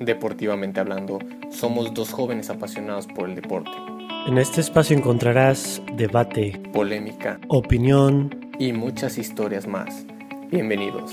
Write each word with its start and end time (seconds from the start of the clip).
Deportivamente 0.00 0.78
hablando, 0.78 1.18
somos 1.50 1.92
dos 1.92 2.12
jóvenes 2.12 2.50
apasionados 2.50 3.08
por 3.08 3.28
el 3.28 3.34
deporte. 3.34 3.72
En 4.28 4.38
este 4.38 4.60
espacio 4.60 4.96
encontrarás 4.96 5.82
debate, 5.96 6.60
polémica, 6.72 7.40
opinión 7.48 8.52
y 8.60 8.72
muchas 8.72 9.18
historias 9.18 9.66
más. 9.66 10.06
Bienvenidos. 10.52 11.10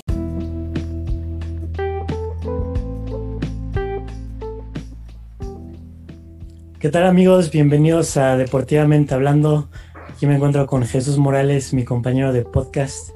¿Qué 6.78 6.88
tal 6.88 7.06
amigos? 7.06 7.50
Bienvenidos 7.50 8.16
a 8.16 8.36
Deportivamente 8.36 9.14
Hablando. 9.14 9.68
Aquí 10.08 10.28
me 10.28 10.36
encuentro 10.36 10.64
con 10.68 10.84
Jesús 10.84 11.18
Morales, 11.18 11.74
mi 11.74 11.84
compañero 11.84 12.32
de 12.32 12.44
podcast. 12.44 13.10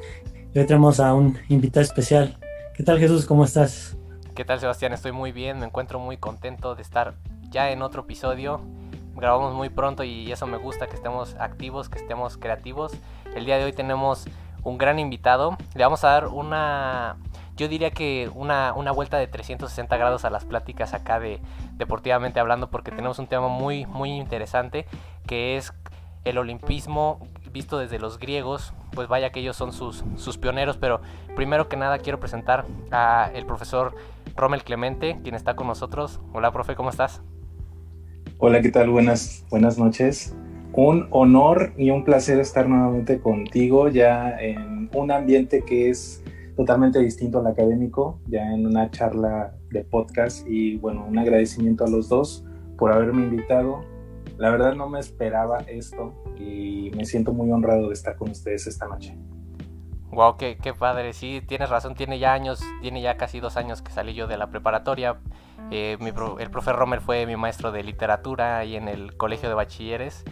Y 0.52 0.58
hoy 0.58 0.66
tenemos 0.66 0.98
a 0.98 1.14
un 1.14 1.38
invitado 1.48 1.82
especial. 1.82 2.38
¿Qué 2.74 2.82
tal 2.82 2.98
Jesús? 2.98 3.24
¿Cómo 3.24 3.44
estás? 3.44 3.96
¿Qué 4.40 4.46
tal 4.46 4.58
Sebastián? 4.58 4.94
Estoy 4.94 5.12
muy 5.12 5.32
bien, 5.32 5.58
me 5.58 5.66
encuentro 5.66 5.98
muy 5.98 6.16
contento 6.16 6.74
de 6.74 6.80
estar 6.80 7.12
ya 7.50 7.72
en 7.72 7.82
otro 7.82 8.04
episodio. 8.04 8.62
Grabamos 9.14 9.52
muy 9.52 9.68
pronto 9.68 10.02
y 10.02 10.32
eso 10.32 10.46
me 10.46 10.56
gusta, 10.56 10.86
que 10.86 10.94
estemos 10.94 11.34
activos, 11.34 11.90
que 11.90 11.98
estemos 11.98 12.38
creativos. 12.38 12.92
El 13.34 13.44
día 13.44 13.58
de 13.58 13.64
hoy 13.64 13.74
tenemos 13.74 14.24
un 14.62 14.78
gran 14.78 14.98
invitado. 14.98 15.58
Le 15.74 15.84
vamos 15.84 16.04
a 16.04 16.08
dar 16.08 16.28
una, 16.28 17.18
yo 17.54 17.68
diría 17.68 17.90
que 17.90 18.30
una, 18.34 18.72
una 18.72 18.92
vuelta 18.92 19.18
de 19.18 19.26
360 19.26 19.94
grados 19.98 20.24
a 20.24 20.30
las 20.30 20.46
pláticas 20.46 20.94
acá 20.94 21.20
de 21.20 21.42
deportivamente 21.74 22.40
hablando 22.40 22.70
porque 22.70 22.92
tenemos 22.92 23.18
un 23.18 23.26
tema 23.26 23.48
muy, 23.48 23.84
muy 23.84 24.10
interesante 24.10 24.86
que 25.26 25.58
es 25.58 25.74
el 26.24 26.38
olimpismo 26.38 27.20
visto 27.52 27.78
desde 27.78 27.98
los 27.98 28.18
griegos, 28.18 28.72
pues 28.92 29.08
vaya 29.08 29.30
que 29.30 29.40
ellos 29.40 29.56
son 29.56 29.72
sus, 29.72 30.04
sus 30.16 30.38
pioneros, 30.38 30.76
pero 30.76 31.00
primero 31.36 31.68
que 31.68 31.76
nada 31.76 31.98
quiero 31.98 32.20
presentar 32.20 32.64
a 32.90 33.30
el 33.34 33.46
profesor 33.46 33.94
Rommel 34.36 34.64
Clemente, 34.64 35.18
quien 35.22 35.34
está 35.34 35.56
con 35.56 35.66
nosotros. 35.66 36.20
Hola, 36.32 36.52
profe, 36.52 36.74
¿cómo 36.74 36.90
estás? 36.90 37.22
Hola, 38.38 38.62
¿qué 38.62 38.70
tal? 38.70 38.90
Buenas, 38.90 39.44
buenas 39.50 39.78
noches. 39.78 40.34
Un 40.72 41.08
honor 41.10 41.72
y 41.76 41.90
un 41.90 42.04
placer 42.04 42.38
estar 42.38 42.68
nuevamente 42.68 43.20
contigo 43.20 43.88
ya 43.88 44.40
en 44.40 44.88
un 44.94 45.10
ambiente 45.10 45.62
que 45.62 45.90
es 45.90 46.22
totalmente 46.56 46.98
distinto 47.00 47.40
al 47.40 47.46
académico, 47.46 48.20
ya 48.26 48.52
en 48.52 48.66
una 48.66 48.90
charla 48.90 49.54
de 49.70 49.84
podcast 49.84 50.46
y 50.46 50.76
bueno, 50.76 51.06
un 51.06 51.18
agradecimiento 51.18 51.84
a 51.84 51.88
los 51.88 52.08
dos 52.08 52.44
por 52.78 52.92
haberme 52.92 53.22
invitado. 53.22 53.84
La 54.38 54.50
verdad 54.50 54.74
no 54.74 54.88
me 54.88 55.00
esperaba 55.00 55.58
esto 55.68 56.14
y 56.38 56.90
me 56.96 57.04
siento 57.04 57.32
muy 57.32 57.50
honrado 57.50 57.88
de 57.88 57.94
estar 57.94 58.16
con 58.16 58.30
ustedes 58.30 58.66
esta 58.66 58.86
noche. 58.86 59.16
Wow, 60.10 60.36
qué, 60.36 60.58
qué, 60.60 60.74
padre. 60.74 61.12
Sí, 61.12 61.40
tienes 61.46 61.70
razón, 61.70 61.94
tiene 61.94 62.18
ya 62.18 62.32
años, 62.32 62.60
tiene 62.82 63.00
ya 63.00 63.16
casi 63.16 63.38
dos 63.38 63.56
años 63.56 63.80
que 63.80 63.92
salí 63.92 64.14
yo 64.14 64.26
de 64.26 64.36
la 64.36 64.48
preparatoria. 64.48 65.18
Eh, 65.70 65.96
el 66.38 66.50
profe 66.50 66.72
Romer 66.72 67.00
fue 67.00 67.26
mi 67.26 67.36
maestro 67.36 67.70
de 67.70 67.84
literatura 67.84 68.58
ahí 68.58 68.74
en 68.74 68.88
el 68.88 69.16
colegio 69.16 69.48
de 69.48 69.54
bachilleres. 69.54 70.24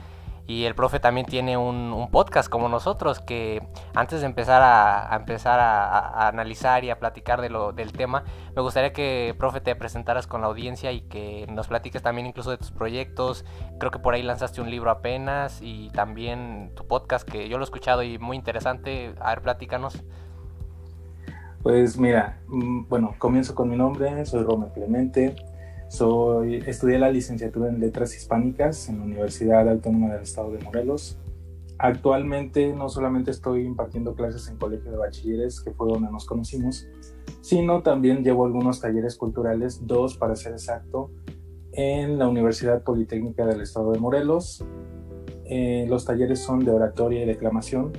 Y 0.49 0.65
el 0.65 0.75
profe 0.75 0.99
también 0.99 1.27
tiene 1.27 1.59
un, 1.59 2.09
podcast 2.11 2.49
como 2.49 2.71
nosotros 2.71 3.21
que 3.21 3.63
antes 3.95 4.21
de 4.21 4.27
empezar 4.27 4.63
a, 4.63 5.15
empezar 5.15 5.61
a, 5.61 6.27
analizar 6.27 6.85
y 6.85 6.91
a 6.91 6.99
platicar 6.99 7.43
de 7.43 7.51
lo, 7.51 7.73
del 7.73 7.93
tema, 7.93 8.25
me 8.57 8.63
gustaría 8.63 8.95
que, 8.95 9.35
profe, 9.39 9.61
te 9.61 9.77
presentaras 9.77 10.27
con 10.27 10.41
la 10.41 10.47
audiencia 10.47 10.91
y 10.91 11.03
que 11.03 11.47
nos 11.51 11.69
platiques 11.69 12.01
también 12.01 12.27
incluso 12.27 12.51
de 12.51 12.57
tus 12.57 12.71
proyectos. 12.71 13.45
Creo 13.79 13.91
que 13.91 13.99
por 13.99 14.15
ahí 14.15 14.23
lanzaste 14.23 14.63
un 14.63 14.71
libro 14.71 14.91
apenas 14.91 15.61
y 15.61 15.91
también 15.91 16.73
tu 16.75 16.87
podcast 16.87 17.29
que 17.29 17.51
yo 17.51 17.59
lo 17.59 17.65
he 17.65 17.67
escuchado 17.67 18.03
y 18.03 18.19
muy 18.19 18.35
interesante. 18.35 19.15
A 19.21 19.29
ver, 19.29 19.43
platícanos. 19.43 20.03
Pues 21.63 21.99
mira, 21.99 22.41
mm, 22.47 22.89
bueno, 22.89 23.15
comienzo 23.19 23.55
con 23.55 23.69
mi 23.69 23.77
nombre, 23.77 24.25
soy 24.25 24.45
Romero 24.45 24.73
Clemente. 24.73 25.37
Soy, 25.89 26.57
estudié 26.67 26.99
la 26.99 27.11
licenciatura 27.11 27.71
en 27.71 27.81
Letras 27.81 28.15
Hispánicas 28.15 28.89
en 28.91 28.99
la 28.99 29.05
Universidad 29.05 29.69
Autónoma 29.69 30.13
del 30.13 30.23
Estado 30.23 30.53
de 30.53 30.63
Morelos. 30.63 31.19
Actualmente 31.79 32.75
no 32.75 32.89
solamente 32.89 33.31
estoy 33.31 33.65
impartiendo 33.65 34.15
clases 34.15 34.49
en 34.49 34.59
colegio 34.59 34.91
de 34.91 34.99
bachilleres, 34.99 35.61
que 35.61 35.71
fue 35.71 35.89
donde 35.89 36.11
nos 36.11 36.27
conocimos, 36.27 36.87
sino 37.41 37.83
también 37.83 38.23
llevo 38.23 38.45
algunos 38.45 38.81
talleres 38.81 39.17
culturales, 39.17 39.87
dos 39.87 40.17
para 40.19 40.37
ser 40.37 40.53
exacto, 40.53 41.11
en 41.73 42.19
la 42.19 42.29
Universidad 42.29 42.83
Politécnica 42.83 43.47
del 43.47 43.63
Estado 43.63 43.93
de 43.93 43.99
Morelos. 43.99 44.65
Eh, 45.47 45.87
los 45.89 46.05
talleres 46.05 46.41
son 46.41 46.65
de 46.65 46.73
oratoria 46.73 47.23
y 47.23 47.27
declamación 47.27 47.93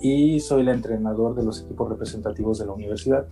y 0.00 0.38
soy 0.38 0.60
el 0.60 0.68
entrenador 0.68 1.34
de 1.34 1.42
los 1.42 1.62
equipos 1.62 1.88
representativos 1.88 2.58
de 2.58 2.66
la 2.66 2.72
universidad. 2.72 3.26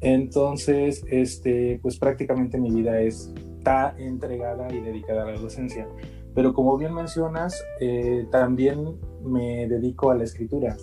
Entonces, 0.00 1.04
este, 1.08 1.78
pues 1.82 1.98
prácticamente 1.98 2.58
mi 2.58 2.70
vida 2.70 3.00
está 3.00 3.94
entregada 3.98 4.72
y 4.72 4.80
dedicada 4.80 5.24
a 5.24 5.32
la 5.32 5.38
docencia. 5.38 5.86
Pero 6.34 6.54
como 6.54 6.78
bien 6.78 6.94
mencionas, 6.94 7.62
eh, 7.80 8.26
también 8.30 8.96
me 9.22 9.68
dedico 9.68 10.10
a 10.10 10.14
la 10.14 10.24
escritura. 10.24 10.76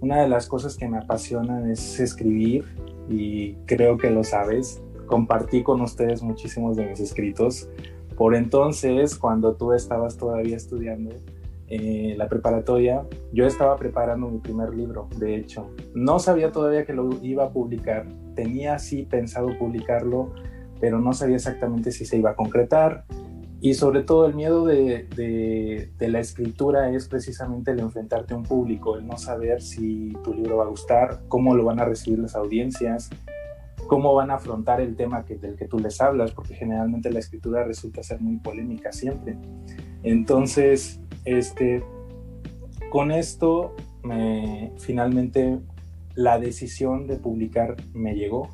Una 0.00 0.22
de 0.22 0.28
las 0.28 0.48
cosas 0.48 0.76
que 0.76 0.88
me 0.88 0.98
apasionan 0.98 1.70
es 1.70 2.00
escribir 2.00 2.64
y 3.08 3.54
creo 3.66 3.96
que 3.96 4.10
lo 4.10 4.24
sabes. 4.24 4.82
Compartí 5.06 5.62
con 5.62 5.80
ustedes 5.80 6.22
muchísimos 6.22 6.76
de 6.76 6.86
mis 6.86 7.00
escritos. 7.00 7.68
Por 8.16 8.34
entonces, 8.34 9.16
cuando 9.16 9.54
tú 9.54 9.72
estabas 9.72 10.16
todavía 10.16 10.56
estudiando, 10.56 11.10
eh, 11.74 12.14
la 12.18 12.28
preparatoria, 12.28 13.06
yo 13.32 13.46
estaba 13.46 13.76
preparando 13.76 14.28
mi 14.28 14.40
primer 14.40 14.74
libro, 14.74 15.08
de 15.16 15.36
hecho. 15.36 15.70
No 15.94 16.18
sabía 16.18 16.52
todavía 16.52 16.84
que 16.84 16.92
lo 16.92 17.08
iba 17.22 17.44
a 17.44 17.50
publicar, 17.50 18.06
tenía 18.34 18.78
sí 18.78 19.04
pensado 19.04 19.58
publicarlo, 19.58 20.34
pero 20.82 21.00
no 21.00 21.14
sabía 21.14 21.36
exactamente 21.36 21.90
si 21.90 22.04
se 22.04 22.18
iba 22.18 22.32
a 22.32 22.36
concretar. 22.36 23.06
Y 23.62 23.72
sobre 23.72 24.02
todo 24.02 24.26
el 24.26 24.34
miedo 24.34 24.66
de, 24.66 25.08
de, 25.96 26.08
la 26.08 26.20
escritura 26.20 26.90
es 26.90 27.08
precisamente 27.08 27.70
el 27.70 27.80
enfrentarte 27.80 28.34
a 28.34 28.36
un 28.36 28.42
público, 28.42 28.98
el 28.98 29.06
no 29.06 29.16
saber 29.16 29.62
si 29.62 30.12
tu 30.22 30.34
libro 30.34 30.58
va 30.58 30.64
a 30.64 30.68
gustar, 30.68 31.22
cómo 31.28 31.54
lo 31.54 31.64
van 31.64 31.80
a 31.80 31.86
recibir 31.86 32.18
las 32.18 32.34
audiencias, 32.34 33.08
cómo 33.86 34.12
van 34.12 34.30
a 34.30 34.34
afrontar 34.34 34.82
el 34.82 34.94
tema 34.94 35.22
del 35.22 35.56
que 35.56 35.68
tú 35.68 35.78
les 35.78 36.02
hablas, 36.02 36.32
porque 36.32 36.54
generalmente 36.54 37.10
la 37.10 37.20
escritura 37.20 37.64
resulta 37.64 38.02
ser 38.02 38.20
muy 38.20 38.36
polémica 38.36 38.92
siempre. 38.92 39.38
Entonces, 40.02 41.00
este, 41.24 41.82
con 42.90 43.10
esto, 43.10 43.74
finalmente 44.78 45.58
la 46.14 46.38
decisión 46.38 47.06
de 47.06 47.16
publicar 47.16 47.76
me 47.94 48.14
llegó 48.14 48.48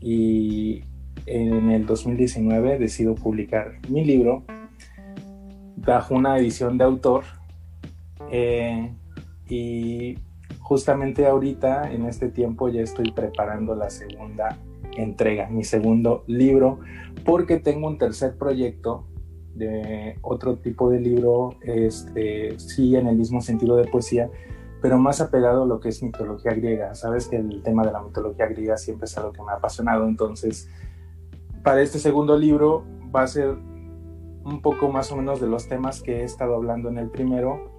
y 0.00 0.82
en 1.26 1.70
el 1.70 1.86
2019 1.86 2.78
decido 2.78 3.14
publicar 3.14 3.78
mi 3.88 4.04
libro 4.04 4.44
bajo 5.76 6.14
una 6.14 6.36
edición 6.38 6.76
de 6.76 6.84
autor 6.84 7.24
eh, 8.30 8.90
y 9.48 10.18
justamente 10.60 11.26
ahorita 11.26 11.92
en 11.92 12.06
este 12.06 12.28
tiempo 12.28 12.68
ya 12.68 12.82
estoy 12.82 13.12
preparando 13.12 13.74
la 13.74 13.90
segunda 13.90 14.58
entrega, 14.96 15.48
mi 15.48 15.64
segundo 15.64 16.24
libro, 16.26 16.80
porque 17.24 17.58
tengo 17.58 17.88
un 17.88 17.98
tercer 17.98 18.36
proyecto 18.36 19.06
de 19.54 20.18
otro 20.22 20.56
tipo 20.56 20.90
de 20.90 21.00
libro, 21.00 21.54
este, 21.62 22.58
sí 22.58 22.96
en 22.96 23.06
el 23.06 23.16
mismo 23.16 23.40
sentido 23.40 23.76
de 23.76 23.86
poesía, 23.86 24.30
pero 24.82 24.98
más 24.98 25.20
apegado 25.20 25.62
a 25.62 25.66
lo 25.66 25.80
que 25.80 25.88
es 25.88 26.02
mitología 26.02 26.52
griega. 26.52 26.94
Sabes 26.94 27.28
que 27.28 27.36
el 27.36 27.62
tema 27.62 27.84
de 27.84 27.92
la 27.92 28.02
mitología 28.02 28.46
griega 28.46 28.76
siempre 28.76 29.06
es 29.06 29.16
algo 29.16 29.32
que 29.32 29.42
me 29.42 29.52
ha 29.52 29.54
apasionado, 29.54 30.06
entonces 30.06 30.68
para 31.62 31.80
este 31.80 31.98
segundo 31.98 32.36
libro 32.36 32.84
va 33.14 33.22
a 33.22 33.26
ser 33.26 33.56
un 34.44 34.60
poco 34.60 34.90
más 34.90 35.10
o 35.10 35.16
menos 35.16 35.40
de 35.40 35.46
los 35.46 35.68
temas 35.68 36.02
que 36.02 36.20
he 36.20 36.24
estado 36.24 36.54
hablando 36.54 36.90
en 36.90 36.98
el 36.98 37.08
primero, 37.08 37.70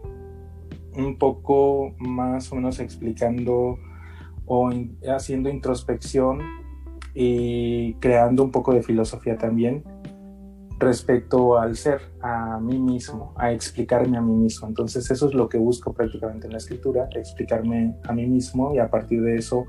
un 0.97 1.17
poco 1.17 1.93
más 1.99 2.51
o 2.51 2.55
menos 2.55 2.79
explicando 2.79 3.77
o 4.47 4.71
haciendo 5.07 5.49
introspección 5.49 6.39
y 7.13 7.93
creando 7.95 8.43
un 8.43 8.51
poco 8.51 8.73
de 8.73 8.81
filosofía 8.81 9.37
también 9.37 9.83
respecto 10.77 11.57
al 11.57 11.75
ser, 11.75 12.01
a 12.21 12.59
mí 12.59 12.77
mismo, 12.79 13.33
a 13.37 13.51
explicarme 13.51 14.17
a 14.17 14.21
mí 14.21 14.33
mismo. 14.33 14.67
Entonces 14.67 15.09
eso 15.09 15.27
es 15.27 15.33
lo 15.33 15.47
que 15.47 15.57
busco 15.57 15.93
prácticamente 15.93 16.47
en 16.47 16.53
la 16.53 16.57
escritura, 16.57 17.07
explicarme 17.15 17.95
a 18.03 18.13
mí 18.13 18.25
mismo 18.25 18.73
y 18.73 18.79
a 18.79 18.89
partir 18.89 19.21
de 19.21 19.35
eso 19.35 19.65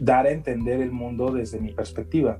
dar 0.00 0.26
a 0.26 0.30
entender 0.30 0.80
el 0.80 0.92
mundo 0.92 1.32
desde 1.32 1.60
mi 1.60 1.72
perspectiva. 1.72 2.38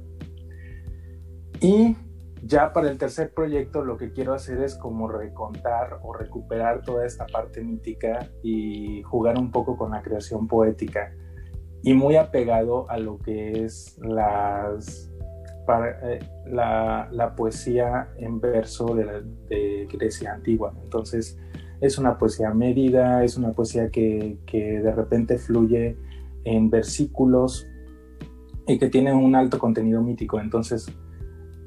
Y 1.60 1.96
ya 2.44 2.72
para 2.72 2.88
el 2.88 2.98
tercer 2.98 3.34
proyecto 3.34 3.84
lo 3.84 3.96
que 3.96 4.12
quiero 4.12 4.32
hacer 4.32 4.62
es 4.62 4.76
como 4.76 5.08
recontar 5.08 5.98
o 6.02 6.12
recuperar 6.12 6.82
toda 6.82 7.04
esta 7.04 7.26
parte 7.26 7.62
mítica 7.62 8.28
y 8.42 9.02
jugar 9.02 9.38
un 9.38 9.50
poco 9.50 9.76
con 9.76 9.90
la 9.90 10.02
creación 10.02 10.46
poética 10.46 11.12
y 11.82 11.94
muy 11.94 12.16
apegado 12.16 12.88
a 12.90 12.98
lo 12.98 13.18
que 13.18 13.64
es 13.64 13.98
las 13.98 15.10
eh, 15.76 16.18
la, 16.46 17.34
poesía 17.36 18.08
en 18.16 18.40
verso 18.40 18.94
de, 18.94 19.86
Grecia 19.92 20.34
antigua. 20.34 20.72
Entonces, 20.82 21.38
es 21.80 21.98
una 21.98 22.18
poesía 22.18 22.52
medida, 22.52 23.22
es 23.24 23.36
una 23.36 23.52
poesía 23.52 23.90
que, 23.90 24.38
de 24.50 24.92
repente 24.92 25.38
fluye 25.38 25.96
en 26.44 26.70
versículos, 26.70 27.66
y 28.66 28.78
que 28.78 28.88
tiene 28.88 29.14
un 29.14 29.34
alto 29.34 29.58
contenido 29.58 30.02
mítico. 30.02 30.40
Entonces, 30.40 30.90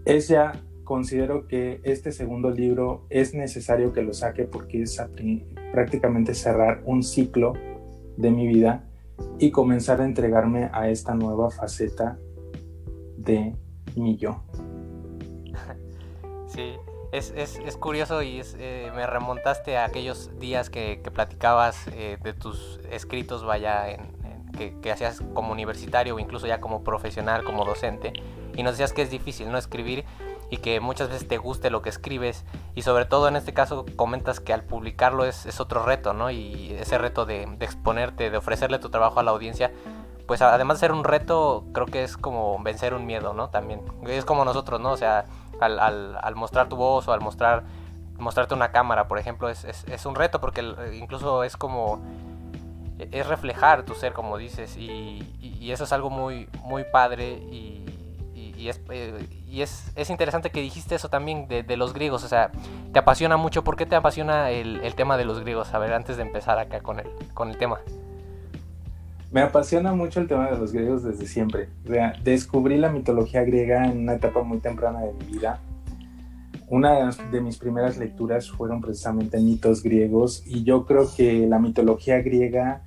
es 0.06 0.28
ya, 0.28 0.52
considero 0.84 1.48
que 1.48 1.80
este 1.84 2.12
segundo 2.12 2.52
libro 2.52 3.06
es 3.10 3.34
necesario 3.34 3.94
que 3.94 4.02
lo 4.02 4.14
saque 4.14 4.44
porque 4.44 4.84
es 4.84 5.02
prácticamente 5.72 6.34
cerrar 6.34 6.84
un 6.86 7.02
ciclo 7.02 7.54
de 8.18 8.32
mi 8.32 8.48
vida 8.48 8.88
y 9.40 9.52
comenzar 9.52 10.02
a 10.02 10.06
entregarme 10.06 10.70
a 10.74 10.90
esta 10.90 11.16
nueva 11.16 11.50
faceta 11.50 12.20
de 13.18 13.56
mi 13.96 14.18
yo. 14.18 14.44
Sí, 16.48 16.76
es, 17.12 17.34
es, 17.36 17.60
es 17.60 17.78
curioso 17.78 18.22
y 18.22 18.42
eh, 18.58 18.92
me 18.96 19.06
remontaste 19.08 19.78
a 19.78 19.86
aquellos 19.86 20.38
días 20.40 20.70
que, 20.70 21.02
que 21.04 21.12
platicabas 21.12 21.88
eh, 21.94 22.18
de 22.22 22.34
tus 22.34 22.80
escritos, 22.90 23.46
vaya, 23.46 23.90
en, 23.90 24.12
que, 24.58 24.78
que, 24.82 24.92
hacías 24.92 25.22
como 25.34 25.52
universitario 25.52 26.16
o 26.16 26.20
incluso 26.20 26.48
ya 26.48 26.60
como 26.60 26.84
profesional, 26.84 27.44
como 27.44 27.64
docente, 27.64 28.14
y 28.56 28.64
nos 28.64 28.74
decías 28.74 28.94
que 28.94 29.02
es 29.02 29.10
difícil 29.10 29.50
no 29.52 29.58
escribir 29.58 30.04
y 30.50 30.58
que 30.58 30.82
muchas 30.82 31.10
veces 31.10 31.28
te 31.28 31.38
guste 31.38 31.70
lo 31.70 31.82
que 31.82 31.90
escribes 31.90 32.44
y 32.76 32.82
sobre 32.82 33.06
todo 33.06 33.30
en 33.30 33.38
este 33.38 33.54
caso 33.54 33.86
comentas 33.96 34.42
que 34.42 34.52
al 34.52 34.64
publicarlo 34.64 35.24
es, 35.24 35.46
es 35.46 35.62
otro 35.62 35.84
reto, 35.86 36.14
¿no? 36.14 36.30
Y 36.30 36.74
ese 36.74 36.98
reto 36.98 37.26
de, 37.26 37.46
de 37.58 37.66
exponerte, 37.66 38.30
de 38.30 38.38
ofrecerle 38.38 38.78
tu 38.78 38.90
trabajo 38.90 39.22
a 39.22 39.24
la 39.24 39.32
audiencia, 39.32 39.72
pues 40.32 40.42
además 40.42 40.78
de 40.78 40.88
ser 40.88 40.94
un 40.94 41.04
reto, 41.04 41.66
creo 41.74 41.88
que 41.88 42.06
es 42.06 42.16
como 42.16 42.58
vencer 42.64 42.94
un 42.94 43.06
miedo, 43.06 43.34
¿no? 43.34 43.50
También. 43.50 43.82
Es 44.08 44.24
como 44.24 44.46
nosotros, 44.46 44.80
¿no? 44.80 44.94
O 44.94 44.96
sea, 44.96 45.26
al, 45.60 45.78
al, 45.78 46.18
al 46.22 46.36
mostrar 46.36 46.70
tu 46.70 46.78
voz 46.78 47.06
o 47.10 47.12
al 47.12 47.20
mostrar 47.20 47.64
mostrarte 48.18 48.54
una 48.54 48.72
cámara, 48.72 49.10
por 49.10 49.20
ejemplo, 49.20 49.50
es, 49.50 49.66
es, 49.66 50.06
un 50.06 50.16
reto 50.16 50.40
porque 50.40 50.64
incluso 50.94 51.44
es 51.44 51.58
como 51.58 52.02
es 52.98 53.28
reflejar 53.28 53.84
tu 53.84 53.94
ser, 53.94 54.14
como 54.14 54.38
dices, 54.38 54.78
y, 54.78 55.36
y, 55.42 55.70
eso 55.70 55.84
es 55.84 55.92
algo 55.92 56.10
muy, 56.10 56.48
muy 56.64 56.86
padre 56.86 57.34
y, 57.34 57.84
y 58.34 58.70
es, 58.70 58.80
eh, 58.90 59.28
es, 59.52 59.92
es, 59.98 60.10
interesante 60.10 60.50
que 60.50 60.62
dijiste 60.62 60.96
eso 60.96 61.10
también 61.10 61.50
de, 61.50 61.64
de, 61.64 61.76
los 61.76 61.92
griegos, 61.92 62.24
o 62.24 62.30
sea, 62.30 62.52
te 62.94 63.00
apasiona 63.00 63.36
mucho, 63.36 63.66
¿por 63.66 63.76
qué 63.76 63.86
te 63.86 63.98
apasiona 63.98 64.50
el, 64.50 64.80
el, 64.82 64.96
tema 64.96 65.18
de 65.18 65.26
los 65.26 65.42
griegos? 65.42 65.74
A 65.74 65.78
ver, 65.78 65.92
antes 65.92 66.16
de 66.16 66.22
empezar 66.22 66.58
acá 66.58 66.80
con 66.80 67.02
el, 67.02 67.10
con 67.34 67.50
el 67.50 67.58
tema. 67.58 67.82
Me 69.32 69.40
apasiona 69.40 69.94
mucho 69.94 70.20
el 70.20 70.28
tema 70.28 70.52
de 70.52 70.58
los 70.58 70.74
griegos 70.74 71.04
desde 71.04 71.26
siempre. 71.26 71.70
Descubrí 72.22 72.78
la 72.78 72.92
mitología 72.92 73.44
griega 73.44 73.86
en 73.90 74.00
una 74.00 74.16
etapa 74.16 74.44
muy 74.44 74.60
temprana 74.60 75.00
de 75.00 75.14
mi 75.14 75.34
vida. 75.34 75.62
Una 76.68 77.10
de 77.10 77.40
mis 77.40 77.58
primeras 77.58 77.98
lecturas 77.98 78.52
fueron 78.52 78.82
precisamente 78.82 79.40
mitos 79.40 79.84
griegos 79.84 80.44
y 80.46 80.66
yo 80.66 80.86
creo 80.86 81.10
que 81.16 81.48
la 81.48 81.60
mitología 81.60 82.22
griega 82.22 82.84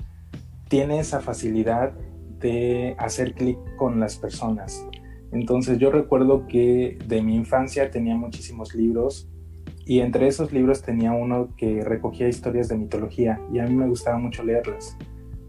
tiene 0.69 0.99
esa 0.99 1.20
facilidad 1.20 1.93
de 2.41 2.94
hacer 2.99 3.32
clic 3.32 3.58
con 3.76 3.99
las 3.99 4.17
personas. 4.17 4.87
Entonces 5.32 5.79
yo 5.79 5.90
recuerdo 5.90 6.47
que 6.47 6.99
de 7.06 7.23
mi 7.23 7.37
infancia 7.37 7.90
tenía 7.90 8.17
muchísimos 8.17 8.75
libros 8.75 9.31
y 9.87 10.00
entre 10.00 10.29
esos 10.29 10.52
libros 10.52 10.82
tenía 10.82 11.12
uno 11.12 11.55
que 11.56 11.82
recogía 11.82 12.29
historias 12.29 12.69
de 12.69 12.76
mitología 12.76 13.40
y 13.50 13.61
a 13.61 13.64
mí 13.64 13.75
me 13.75 13.88
gustaba 13.88 14.19
mucho 14.19 14.44
leerlas. 14.44 14.97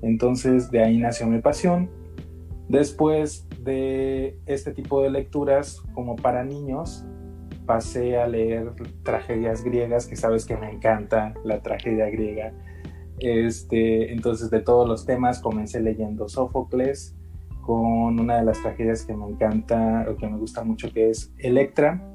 Entonces 0.06 0.70
de 0.70 0.84
ahí 0.84 1.00
nació 1.00 1.26
mi 1.26 1.40
pasión. 1.40 1.90
Después 2.70 3.48
de 3.64 4.40
este 4.46 4.72
tipo 4.72 5.02
de 5.02 5.10
lecturas 5.10 5.82
como 5.94 6.16
para 6.16 6.44
niños, 6.44 7.04
pasé 7.66 8.18
a 8.18 8.28
leer 8.28 8.74
tragedias 9.04 9.64
griegas, 9.64 10.06
que 10.06 10.16
sabes 10.16 10.46
que 10.46 10.56
me 10.58 10.72
encanta 10.72 11.34
la 11.44 11.62
tragedia 11.62 12.10
griega. 12.10 12.54
Este, 13.20 14.12
entonces, 14.14 14.52
de 14.52 14.62
todos 14.62 14.88
los 14.88 15.06
temas, 15.06 15.40
comencé 15.40 15.80
leyendo 15.80 16.30
Sófocles 16.30 17.16
con 17.62 18.20
una 18.20 18.38
de 18.38 18.46
las 18.46 18.62
tragedias 18.62 19.06
que 19.06 19.16
me 19.16 19.28
encanta 19.28 20.06
o 20.08 20.16
que 20.18 20.28
me 20.28 20.38
gusta 20.38 20.64
mucho, 20.64 20.92
que 20.94 21.10
es 21.10 21.34
Electra. 21.40 22.14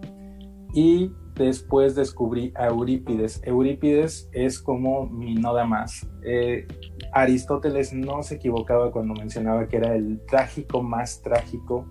Y 0.73 1.11
después 1.35 1.97
descubrí 1.97 2.53
a 2.55 2.69
Eurípides. 2.69 3.43
Eurípides 3.45 4.29
es 4.33 4.61
como 4.61 5.07
mi 5.07 5.35
noda 5.35 5.65
más. 5.65 6.07
Eh, 6.23 6.69
Aristóteles 7.13 7.93
no 7.93 8.23
se 8.23 8.37
equivocaba 8.37 8.93
cuando 8.93 9.15
mencionaba 9.15 9.67
que 9.67 9.79
era 9.79 9.95
el 9.95 10.21
trágico 10.27 10.83
más 10.83 11.23
trágico 11.23 11.87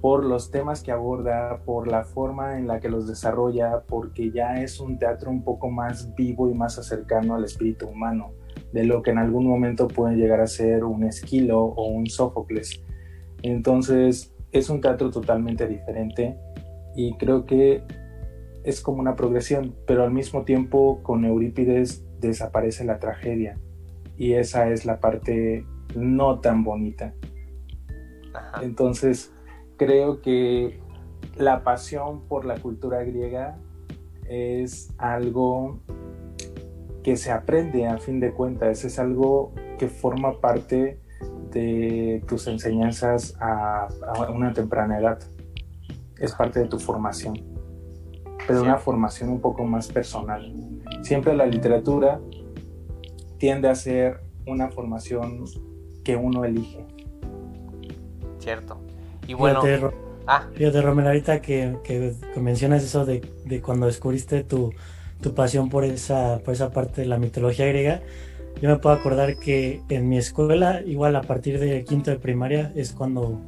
por 0.00 0.24
los 0.24 0.50
temas 0.50 0.82
que 0.82 0.92
aborda, 0.92 1.62
por 1.64 1.88
la 1.88 2.04
forma 2.04 2.56
en 2.56 2.66
la 2.66 2.80
que 2.80 2.88
los 2.88 3.06
desarrolla, 3.06 3.82
porque 3.86 4.30
ya 4.30 4.62
es 4.62 4.80
un 4.80 4.98
teatro 4.98 5.30
un 5.30 5.44
poco 5.44 5.70
más 5.70 6.14
vivo 6.14 6.48
y 6.48 6.54
más 6.54 6.74
cercano 6.86 7.34
al 7.34 7.44
espíritu 7.44 7.86
humano, 7.86 8.32
de 8.72 8.84
lo 8.84 9.02
que 9.02 9.10
en 9.10 9.18
algún 9.18 9.46
momento 9.46 9.88
puede 9.88 10.16
llegar 10.16 10.40
a 10.40 10.46
ser 10.46 10.84
un 10.84 11.04
Esquilo 11.04 11.60
o 11.60 11.88
un 11.88 12.06
Sófocles. 12.06 12.82
Entonces 13.42 14.34
es 14.52 14.70
un 14.70 14.80
teatro 14.80 15.10
totalmente 15.10 15.66
diferente 15.66 16.38
y 16.96 17.14
creo 17.18 17.44
que 17.44 17.82
es 18.64 18.80
como 18.80 19.00
una 19.00 19.16
progresión, 19.16 19.74
pero 19.86 20.04
al 20.04 20.12
mismo 20.12 20.44
tiempo 20.44 21.02
con 21.02 21.24
Eurípides 21.24 22.06
desaparece 22.20 22.84
la 22.84 22.98
tragedia 22.98 23.58
y 24.20 24.34
esa 24.34 24.68
es 24.68 24.84
la 24.84 25.00
parte 25.00 25.64
no 25.96 26.40
tan 26.40 26.62
bonita. 26.62 27.14
Entonces, 28.60 29.32
creo 29.78 30.20
que 30.20 30.78
la 31.38 31.64
pasión 31.64 32.28
por 32.28 32.44
la 32.44 32.58
cultura 32.58 33.02
griega 33.02 33.56
es 34.28 34.92
algo 34.98 35.80
que 37.02 37.16
se 37.16 37.32
aprende 37.32 37.86
a 37.86 37.96
fin 37.96 38.20
de 38.20 38.32
cuentas, 38.32 38.84
es 38.84 38.98
algo 38.98 39.54
que 39.78 39.88
forma 39.88 40.38
parte 40.38 41.00
de 41.50 42.22
tus 42.28 42.46
enseñanzas 42.46 43.34
a, 43.40 43.88
a 44.06 44.30
una 44.30 44.52
temprana 44.52 44.98
edad, 44.98 45.18
es 46.18 46.34
parte 46.34 46.60
de 46.60 46.66
tu 46.66 46.78
formación, 46.78 47.38
pero 48.46 48.60
sí. 48.60 48.66
una 48.66 48.76
formación 48.76 49.30
un 49.30 49.40
poco 49.40 49.64
más 49.64 49.88
personal. 49.88 50.52
Siempre 51.00 51.34
la 51.34 51.46
literatura 51.46 52.20
tiende 53.40 53.68
a 53.68 53.74
ser 53.74 54.20
una 54.46 54.68
formación 54.68 55.46
que 56.04 56.14
uno 56.14 56.44
elige. 56.44 56.84
Cierto. 58.38 58.78
Y 59.26 59.34
bueno. 59.34 59.62
Fíjate, 59.62 59.96
ah. 60.26 60.46
fíjate 60.54 60.82
Romero, 60.82 61.08
ahorita 61.08 61.40
que, 61.40 61.76
que, 61.82 62.14
mencionas 62.38 62.84
eso 62.84 63.04
de, 63.04 63.22
de 63.46 63.60
cuando 63.62 63.86
descubriste 63.86 64.44
tu, 64.44 64.72
tu, 65.22 65.34
pasión 65.34 65.70
por 65.70 65.84
esa, 65.84 66.40
por 66.44 66.54
esa 66.54 66.70
parte 66.70 67.00
de 67.00 67.06
la 67.06 67.18
mitología 67.18 67.66
griega, 67.66 68.02
yo 68.60 68.68
me 68.68 68.76
puedo 68.76 68.94
acordar 68.94 69.36
que 69.38 69.80
en 69.88 70.08
mi 70.08 70.18
escuela, 70.18 70.82
igual 70.82 71.16
a 71.16 71.22
partir 71.22 71.58
de 71.58 71.84
quinto 71.84 72.10
de 72.10 72.18
primaria, 72.18 72.72
es 72.76 72.92
cuando, 72.92 73.40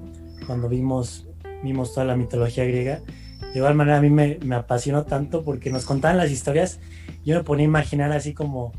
cuando 0.47 0.71
vimos, 0.71 1.29
vimos 1.63 1.93
toda 1.93 2.07
la 2.07 2.17
mitología 2.17 2.65
griega. 2.65 3.03
De 3.53 3.59
igual 3.59 3.75
manera 3.75 3.99
a 3.99 4.01
mí 4.01 4.09
me, 4.09 4.39
me 4.43 4.55
apasionó 4.55 5.05
tanto 5.05 5.45
porque 5.45 5.71
nos 5.71 5.85
contaban 5.85 6.17
las 6.17 6.31
historias, 6.31 6.81
yo 7.27 7.37
me 7.37 7.45
ponía 7.45 7.67
a 7.67 7.69
imaginar 7.69 8.11
así 8.13 8.33
como, 8.33 8.73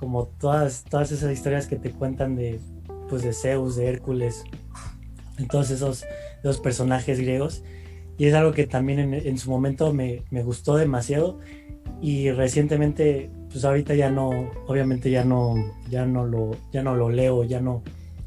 como 0.00 0.28
todas, 0.40 0.84
todas 0.84 1.12
esas 1.12 1.30
historias 1.30 1.66
que 1.66 1.76
te 1.76 1.90
cuentan 1.90 2.34
de, 2.34 2.58
pues 3.10 3.22
de 3.22 3.34
Zeus, 3.34 3.76
de 3.76 3.86
Hércules, 3.86 4.44
en 5.38 5.46
todos 5.46 5.70
esos, 5.70 6.04
esos 6.42 6.58
personajes 6.58 7.20
griegos. 7.20 7.62
Y 8.16 8.24
es 8.24 8.34
algo 8.34 8.52
que 8.52 8.66
también 8.66 8.98
en, 8.98 9.14
en 9.14 9.36
su 9.36 9.50
momento 9.50 9.92
me, 9.92 10.24
me, 10.30 10.42
gustó 10.42 10.76
demasiado. 10.76 11.38
Y 12.00 12.30
recientemente, 12.30 13.30
pues 13.50 13.62
ahorita 13.62 13.94
ya 13.94 14.10
no, 14.10 14.30
obviamente 14.66 15.10
ya 15.10 15.22
no, 15.22 15.54
ya 15.90 16.06
no 16.06 16.24
lo, 16.24 16.52
ya 16.72 16.82
no 16.82 16.96
lo 16.96 17.10
leo, 17.10 17.44
ya 17.44 17.60
no, 17.60 17.82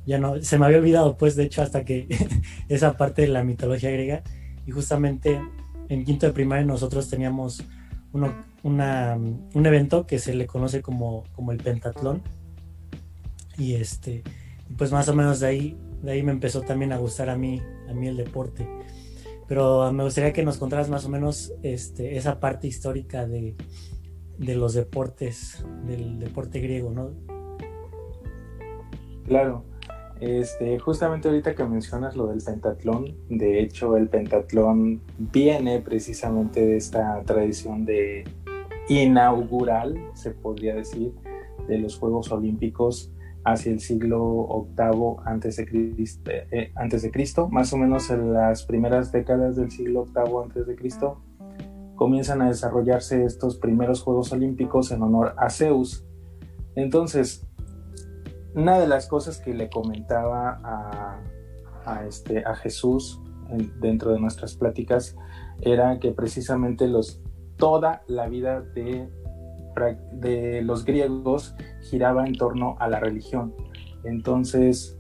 ya 0.06 0.20
no, 0.20 0.42
se 0.44 0.60
me 0.60 0.68
había 0.68 0.78
olvidado 0.78 1.18
pues 1.18 1.36
de 1.36 1.44
hecho 1.44 1.64
hasta 1.64 1.84
que 1.86 2.08
esa 2.70 2.98
parte 2.98 3.24
de 3.24 3.30
la 3.30 3.44
mitología 3.44 3.90
griega. 3.90 4.22
Y 4.68 4.72
justamente 4.72 5.42
en 5.90 6.06
quinto 6.06 6.28
de 6.28 6.34
primaria 6.34 6.66
nosotros 6.66 7.10
teníamos 7.10 7.64
uno, 8.14 8.34
una, 8.64 9.16
un 9.16 9.66
evento 9.66 10.08
que 10.08 10.20
se 10.20 10.34
le 10.34 10.48
conoce 10.48 10.82
como, 10.82 11.24
como 11.34 11.52
el 11.52 11.58
pentatlón. 11.58 12.22
Y 13.58 13.76
este, 13.76 14.24
pues 14.78 14.92
más 14.92 15.10
o 15.10 15.16
menos 15.16 15.40
de 15.42 15.48
ahí 15.48 15.78
de 16.04 16.12
ahí 16.12 16.22
me 16.22 16.34
empezó 16.34 16.62
también 16.62 16.92
a 16.92 16.98
gustar 16.98 17.30
a 17.30 17.38
mí, 17.38 17.62
a 17.90 17.94
mí 17.94 18.08
el 18.08 18.18
deporte. 18.18 18.68
Pero 19.48 19.92
me 19.94 20.04
gustaría 20.04 20.34
que 20.34 20.44
nos 20.44 20.58
contaras 20.58 20.90
más 20.90 21.06
o 21.06 21.10
menos 21.10 21.54
este, 21.64 22.18
esa 22.18 22.40
parte 22.40 22.68
histórica 22.68 23.26
de, 23.26 23.56
de 24.38 24.56
los 24.56 24.74
deportes, 24.74 25.66
del 25.86 26.20
deporte 26.20 26.60
griego, 26.60 26.92
¿no? 26.92 27.12
Claro, 29.26 29.64
este, 30.20 30.80
justamente 30.80 31.28
ahorita 31.28 31.56
que 31.56 31.64
mencionas 31.64 32.16
lo 32.16 32.28
del 32.28 32.42
pentatlón, 32.44 33.16
de 33.30 33.62
hecho 33.62 33.98
el 33.98 34.10
pentatlón 34.10 35.02
viene 35.18 35.82
precisamente 35.82 36.66
de 36.66 36.78
esta 36.78 37.22
tradición 37.24 37.86
de 37.86 38.24
inaugural, 38.90 39.98
se 40.14 40.32
podría 40.32 40.76
decir, 40.76 41.14
de 41.68 41.78
los 41.78 41.98
Juegos 41.98 42.32
Olímpicos 42.32 43.12
hacia 43.46 43.72
el 43.72 43.80
siglo 43.80 44.68
VIII 44.78 45.16
antes 45.26 45.58
de, 45.58 45.66
Cristo, 45.66 46.32
eh, 46.32 46.72
antes 46.76 47.02
de 47.02 47.12
Cristo, 47.12 47.50
más 47.50 47.74
o 47.74 47.78
menos 47.78 48.10
en 48.10 48.34
las 48.34 48.64
primeras 48.64 49.12
décadas 49.12 49.56
del 49.56 49.72
siglo 49.72 50.06
VIII 50.06 50.44
antes 50.44 50.68
de 50.68 50.76
Cristo, 50.76 51.22
comienzan 51.96 52.42
a 52.42 52.48
desarrollarse 52.48 53.26
estos 53.26 53.58
primeros 53.58 54.02
Juegos 54.02 54.32
Olímpicos 54.32 54.92
en 54.92 55.02
honor 55.02 55.36
a 55.38 55.50
Zeus. 55.50 56.06
Entonces, 56.76 57.46
una 58.56 58.80
de 58.80 58.88
las 58.88 59.08
cosas 59.08 59.40
que 59.40 59.54
le 59.54 59.70
comentaba 59.70 60.60
a, 61.86 62.06
este, 62.08 62.44
a 62.46 62.56
Jesús 62.56 63.20
dentro 63.80 64.12
de 64.12 64.20
nuestras 64.20 64.56
pláticas 64.56 65.16
era 65.62 66.00
que 66.00 66.12
precisamente 66.12 66.88
los, 66.88 67.22
toda 67.58 68.04
la 68.08 68.28
vida 68.28 68.62
de, 68.62 69.10
de 70.14 70.62
los 70.62 70.86
griegos 70.86 71.56
giraba 71.82 72.26
en 72.26 72.36
torno 72.36 72.76
a 72.80 72.88
la 72.88 73.00
religión. 73.00 73.54
Entonces, 74.04 74.98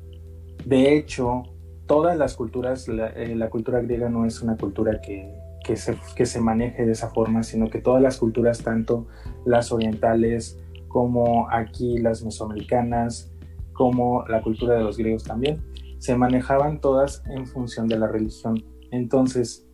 de 0.65 0.95
hecho, 0.95 1.43
todas 1.85 2.17
las 2.17 2.35
culturas, 2.35 2.87
la, 2.87 3.09
eh, 3.15 3.37
cultura 3.49 3.81
griega 3.81 4.09
no 4.09 4.25
es 4.25 4.41
una 4.41 4.57
cultura 4.57 5.01
que, 5.01 5.33
que, 5.63 5.75
se, 5.75 5.97
que 6.15 6.25
se 6.25 6.39
maneje 6.39 6.85
de 6.85 6.91
esa 6.91 7.09
forma, 7.09 7.43
sino 7.43 7.69
que 7.69 7.79
todas 7.79 8.01
las 8.01 8.17
culturas, 8.17 8.63
tanto 8.63 9.07
las 9.45 9.71
orientales 9.71 10.59
como 10.87 11.49
aquí 11.49 11.97
las 11.97 12.23
mesoamericanas, 12.23 13.32
como 13.73 14.25
la 14.27 14.41
cultura 14.41 14.75
de 14.75 14.83
los 14.83 14.97
griegos 14.97 15.23
también, 15.23 15.61
se 15.99 16.15
manejaban 16.15 16.79
todas 16.79 17.23
en 17.27 17.45
función 17.47 17.87
de 17.87 17.97
la 17.97 18.07
religión. 18.07 18.63
Entonces, 18.91 19.67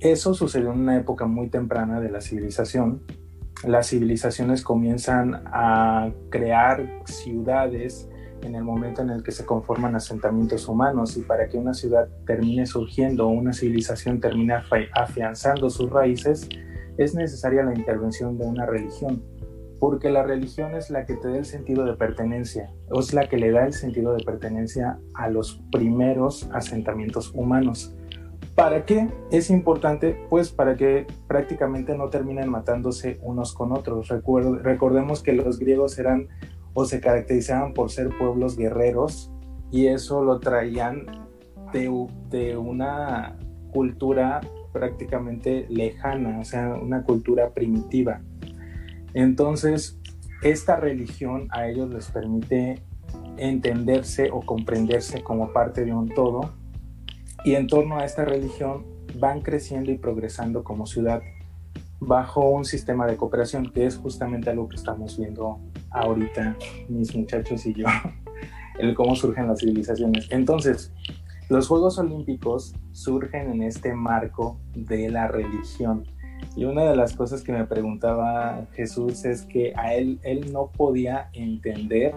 eso 0.00 0.34
sucedió 0.34 0.72
en 0.72 0.80
una 0.80 0.96
época 0.96 1.26
muy 1.26 1.48
temprana 1.48 2.00
de 2.00 2.10
la 2.10 2.20
civilización. 2.20 3.02
Las 3.64 3.88
civilizaciones 3.88 4.62
comienzan 4.62 5.42
a 5.46 6.10
crear 6.28 7.02
ciudades 7.06 8.08
en 8.42 8.54
el 8.54 8.64
momento 8.64 9.02
en 9.02 9.10
el 9.10 9.22
que 9.22 9.32
se 9.32 9.46
conforman 9.46 9.96
asentamientos 9.96 10.68
humanos 10.68 11.16
y 11.16 11.22
para 11.22 11.48
que 11.48 11.56
una 11.56 11.72
ciudad 11.72 12.08
termine 12.26 12.66
surgiendo 12.66 13.26
o 13.26 13.30
una 13.30 13.52
civilización 13.52 14.20
termine 14.20 14.54
afianzando 14.92 15.70
sus 15.70 15.90
raíces, 15.90 16.48
es 16.98 17.14
necesaria 17.14 17.62
la 17.62 17.74
intervención 17.74 18.38
de 18.38 18.44
una 18.44 18.66
religión 18.66 19.22
porque 19.78 20.10
la 20.10 20.22
religión 20.22 20.74
es 20.74 20.90
la 20.90 21.04
que 21.04 21.14
te 21.14 21.28
da 21.28 21.36
el 21.36 21.44
sentido 21.44 21.84
de 21.84 21.94
pertenencia, 21.94 22.72
es 22.98 23.12
la 23.12 23.28
que 23.28 23.36
le 23.36 23.50
da 23.50 23.66
el 23.66 23.72
sentido 23.72 24.14
de 24.14 24.24
pertenencia 24.24 24.98
a 25.14 25.28
los 25.28 25.62
primeros 25.70 26.48
asentamientos 26.52 27.32
humanos. 27.34 27.94
¿Para 28.54 28.86
qué 28.86 29.08
es 29.30 29.50
importante? 29.50 30.18
Pues 30.30 30.50
para 30.50 30.76
que 30.76 31.06
prácticamente 31.28 31.96
no 31.96 32.08
terminen 32.08 32.48
matándose 32.48 33.18
unos 33.22 33.52
con 33.52 33.72
otros. 33.72 34.08
recordemos 34.08 35.22
que 35.22 35.34
los 35.34 35.58
griegos 35.58 35.98
eran 35.98 36.28
o 36.72 36.86
se 36.86 37.00
caracterizaban 37.00 37.74
por 37.74 37.90
ser 37.90 38.08
pueblos 38.18 38.56
guerreros 38.56 39.30
y 39.70 39.88
eso 39.88 40.24
lo 40.24 40.40
traían 40.40 41.04
de, 41.72 41.90
de 42.30 42.56
una 42.56 43.36
cultura 43.72 44.40
prácticamente 44.72 45.66
lejana, 45.68 46.38
o 46.40 46.44
sea, 46.44 46.74
una 46.74 47.02
cultura 47.02 47.50
primitiva. 47.50 48.22
Entonces, 49.16 49.98
esta 50.42 50.76
religión 50.76 51.48
a 51.50 51.66
ellos 51.68 51.88
les 51.88 52.10
permite 52.10 52.82
entenderse 53.38 54.30
o 54.30 54.40
comprenderse 54.40 55.22
como 55.22 55.54
parte 55.54 55.86
de 55.86 55.94
un 55.94 56.10
todo 56.10 56.52
y 57.42 57.54
en 57.54 57.66
torno 57.66 57.96
a 57.96 58.04
esta 58.04 58.26
religión 58.26 58.84
van 59.18 59.40
creciendo 59.40 59.90
y 59.90 59.96
progresando 59.96 60.62
como 60.62 60.84
ciudad 60.84 61.22
bajo 61.98 62.50
un 62.50 62.66
sistema 62.66 63.06
de 63.06 63.16
cooperación 63.16 63.72
que 63.72 63.86
es 63.86 63.96
justamente 63.96 64.50
algo 64.50 64.68
que 64.68 64.76
estamos 64.76 65.16
viendo 65.16 65.60
ahorita 65.88 66.54
mis 66.90 67.16
muchachos 67.16 67.64
y 67.64 67.72
yo, 67.72 67.86
el 68.78 68.94
cómo 68.94 69.16
surgen 69.16 69.48
las 69.48 69.60
civilizaciones. 69.60 70.28
Entonces, 70.30 70.92
los 71.48 71.68
Juegos 71.68 71.96
Olímpicos 71.98 72.74
surgen 72.92 73.50
en 73.50 73.62
este 73.62 73.94
marco 73.94 74.60
de 74.74 75.08
la 75.08 75.26
religión 75.26 76.04
y 76.56 76.64
una 76.64 76.84
de 76.84 76.96
las 76.96 77.14
cosas 77.14 77.42
que 77.42 77.52
me 77.52 77.66
preguntaba 77.66 78.66
Jesús 78.74 79.24
es 79.24 79.42
que 79.42 79.74
a 79.76 79.94
él, 79.94 80.18
él 80.22 80.52
no 80.52 80.70
podía 80.70 81.28
entender 81.34 82.14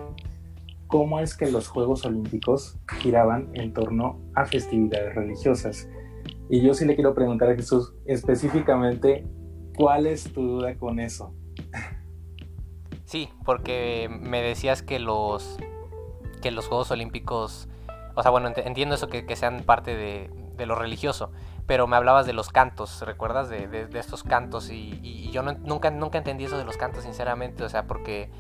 cómo 0.88 1.20
es 1.20 1.36
que 1.36 1.52
los 1.52 1.68
Juegos 1.68 2.06
Olímpicos 2.06 2.78
giraban 3.00 3.50
en 3.54 3.74
torno 3.74 4.20
a 4.36 4.46
festividades 4.46 5.14
religiosas. 5.14 5.88
Y 6.50 6.62
yo 6.62 6.74
sí 6.74 6.86
le 6.86 6.96
quiero 6.96 7.14
preguntar 7.14 7.50
a 7.50 7.56
Jesús 7.56 7.94
específicamente, 8.06 9.24
¿cuál 9.76 10.08
es 10.08 10.32
tu 10.34 10.42
duda 10.42 10.76
con 10.78 11.00
eso? 11.00 11.34
Sí, 13.06 13.30
porque 13.46 14.10
me 14.10 14.42
decías 14.42 14.82
que 14.82 15.00
los, 15.00 15.58
que 16.42 16.50
los 16.50 16.68
Juegos 16.68 16.92
Olímpicos, 16.92 17.68
o 18.16 18.22
sea, 18.24 18.32
bueno, 18.32 18.52
entiendo 18.56 18.96
eso 18.96 19.10
que, 19.10 19.36
sean 19.36 19.64
parte 19.64 19.96
de, 19.96 20.30
de 20.58 20.66
lo 20.66 20.76
religioso, 20.76 21.32
pero 21.70 21.86
me 21.86 21.96
hablabas 21.96 22.26
de 22.26 22.34
los 22.34 22.50
cantos, 22.50 23.00
¿recuerdas? 23.04 23.48
De, 23.48 23.88
estos 23.94 24.24
cantos 24.24 24.72
y, 24.72 25.30
yo 25.30 25.44
nunca, 25.44 25.92
nunca 25.92 26.18
entendí 26.18 26.46
eso 26.46 26.58
de 26.58 26.64
los 26.66 26.78
cantos, 26.78 27.04
sinceramente, 27.04 27.64
o 27.64 27.70
sea, 27.70 27.86
porque 27.86 28.32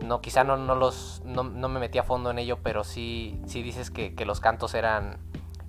no, 0.00 0.20
quizá 0.20 0.44
no, 0.44 0.56
no 0.56 0.76
los, 0.76 1.20
no, 1.24 1.42
me 1.42 1.80
metí 1.80 1.98
a 1.98 2.04
fondo 2.04 2.30
en 2.30 2.38
ello, 2.38 2.60
pero 2.62 2.84
sí, 2.84 3.42
sí 3.46 3.64
dices 3.64 3.90
que, 3.90 4.14
los 4.24 4.38
cantos 4.38 4.74
eran, 4.74 5.18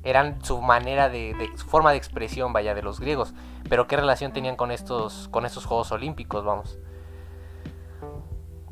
eran 0.04 0.46
su 0.46 0.62
manera 0.62 1.10
de, 1.10 1.34
su 1.56 1.66
forma 1.66 1.90
de 1.90 1.98
expresión, 1.98 2.54
vaya, 2.54 2.76
de 2.76 2.84
los 2.84 3.00
griegos, 3.00 3.34
pero 3.70 3.88
¿qué 3.88 3.98
relación 3.98 4.32
tenían 4.32 4.56
con 4.56 4.70
estos, 4.70 5.30
con 5.30 5.48
estos 5.48 5.66
Juegos 5.66 5.92
Olímpicos, 5.92 6.46
vamos? 6.46 6.78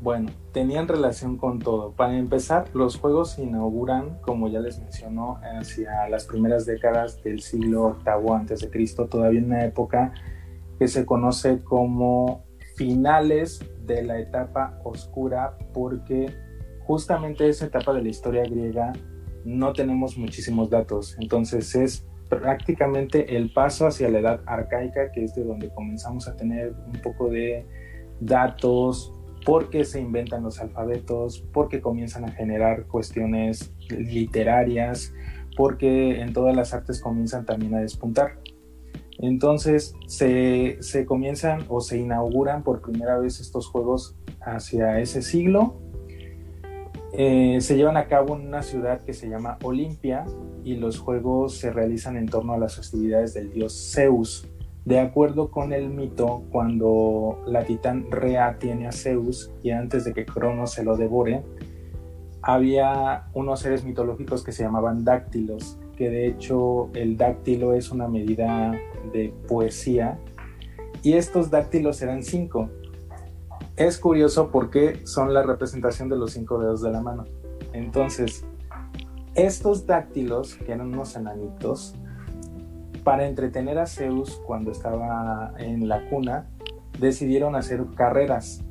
Bueno, 0.00 0.30
tenían 0.52 0.86
relación 0.86 1.36
con 1.36 1.58
todo. 1.58 1.92
Para 1.92 2.16
empezar, 2.16 2.66
los 2.72 2.96
juegos 2.98 3.32
se 3.32 3.42
inauguran, 3.42 4.20
como 4.20 4.48
ya 4.48 4.60
les 4.60 4.78
mencionó, 4.78 5.40
hacia 5.42 6.08
las 6.08 6.26
primeras 6.26 6.66
décadas 6.66 7.20
del 7.22 7.40
siglo 7.40 7.96
VIII 8.04 8.34
antes 8.34 8.60
de 8.60 8.70
Cristo, 8.70 9.06
todavía 9.06 9.40
en 9.40 9.46
una 9.46 9.64
época 9.64 10.12
que 10.78 10.86
se 10.86 11.04
conoce 11.04 11.64
como 11.64 12.44
finales 12.76 13.60
de 13.86 14.04
la 14.04 14.20
etapa 14.20 14.78
oscura, 14.84 15.58
porque 15.74 16.32
justamente 16.86 17.48
esa 17.48 17.66
etapa 17.66 17.92
de 17.92 18.02
la 18.02 18.08
historia 18.08 18.44
griega 18.44 18.92
no 19.44 19.72
tenemos 19.72 20.16
muchísimos 20.16 20.70
datos. 20.70 21.16
Entonces 21.20 21.74
es 21.74 22.06
prácticamente 22.28 23.36
el 23.36 23.52
paso 23.52 23.88
hacia 23.88 24.08
la 24.08 24.20
edad 24.20 24.40
arcaica, 24.46 25.10
que 25.10 25.24
es 25.24 25.34
de 25.34 25.42
donde 25.42 25.70
comenzamos 25.70 26.28
a 26.28 26.36
tener 26.36 26.72
un 26.86 27.00
poco 27.02 27.28
de 27.28 27.66
datos, 28.20 29.12
porque 29.44 29.84
se 29.84 30.00
inventan 30.00 30.42
los 30.42 30.60
alfabetos, 30.60 31.44
porque 31.52 31.80
comienzan 31.80 32.24
a 32.24 32.32
generar 32.32 32.86
cuestiones 32.86 33.72
literarias, 33.88 35.12
porque 35.56 36.20
en 36.20 36.32
todas 36.32 36.54
las 36.54 36.74
artes 36.74 37.00
comienzan 37.00 37.44
también 37.46 37.74
a 37.74 37.80
despuntar. 37.80 38.38
Entonces 39.18 39.94
se, 40.06 40.78
comienzan 41.06 41.64
o 41.68 41.80
se 41.80 41.98
inauguran 41.98 42.62
por 42.62 42.80
primera 42.80 43.18
vez 43.18 43.40
estos 43.40 43.66
juegos 43.66 44.16
hacia 44.40 45.00
ese 45.00 45.22
siglo. 45.22 45.80
Eh, 47.12 47.58
se 47.60 47.76
llevan 47.76 47.96
a 47.96 48.06
cabo 48.06 48.36
en 48.36 48.46
una 48.46 48.62
ciudad 48.62 49.00
que 49.02 49.14
se 49.14 49.28
llama 49.28 49.58
Olimpia 49.64 50.24
y 50.62 50.76
los 50.76 50.98
juegos 50.98 51.56
se 51.56 51.72
realizan 51.72 52.16
en 52.16 52.26
torno 52.26 52.52
a 52.52 52.58
las 52.58 52.76
festividades 52.76 53.34
del 53.34 53.50
dios 53.52 53.92
Zeus. 53.92 54.46
De 54.88 55.00
acuerdo 55.00 55.50
con 55.50 55.74
el 55.74 55.90
mito, 55.90 56.44
cuando 56.50 57.42
la 57.46 57.62
titán 57.64 58.10
Rea 58.10 58.58
tiene 58.58 58.88
a 58.88 58.92
Zeus 58.92 59.50
y 59.62 59.70
antes 59.70 60.04
de 60.04 60.14
que 60.14 60.24
Cronos 60.24 60.72
se 60.72 60.82
lo 60.82 60.96
devore, 60.96 61.44
había 62.40 63.26
unos 63.34 63.60
seres 63.60 63.84
mitológicos 63.84 64.42
que 64.42 64.50
se 64.50 64.62
llamaban 64.62 65.04
dáctilos, 65.04 65.78
que 65.94 66.08
de 66.08 66.26
hecho 66.26 66.88
el 66.94 67.18
dáctilo 67.18 67.74
es 67.74 67.90
una 67.90 68.08
medida 68.08 68.72
de 69.12 69.30
poesía, 69.46 70.18
y 71.02 71.12
estos 71.12 71.50
dáctilos 71.50 72.00
eran 72.00 72.22
cinco. 72.22 72.70
Es 73.76 73.98
curioso 73.98 74.50
porque 74.50 75.04
son 75.04 75.34
la 75.34 75.42
representación 75.42 76.08
de 76.08 76.16
los 76.16 76.32
cinco 76.32 76.58
dedos 76.58 76.80
de 76.80 76.92
la 76.92 77.02
mano. 77.02 77.26
Entonces, 77.74 78.42
estos 79.34 79.84
dáctilos, 79.86 80.54
que 80.54 80.72
eran 80.72 80.94
unos 80.94 81.14
enanitos, 81.14 81.94
para 83.08 83.26
entretener 83.26 83.78
a 83.78 83.86
Zeus 83.86 84.38
cuando 84.44 84.70
estaba 84.70 85.54
en 85.56 85.88
la 85.88 86.06
cuna, 86.10 86.46
decidieron 87.00 87.56
hacer 87.56 87.82
carreras 87.94 88.62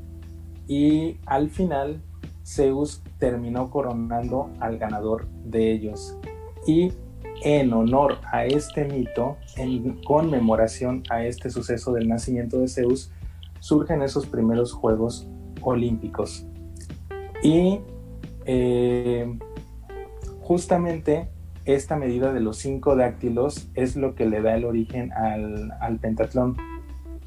y 0.67 1.17
al 1.25 1.49
final 1.49 2.03
Zeus 2.45 3.01
terminó 3.17 3.71
coronando 3.71 4.51
al 4.59 4.77
ganador 4.77 5.27
de 5.43 5.71
ellos. 5.71 6.19
Y 6.67 6.93
en 7.41 7.73
honor 7.73 8.19
a 8.31 8.45
este 8.45 8.85
mito, 8.85 9.37
en 9.55 10.03
conmemoración 10.03 11.01
a 11.09 11.25
este 11.25 11.49
suceso 11.49 11.91
del 11.93 12.07
nacimiento 12.07 12.59
de 12.59 12.67
Zeus, 12.67 13.11
surgen 13.59 14.03
esos 14.03 14.27
primeros 14.27 14.71
Juegos 14.71 15.27
Olímpicos. 15.63 16.45
Y 17.41 17.79
eh, 18.45 19.35
justamente 20.41 21.27
esta 21.67 21.97
medida 21.97 22.31
de 22.31 22.39
los 22.39 22.57
cinco 22.57 22.95
dáctilos 22.95 23.67
es 23.75 23.97
lo 23.97 24.15
que 24.15 24.25
le 24.25 24.41
da 24.41 24.55
el 24.55 24.63
origen 24.63 25.11
al, 25.11 25.99
pentatlón, 25.99 26.55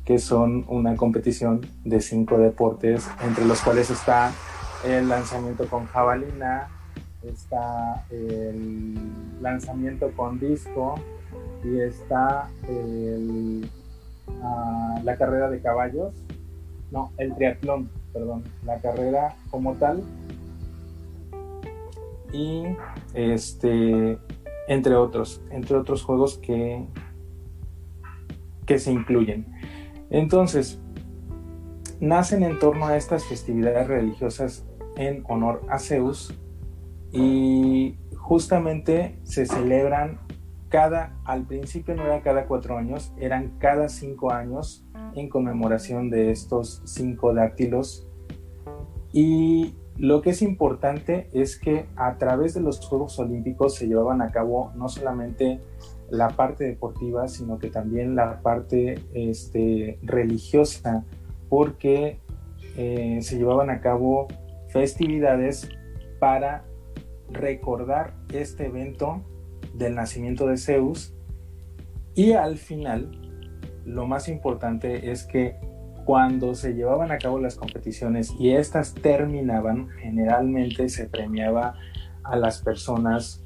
que 0.06 0.18
son 0.18 0.64
una 0.66 0.96
competición 0.96 1.60
de 1.84 2.00
cinco 2.00 2.38
deportes, 2.38 3.06
entre 3.22 3.44
los 3.44 3.60
cuales 3.60 3.90
está 3.90 4.32
el 4.86 5.10
lanzamiento 5.10 5.66
con 5.66 5.84
jabalina, 5.86 6.68
está 7.22 8.06
el 8.10 8.94
lanzamiento 9.42 10.10
con 10.16 10.40
disco 10.40 10.94
y 11.62 11.78
está 11.80 12.48
ah, 14.42 15.00
la 15.04 15.16
carrera 15.18 15.50
de 15.50 15.60
caballos, 15.60 16.14
no, 16.90 17.12
el 17.18 17.34
triatlón, 17.34 17.90
perdón, 18.14 18.44
la 18.64 18.80
carrera 18.80 19.36
como 19.50 19.74
tal. 19.74 20.02
Y 22.32 22.64
este 23.14 24.18
entre 24.70 24.94
otros, 24.94 25.42
entre 25.50 25.76
otros 25.76 26.04
juegos 26.04 26.38
que, 26.38 26.86
que 28.66 28.78
se 28.78 28.92
incluyen. 28.92 29.46
Entonces, 30.10 30.80
nacen 31.98 32.44
en 32.44 32.60
torno 32.60 32.86
a 32.86 32.96
estas 32.96 33.24
festividades 33.24 33.88
religiosas 33.88 34.64
en 34.96 35.24
honor 35.28 35.62
a 35.68 35.80
Zeus 35.80 36.38
y 37.10 37.96
justamente 38.16 39.18
se 39.24 39.44
celebran 39.44 40.20
cada, 40.68 41.18
al 41.24 41.46
principio 41.46 41.96
no 41.96 42.04
era 42.04 42.22
cada 42.22 42.46
cuatro 42.46 42.78
años, 42.78 43.12
eran 43.18 43.58
cada 43.58 43.88
cinco 43.88 44.32
años 44.32 44.86
en 45.16 45.28
conmemoración 45.28 46.10
de 46.10 46.30
estos 46.30 46.80
cinco 46.84 47.34
dáctilos. 47.34 48.06
Y 49.12 49.74
lo 50.00 50.22
que 50.22 50.30
es 50.30 50.40
importante 50.40 51.28
es 51.34 51.58
que 51.58 51.84
a 51.94 52.16
través 52.16 52.54
de 52.54 52.62
los 52.62 52.80
Juegos 52.80 53.18
Olímpicos 53.18 53.74
se 53.74 53.86
llevaban 53.86 54.22
a 54.22 54.30
cabo 54.32 54.72
no 54.74 54.88
solamente 54.88 55.60
la 56.08 56.30
parte 56.30 56.64
deportiva, 56.64 57.28
sino 57.28 57.58
que 57.58 57.68
también 57.68 58.16
la 58.16 58.40
parte 58.40 58.98
este, 59.12 59.98
religiosa, 60.02 61.04
porque 61.50 62.18
eh, 62.78 63.18
se 63.20 63.36
llevaban 63.36 63.68
a 63.68 63.82
cabo 63.82 64.28
festividades 64.68 65.68
para 66.18 66.64
recordar 67.30 68.14
este 68.32 68.66
evento 68.68 69.20
del 69.74 69.96
nacimiento 69.96 70.46
de 70.46 70.56
Zeus. 70.56 71.12
Y 72.14 72.32
al 72.32 72.56
final 72.56 73.10
lo 73.84 74.06
más 74.06 74.28
importante 74.28 75.10
es 75.10 75.24
que 75.24 75.56
cuando 76.04 76.54
se 76.54 76.74
llevaban 76.74 77.10
a 77.12 77.18
cabo 77.18 77.38
las 77.38 77.56
competiciones 77.56 78.34
y 78.38 78.50
estas 78.50 78.94
terminaban, 78.94 79.88
generalmente 80.00 80.88
se 80.88 81.06
premiaba 81.06 81.74
a 82.22 82.36
las 82.36 82.62
personas 82.62 83.42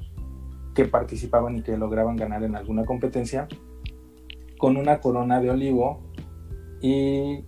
que 0.73 0.85
participaban 0.85 1.57
y 1.57 1.61
que 1.61 1.77
lograban 1.77 2.15
ganar 2.15 2.43
en 2.43 2.55
alguna 2.55 2.85
competencia 2.85 3.47
con 4.57 4.77
una 4.77 4.99
corona 4.99 5.39
de 5.41 5.49
olivo 5.49 6.01
y 6.81 7.45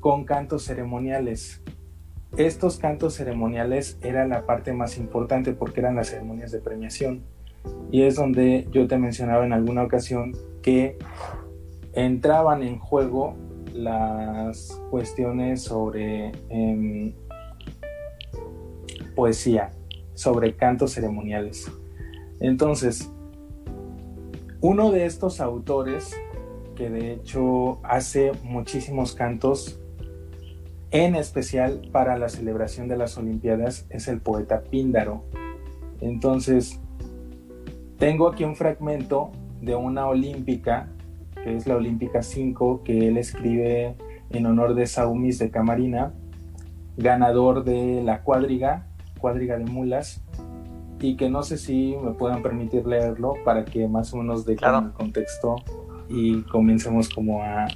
con 0.00 0.24
cantos 0.24 0.64
ceremoniales. 0.64 1.62
Estos 2.36 2.78
cantos 2.78 3.14
ceremoniales 3.14 3.98
eran 4.02 4.30
la 4.30 4.44
parte 4.44 4.72
más 4.72 4.98
importante 4.98 5.52
porque 5.52 5.80
eran 5.80 5.96
las 5.96 6.08
ceremonias 6.08 6.50
de 6.50 6.60
premiación. 6.60 7.22
Y 7.90 8.02
es 8.02 8.16
donde 8.16 8.66
yo 8.70 8.86
te 8.88 8.98
mencionaba 8.98 9.46
en 9.46 9.52
alguna 9.52 9.82
ocasión 9.82 10.32
que 10.62 10.98
entraban 11.92 12.62
en 12.62 12.78
juego 12.78 13.36
las 13.74 14.80
cuestiones 14.90 15.62
sobre 15.62 16.32
em, 16.48 17.12
poesía, 19.14 19.70
sobre 20.14 20.54
cantos 20.54 20.92
ceremoniales. 20.92 21.70
Entonces, 22.40 23.10
uno 24.60 24.92
de 24.92 25.06
estos 25.06 25.40
autores, 25.40 26.14
que 26.76 26.88
de 26.88 27.12
hecho 27.12 27.80
hace 27.82 28.32
muchísimos 28.42 29.14
cantos, 29.14 29.80
en 30.90 31.16
especial 31.16 31.88
para 31.90 32.16
la 32.16 32.28
celebración 32.28 32.86
de 32.86 32.96
las 32.96 33.18
Olimpiadas, 33.18 33.86
es 33.90 34.06
el 34.06 34.20
poeta 34.20 34.62
Píndaro. 34.62 35.24
Entonces, 36.00 36.80
tengo 37.98 38.28
aquí 38.28 38.44
un 38.44 38.54
fragmento 38.54 39.32
de 39.60 39.74
una 39.74 40.06
olímpica, 40.06 40.88
que 41.44 41.54
es 41.54 41.66
la 41.66 41.76
Olímpica 41.76 42.22
5, 42.22 42.82
que 42.82 43.08
él 43.08 43.18
escribe 43.18 43.96
en 44.30 44.46
honor 44.46 44.74
de 44.74 44.86
Saumis 44.86 45.38
de 45.38 45.50
Camarina, 45.50 46.14
ganador 46.96 47.64
de 47.64 48.02
la 48.02 48.22
cuadriga, 48.22 48.86
cuadriga 49.20 49.58
de 49.58 49.66
mulas, 49.66 50.24
y 51.00 51.16
que 51.16 51.28
no 51.28 51.42
sé 51.42 51.58
si 51.58 51.96
me 52.02 52.12
puedan 52.12 52.42
permitir 52.42 52.86
leerlo 52.86 53.34
para 53.44 53.66
que 53.66 53.86
más 53.86 54.14
o 54.14 54.16
menos 54.16 54.46
dejen 54.46 54.74
el 54.74 54.92
contexto 54.92 55.56
y 56.08 56.42
comencemos 56.42 57.10
como 57.10 57.42
a, 57.42 57.66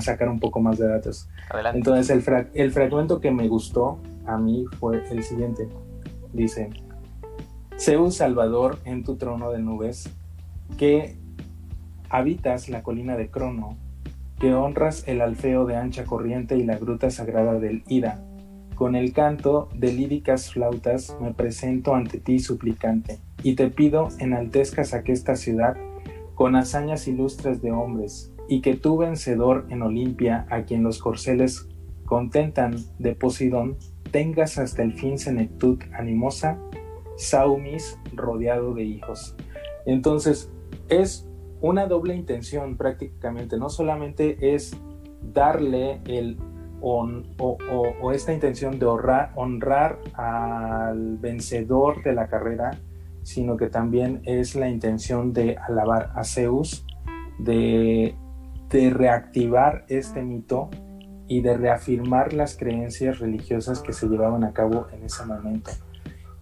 sacar 0.00 0.28
un 0.28 0.38
poco 0.38 0.60
más 0.60 0.76
de 0.76 0.86
datos. 0.86 1.28
Entonces 1.72 2.10
el, 2.10 2.48
el 2.52 2.70
fragmento 2.70 3.18
que 3.20 3.30
me 3.30 3.48
gustó 3.48 3.98
a 4.26 4.36
mí 4.36 4.66
fue 4.78 5.02
el 5.10 5.22
siguiente. 5.22 5.68
Dice, 6.34 6.68
Zeus 7.78 8.16
Salvador 8.16 8.78
en 8.84 9.04
tu 9.04 9.16
trono 9.16 9.50
de 9.52 9.60
nubes, 9.60 10.10
que 10.76 11.16
habitas 12.10 12.68
la 12.68 12.82
colina 12.82 13.16
de 13.16 13.30
Crono, 13.30 13.76
que 14.38 14.54
honras 14.54 15.04
el 15.06 15.20
alfeo 15.20 15.64
de 15.64 15.76
ancha 15.76 16.04
corriente 16.04 16.56
y 16.56 16.64
la 16.64 16.76
gruta 16.76 17.10
sagrada 17.10 17.58
del 17.58 17.82
Ida. 17.88 18.22
Con 18.74 18.94
el 18.94 19.12
canto 19.12 19.70
de 19.74 19.92
líricas 19.92 20.52
flautas 20.52 21.16
me 21.20 21.32
presento 21.32 21.94
ante 21.94 22.18
ti 22.18 22.38
suplicante, 22.38 23.18
y 23.42 23.54
te 23.54 23.70
pido 23.70 24.08
enaltezcas 24.18 24.92
aquesta 24.92 25.36
ciudad 25.36 25.76
con 26.34 26.56
hazañas 26.56 27.08
ilustres 27.08 27.62
de 27.62 27.72
hombres, 27.72 28.32
y 28.48 28.60
que 28.60 28.74
tú 28.74 28.98
vencedor 28.98 29.66
en 29.70 29.82
Olimpia, 29.82 30.46
a 30.50 30.62
quien 30.62 30.82
los 30.82 30.98
corceles 30.98 31.68
contentan 32.04 32.76
de 32.98 33.14
Posidón, 33.14 33.76
tengas 34.10 34.58
hasta 34.58 34.82
el 34.82 34.92
fin 34.92 35.18
senectud 35.18 35.78
animosa 35.92 36.58
Saumis 37.16 37.98
rodeado 38.12 38.74
de 38.74 38.84
hijos. 38.84 39.34
Entonces, 39.86 40.50
es 40.88 41.26
una 41.66 41.86
doble 41.86 42.14
intención 42.14 42.76
prácticamente, 42.76 43.58
no 43.58 43.68
solamente 43.68 44.54
es 44.54 44.76
darle 45.32 46.00
el 46.06 46.38
o, 46.80 48.12
esta 48.12 48.32
intención 48.32 48.78
de 48.78 48.86
honrar, 48.86 49.98
al 50.14 51.16
vencedor 51.18 52.02
de 52.02 52.12
la 52.12 52.28
carrera, 52.28 52.78
sino 53.22 53.56
que 53.56 53.68
también 53.68 54.20
es 54.24 54.54
la 54.54 54.68
intención 54.68 55.32
de 55.32 55.56
alabar 55.56 56.12
a 56.14 56.22
Zeus, 56.22 56.86
de, 57.38 58.14
de 58.70 58.90
reactivar 58.90 59.84
este 59.88 60.22
mito 60.22 60.70
y 61.28 61.40
de 61.40 61.56
reafirmar 61.56 62.32
las 62.32 62.56
creencias 62.56 63.18
religiosas 63.18 63.80
que 63.80 63.92
se 63.92 64.06
llevaban 64.06 64.44
a 64.44 64.52
cabo 64.52 64.86
en 64.92 65.04
ese 65.04 65.24
momento. 65.24 65.70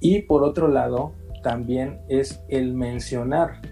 Y 0.01 0.23
por 0.23 0.43
otro 0.43 0.69
lado, 0.69 1.13
también 1.43 2.01
es 2.09 2.43
el 2.49 2.75
mencionar 2.75 3.63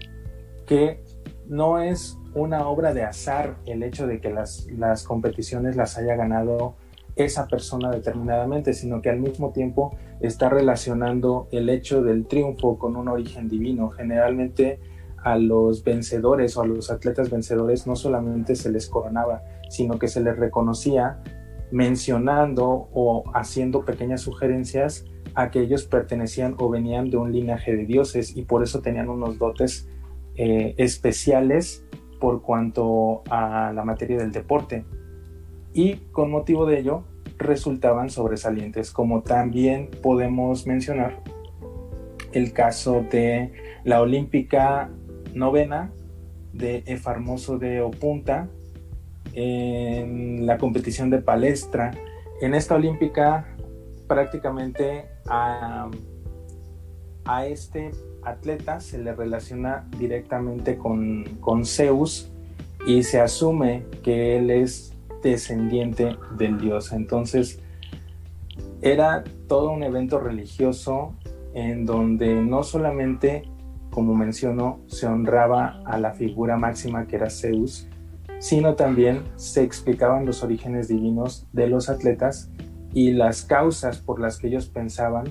que 0.65 1.02
no 1.47 1.79
es 1.79 2.17
una 2.33 2.67
obra 2.67 2.93
de 2.93 3.03
azar 3.03 3.57
el 3.65 3.83
hecho 3.83 4.07
de 4.07 4.19
que 4.19 4.31
las, 4.31 4.67
las 4.71 5.03
competiciones 5.03 5.75
las 5.75 5.97
haya 5.97 6.15
ganado 6.15 6.75
esa 7.15 7.47
persona 7.47 7.91
determinadamente, 7.91 8.73
sino 8.73 9.01
que 9.01 9.09
al 9.09 9.19
mismo 9.19 9.51
tiempo 9.51 9.95
está 10.19 10.49
relacionando 10.49 11.47
el 11.51 11.69
hecho 11.69 12.01
del 12.01 12.25
triunfo 12.25 12.79
con 12.79 12.95
un 12.95 13.07
origen 13.07 13.49
divino. 13.49 13.89
Generalmente 13.89 14.79
a 15.17 15.37
los 15.37 15.83
vencedores 15.83 16.57
o 16.57 16.61
a 16.61 16.67
los 16.67 16.91
atletas 16.91 17.29
vencedores 17.29 17.87
no 17.87 17.95
solamente 17.95 18.55
se 18.55 18.71
les 18.71 18.87
coronaba, 18.87 19.43
sino 19.69 19.99
que 19.99 20.07
se 20.07 20.21
les 20.21 20.37
reconocía 20.37 21.21
mencionando 21.71 22.89
o 22.93 23.23
haciendo 23.33 23.85
pequeñas 23.85 24.21
sugerencias 24.21 25.05
a 25.33 25.49
que 25.49 25.61
ellos 25.61 25.85
pertenecían 25.85 26.55
o 26.59 26.69
venían 26.69 27.09
de 27.09 27.17
un 27.17 27.31
linaje 27.31 27.75
de 27.75 27.85
dioses 27.85 28.35
y 28.35 28.43
por 28.43 28.63
eso 28.63 28.81
tenían 28.81 29.09
unos 29.09 29.39
dotes 29.39 29.87
eh, 30.35 30.75
especiales 30.77 31.85
por 32.19 32.41
cuanto 32.41 33.23
a 33.29 33.71
la 33.73 33.83
materia 33.83 34.17
del 34.17 34.31
deporte. 34.31 34.85
Y 35.73 35.95
con 36.11 36.31
motivo 36.31 36.65
de 36.65 36.79
ello 36.79 37.03
resultaban 37.37 38.09
sobresalientes, 38.09 38.91
como 38.91 39.21
también 39.21 39.89
podemos 40.01 40.65
mencionar 40.67 41.21
el 42.31 42.53
caso 42.53 43.05
de 43.11 43.51
la 43.83 44.01
olímpica 44.01 44.89
novena 45.33 45.91
de 46.53 46.83
Efarmoso 46.85 47.57
de 47.57 47.81
Opunta 47.81 48.47
en 49.33 50.45
la 50.45 50.57
competición 50.57 51.09
de 51.09 51.19
palestra. 51.19 51.91
En 52.41 52.53
esta 52.53 52.75
olímpica 52.75 53.47
prácticamente 54.07 55.05
a, 55.27 55.89
este 57.45 57.91
atleta 58.25 58.79
se 58.79 58.97
le 58.97 59.13
relaciona 59.13 59.85
directamente 59.97 60.77
con, 60.77 61.23
con 61.39 61.65
Zeus 61.65 62.29
y 62.85 63.03
se 63.03 63.19
asume 63.21 63.85
que 64.03 64.37
él 64.37 64.49
es 64.49 64.93
descendiente 65.21 66.17
del 66.37 66.59
dios. 66.59 66.91
Entonces, 66.91 67.59
era 68.81 69.23
todo 69.47 69.71
un 69.71 69.83
evento 69.83 70.19
religioso 70.19 71.13
en 71.53 71.85
donde 71.85 72.35
no 72.35 72.63
solamente, 72.63 73.43
como 73.91 74.15
menciono, 74.15 74.79
se 74.87 75.07
honraba 75.07 75.81
a 75.85 75.97
la 75.97 76.13
figura 76.13 76.57
máxima 76.57 77.07
que 77.07 77.15
era 77.15 77.29
Zeus, 77.29 77.87
sino 78.39 78.75
también 78.75 79.21
se 79.37 79.63
explicaban 79.63 80.25
los 80.25 80.43
orígenes 80.43 80.89
divinos 80.89 81.47
de 81.53 81.67
los 81.67 81.89
atletas 81.89 82.49
y 82.93 83.11
las 83.11 83.43
causas 83.43 83.99
por 83.99 84.19
las 84.19 84.37
que 84.37 84.47
ellos 84.47 84.67
pensaban 84.67 85.25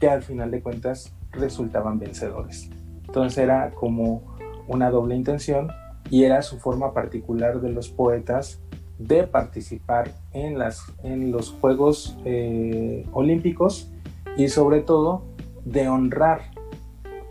que 0.00 0.08
al 0.08 0.22
final 0.22 0.50
de 0.50 0.62
cuentas 0.62 1.14
resultaban 1.38 1.98
vencedores. 1.98 2.70
Entonces 3.06 3.38
era 3.38 3.70
como 3.70 4.36
una 4.68 4.90
doble 4.90 5.14
intención 5.14 5.68
y 6.10 6.24
era 6.24 6.42
su 6.42 6.58
forma 6.58 6.92
particular 6.92 7.60
de 7.60 7.70
los 7.70 7.88
poetas 7.88 8.60
de 8.98 9.24
participar 9.24 10.12
en, 10.32 10.58
las, 10.58 10.92
en 11.02 11.30
los 11.30 11.50
Juegos 11.50 12.18
eh, 12.24 13.06
Olímpicos 13.12 13.90
y 14.36 14.48
sobre 14.48 14.80
todo 14.80 15.24
de 15.64 15.88
honrar 15.88 16.42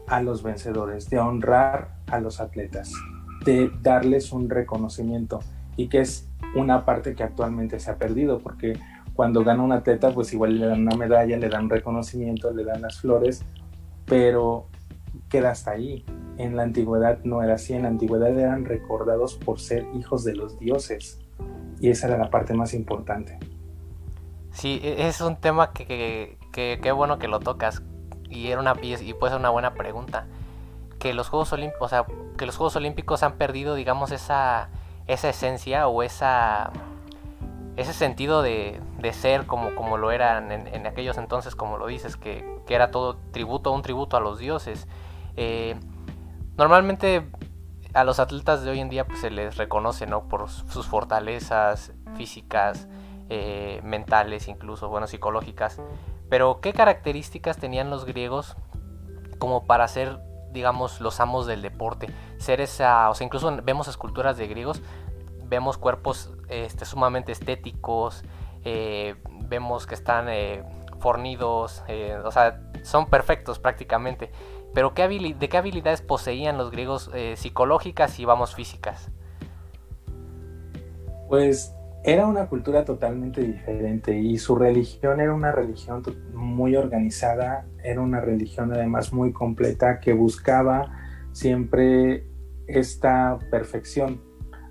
a 0.08 0.22
los 0.22 0.44
vencedores, 0.44 1.10
de 1.10 1.20
honrar 1.20 1.96
a 2.08 2.20
los 2.20 2.40
atletas, 2.40 2.92
de 3.46 3.72
darles 3.82 4.32
un 4.32 4.50
reconocimiento 4.50 5.40
y 5.78 5.88
que 5.88 6.02
es 6.02 6.30
una 6.56 6.86
parte 6.86 7.16
que 7.16 7.24
actualmente 7.24 7.80
se 7.80 7.92
ha 7.92 7.98
perdido 7.98 8.40
porque 8.40 8.78
cuando 9.16 9.44
gana 9.44 9.64
un 9.64 9.72
atleta 9.72 10.12
pues 10.12 10.34
igual 10.34 10.60
le 10.60 10.68
dan 10.68 10.82
una 10.82 10.96
medalla, 10.96 11.38
le 11.38 11.50
dan 11.50 11.70
reconocimiento, 11.70 12.52
le 12.54 12.64
dan 12.64 12.82
las 12.82 13.00
flores, 13.00 13.44
pero 14.06 14.68
queda 15.30 15.52
hasta 15.52 15.72
ahí. 15.72 16.06
En 16.38 16.56
la 16.56 16.64
antigüedad 16.64 17.20
no 17.24 17.42
era 17.42 17.56
así, 17.56 17.74
en 17.74 17.84
la 17.84 17.90
antigüedad 17.90 18.38
eran 18.38 18.66
recordados 18.66 19.36
por 19.36 19.60
ser 19.60 19.88
hijos 19.96 20.24
de 20.24 20.36
los 20.36 20.60
dioses 20.60 21.20
y 21.80 21.90
esa 21.90 22.08
era 22.08 22.18
la 22.18 22.30
parte 22.30 22.54
más 22.54 22.74
importante. 22.74 23.40
Sí, 24.52 24.80
e, 24.84 25.08
es 25.08 25.22
un 25.22 25.38
tema 25.38 25.72
que 25.72 26.38
qué 26.52 26.92
bueno 26.92 27.20
que 27.20 27.28
lo 27.28 27.40
tocas 27.40 27.84
y 28.30 28.48
era 28.48 28.60
una 28.60 28.76
y 28.82 29.14
puede 29.14 29.32
ser 29.32 29.40
una 29.40 29.50
buena 29.50 29.74
pregunta 29.74 30.28
que 31.00 31.14
los 31.14 31.30
Juegos 31.30 31.54
Olímpicos, 31.54 31.86
o 31.86 31.90
sea, 31.90 32.06
que 32.38 32.46
los 32.46 32.58
Juegos 32.58 32.76
Olímpicos 32.76 33.24
han 33.24 33.34
perdido, 33.34 33.76
digamos, 33.76 34.12
esa 34.12 34.70
esa 35.08 35.30
esencia 35.30 35.88
o 35.88 36.02
esa 36.04 36.72
ese 37.78 37.94
sentido 37.94 38.42
de, 38.42 38.82
de 39.00 39.14
ser 39.14 39.46
como, 39.46 39.76
como 39.76 39.98
lo 39.98 40.12
eran 40.12 40.52
en, 40.52 40.88
aquellos 40.88 41.18
entonces, 41.18 41.56
como 41.56 41.78
lo 41.78 41.88
dices, 41.88 42.16
que, 42.16 42.62
que, 42.66 42.76
era 42.76 42.92
todo 42.92 43.18
tributo, 43.32 43.72
un 43.72 43.82
tributo 43.82 44.18
a 44.18 44.20
los 44.20 44.40
dioses. 44.40 44.88
Eh, 45.36 45.76
normalmente 46.58 47.30
a 47.94 48.04
los 48.04 48.20
atletas 48.20 48.64
de 48.64 48.72
hoy 48.72 48.80
en 48.80 48.90
día 48.90 49.06
pues, 49.06 49.20
se 49.20 49.30
les 49.30 49.58
reconoce 49.58 50.06
¿no? 50.06 50.28
por 50.28 50.50
sus 50.50 50.86
fortalezas 50.86 51.94
físicas, 52.16 52.88
eh, 53.30 53.80
mentales, 53.84 54.48
incluso, 54.48 54.90
bueno, 54.90 55.08
psicológicas. 55.08 55.82
Pero, 56.30 56.60
¿qué 56.62 56.74
características 56.74 57.58
tenían 57.58 57.90
los 57.90 58.06
griegos 58.06 58.56
como 59.40 59.66
para 59.66 59.88
ser, 59.88 60.20
digamos, 60.52 61.02
los 61.02 61.20
amos 61.20 61.48
del 61.48 61.62
deporte? 61.62 62.08
Ser 62.38 62.62
esa, 62.62 63.10
o 63.10 63.16
sea, 63.16 63.26
incluso 63.26 63.56
vemos 63.64 63.88
esculturas 63.88 64.38
de 64.38 64.48
griegos, 64.48 64.82
vemos 65.48 65.78
cuerpos 65.78 66.34
este, 66.50 66.86
sumamente 66.86 67.32
estéticos, 67.32 68.24
eh, 68.64 69.16
vemos 69.48 69.86
que 69.86 69.96
están 69.96 70.28
eh, 70.30 70.64
fornidos, 71.00 71.84
eh, 71.88 72.18
o 72.24 72.32
sea, 72.32 72.62
son 72.84 73.10
perfectos 73.10 73.60
prácticamente. 73.60 74.32
Pero 74.74 74.94
¿qué 74.94 75.08
¿de 75.08 75.50
qué 75.50 75.58
habilidades 75.58 76.02
poseían 76.02 76.58
los 76.58 76.70
griegos 76.70 77.10
psicológicas 77.36 78.20
y 78.20 78.26
vamos 78.26 78.56
físicas? 78.56 79.10
Pues 81.30 81.74
era 82.04 82.28
una 82.28 82.48
cultura 82.48 82.84
totalmente 82.84 83.42
diferente 83.42 84.16
y 84.16 84.38
su 84.38 84.56
religión 84.56 85.22
era 85.22 85.34
una 85.34 85.52
religión 85.52 86.04
muy 86.34 86.76
organizada, 86.76 87.66
era 87.84 88.02
una 88.02 88.20
religión 88.20 88.74
además 88.74 89.14
muy 89.14 89.32
completa 89.32 90.00
que 90.02 90.12
buscaba 90.12 90.92
siempre 91.32 92.28
esta 92.68 93.40
perfección. 93.50 94.22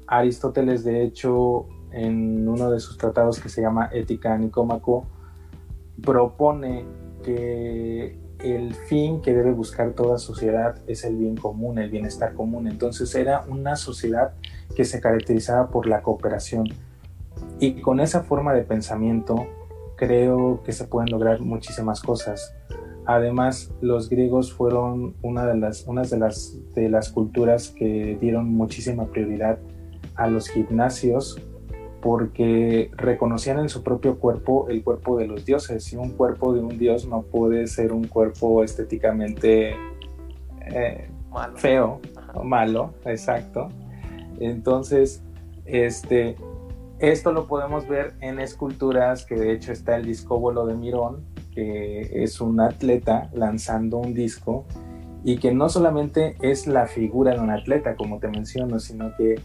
Aristóteles, 0.07 0.85
de 0.85 1.03
hecho, 1.03 1.67
en 1.91 2.49
uno 2.49 2.71
de 2.71 2.81
sus 2.81 2.99
tratados 2.99 3.41
que 3.41 3.49
se 3.49 3.63
llama 3.63 3.89
Ética 3.93 4.37
Nicómaco, 4.37 5.07
propone 6.03 6.85
que 7.23 8.19
el 8.41 8.75
fin 8.75 9.23
que 9.23 9.33
debe 9.33 9.53
buscar 9.53 9.93
toda 9.93 10.19
sociedad 10.19 10.77
es 10.87 11.05
el 11.05 11.17
bien 11.17 11.37
común, 11.37 11.79
el 11.79 11.91
bienestar 11.91 12.35
común. 12.35 12.69
Entonces 12.69 13.15
era 13.15 13.45
una 13.49 13.77
sociedad 13.77 14.35
que 14.77 14.85
se 14.85 15.01
caracterizaba 15.01 15.71
por 15.71 15.87
la 15.87 16.03
cooperación 16.03 16.67
y 17.59 17.81
con 17.81 18.01
esa 18.01 18.23
forma 18.23 18.53
de 18.53 18.63
pensamiento 18.63 19.47
creo 19.97 20.63
que 20.65 20.73
se 20.73 20.85
pueden 20.85 21.11
lograr 21.11 21.41
muchísimas 21.41 22.01
cosas. 22.01 22.55
Además, 23.07 23.73
los 23.81 24.09
griegos 24.09 24.53
fueron 24.53 25.15
una 25.23 25.47
de 25.47 25.57
las, 25.57 25.87
de 25.87 26.19
las, 26.19 26.59
de 26.75 26.89
las 26.89 27.11
culturas 27.11 27.69
que 27.69 28.17
dieron 28.21 28.53
muchísima 28.53 29.07
prioridad 29.07 29.59
a 30.15 30.29
los 30.29 30.49
gimnasios 30.49 31.41
porque 32.01 32.91
reconocían 32.97 33.59
en 33.59 33.71
su 33.71 33.83
propio 33.83 34.19
cuerpo 34.19 34.67
el 34.69 34.85
cuerpo 34.85 35.17
de 35.17 35.27
los 35.27 35.47
dioses. 35.47 35.91
Y 35.93 35.97
un 35.97 36.11
cuerpo 36.11 36.53
de 36.53 36.61
un 36.61 36.77
dios 36.77 37.09
no 37.09 37.23
puede 37.23 37.67
ser 37.67 37.93
un 37.93 38.07
cuerpo 38.07 38.63
estéticamente 38.63 39.75
eh, 40.67 41.09
feo 41.57 42.01
o 42.35 42.45
malo, 42.45 42.93
exacto. 43.07 43.69
Entonces, 44.39 45.23
este, 45.65 46.37
esto 46.99 47.33
lo 47.33 47.47
podemos 47.47 47.89
ver 47.89 48.15
en 48.21 48.39
esculturas, 48.39 49.25
que 49.25 49.37
de 49.37 49.53
hecho 49.53 49.73
está 49.73 49.97
el 49.97 50.05
discóbolo 50.05 50.67
de 50.67 50.75
Mirón, 50.75 51.25
que 51.55 52.23
es 52.23 52.41
un 52.41 52.61
atleta 52.61 53.31
lanzando 53.33 53.99
un 53.99 54.13
disco 54.13 54.67
y 55.25 55.39
que 55.39 55.53
no 55.53 55.71
solamente 55.71 56.37
es 56.43 56.67
la 56.67 56.87
figura 56.87 57.33
de 57.33 57.41
un 57.41 57.51
atleta, 57.51 57.97
como 57.97 58.19
te 58.19 58.29
menciono, 58.29 58.79
sino 58.79 59.17
que 59.17 59.37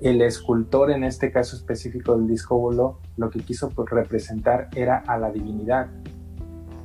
el 0.00 0.20
escultor, 0.22 0.90
en 0.90 1.04
este 1.04 1.30
caso 1.30 1.56
específico 1.56 2.16
del 2.16 2.28
discóbolo, 2.28 3.00
lo 3.16 3.30
que 3.30 3.40
quiso 3.40 3.70
pues, 3.70 3.88
representar 3.90 4.68
era 4.74 5.02
a 5.06 5.18
la 5.18 5.30
divinidad 5.30 5.88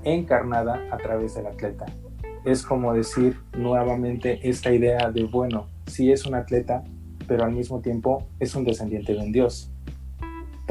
encarnada 0.04 0.82
a 0.92 0.98
través 0.98 1.36
del 1.36 1.48
atleta. 1.48 1.86
Es 2.46 2.64
como 2.64 2.94
decir 2.94 3.40
nuevamente 3.58 4.50
esta 4.50 4.72
idea 4.72 5.12
de, 5.12 5.26
bueno, 5.26 5.68
sí 5.86 6.12
es 6.12 6.26
un 6.26 6.36
atleta, 6.36 6.84
pero 7.28 7.44
al 7.44 7.52
mismo 7.52 7.82
tiempo 7.82 8.28
es 8.40 8.56
un 8.56 8.64
descendiente 8.64 9.14
de 9.14 9.20
un 9.20 9.32
dios 9.32 9.72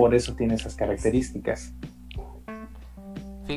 por 0.01 0.15
eso 0.15 0.35
tiene 0.35 0.55
esas 0.55 0.77
características. 0.77 1.75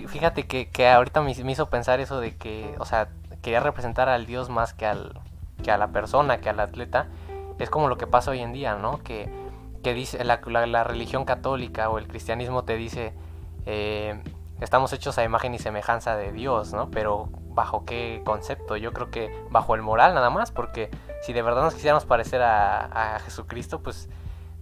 Fíjate 0.08 0.46
que, 0.46 0.70
que 0.70 0.90
ahorita 0.90 1.22
me, 1.22 1.32
hizo 1.32 1.70
pensar 1.70 2.02
eso 2.02 2.20
de 2.20 2.36
que, 2.36 2.76
o 2.80 2.86
sea, 2.86 3.08
quería 3.42 3.62
representar 3.62 4.10
al 4.10 4.26
dios 4.26 4.50
más 4.50 4.74
que, 4.74 4.86
al, 4.86 5.22
que 5.64 5.72
a 5.72 5.78
la 5.78 5.94
persona, 5.94 6.42
que 6.42 6.50
al 6.50 6.60
atleta. 6.60 7.08
Es 7.64 7.70
como 7.70 7.88
lo 7.88 7.98
que 7.98 8.08
pasa 8.08 8.32
hoy 8.32 8.40
en 8.40 8.54
día, 8.54 8.76
¿no? 8.76 9.02
Que, 9.04 9.30
que 9.84 9.94
dice 9.94 10.24
la, 10.24 10.42
la, 10.46 10.84
religión 10.84 11.26
católica 11.26 11.90
o 11.90 11.98
el 11.98 12.08
cristianismo 12.08 12.64
te 12.64 12.76
dice, 12.76 13.14
eh, 13.66 14.22
estamos 14.62 14.94
hechos 14.94 15.18
a 15.18 15.24
imagen 15.24 15.54
y 15.54 15.60
semejanza 15.60 16.16
de 16.16 16.32
Dios, 16.32 16.74
¿no? 16.74 16.92
Pero 16.92 17.30
bajo 17.50 17.86
qué 17.86 18.22
concepto? 18.26 18.78
Yo 18.78 18.94
creo 18.94 19.10
que 19.10 19.34
bajo 19.50 19.76
el 19.76 19.82
moral 19.82 20.14
nada 20.14 20.30
más, 20.30 20.52
porque 20.52 20.90
si 21.22 21.34
de 21.34 21.42
verdad 21.42 21.64
nos 21.64 21.74
quisiéramos 21.74 22.06
parecer 22.06 22.42
a, 22.42 23.16
a 23.16 23.20
Jesucristo, 23.20 23.82
pues 23.82 24.10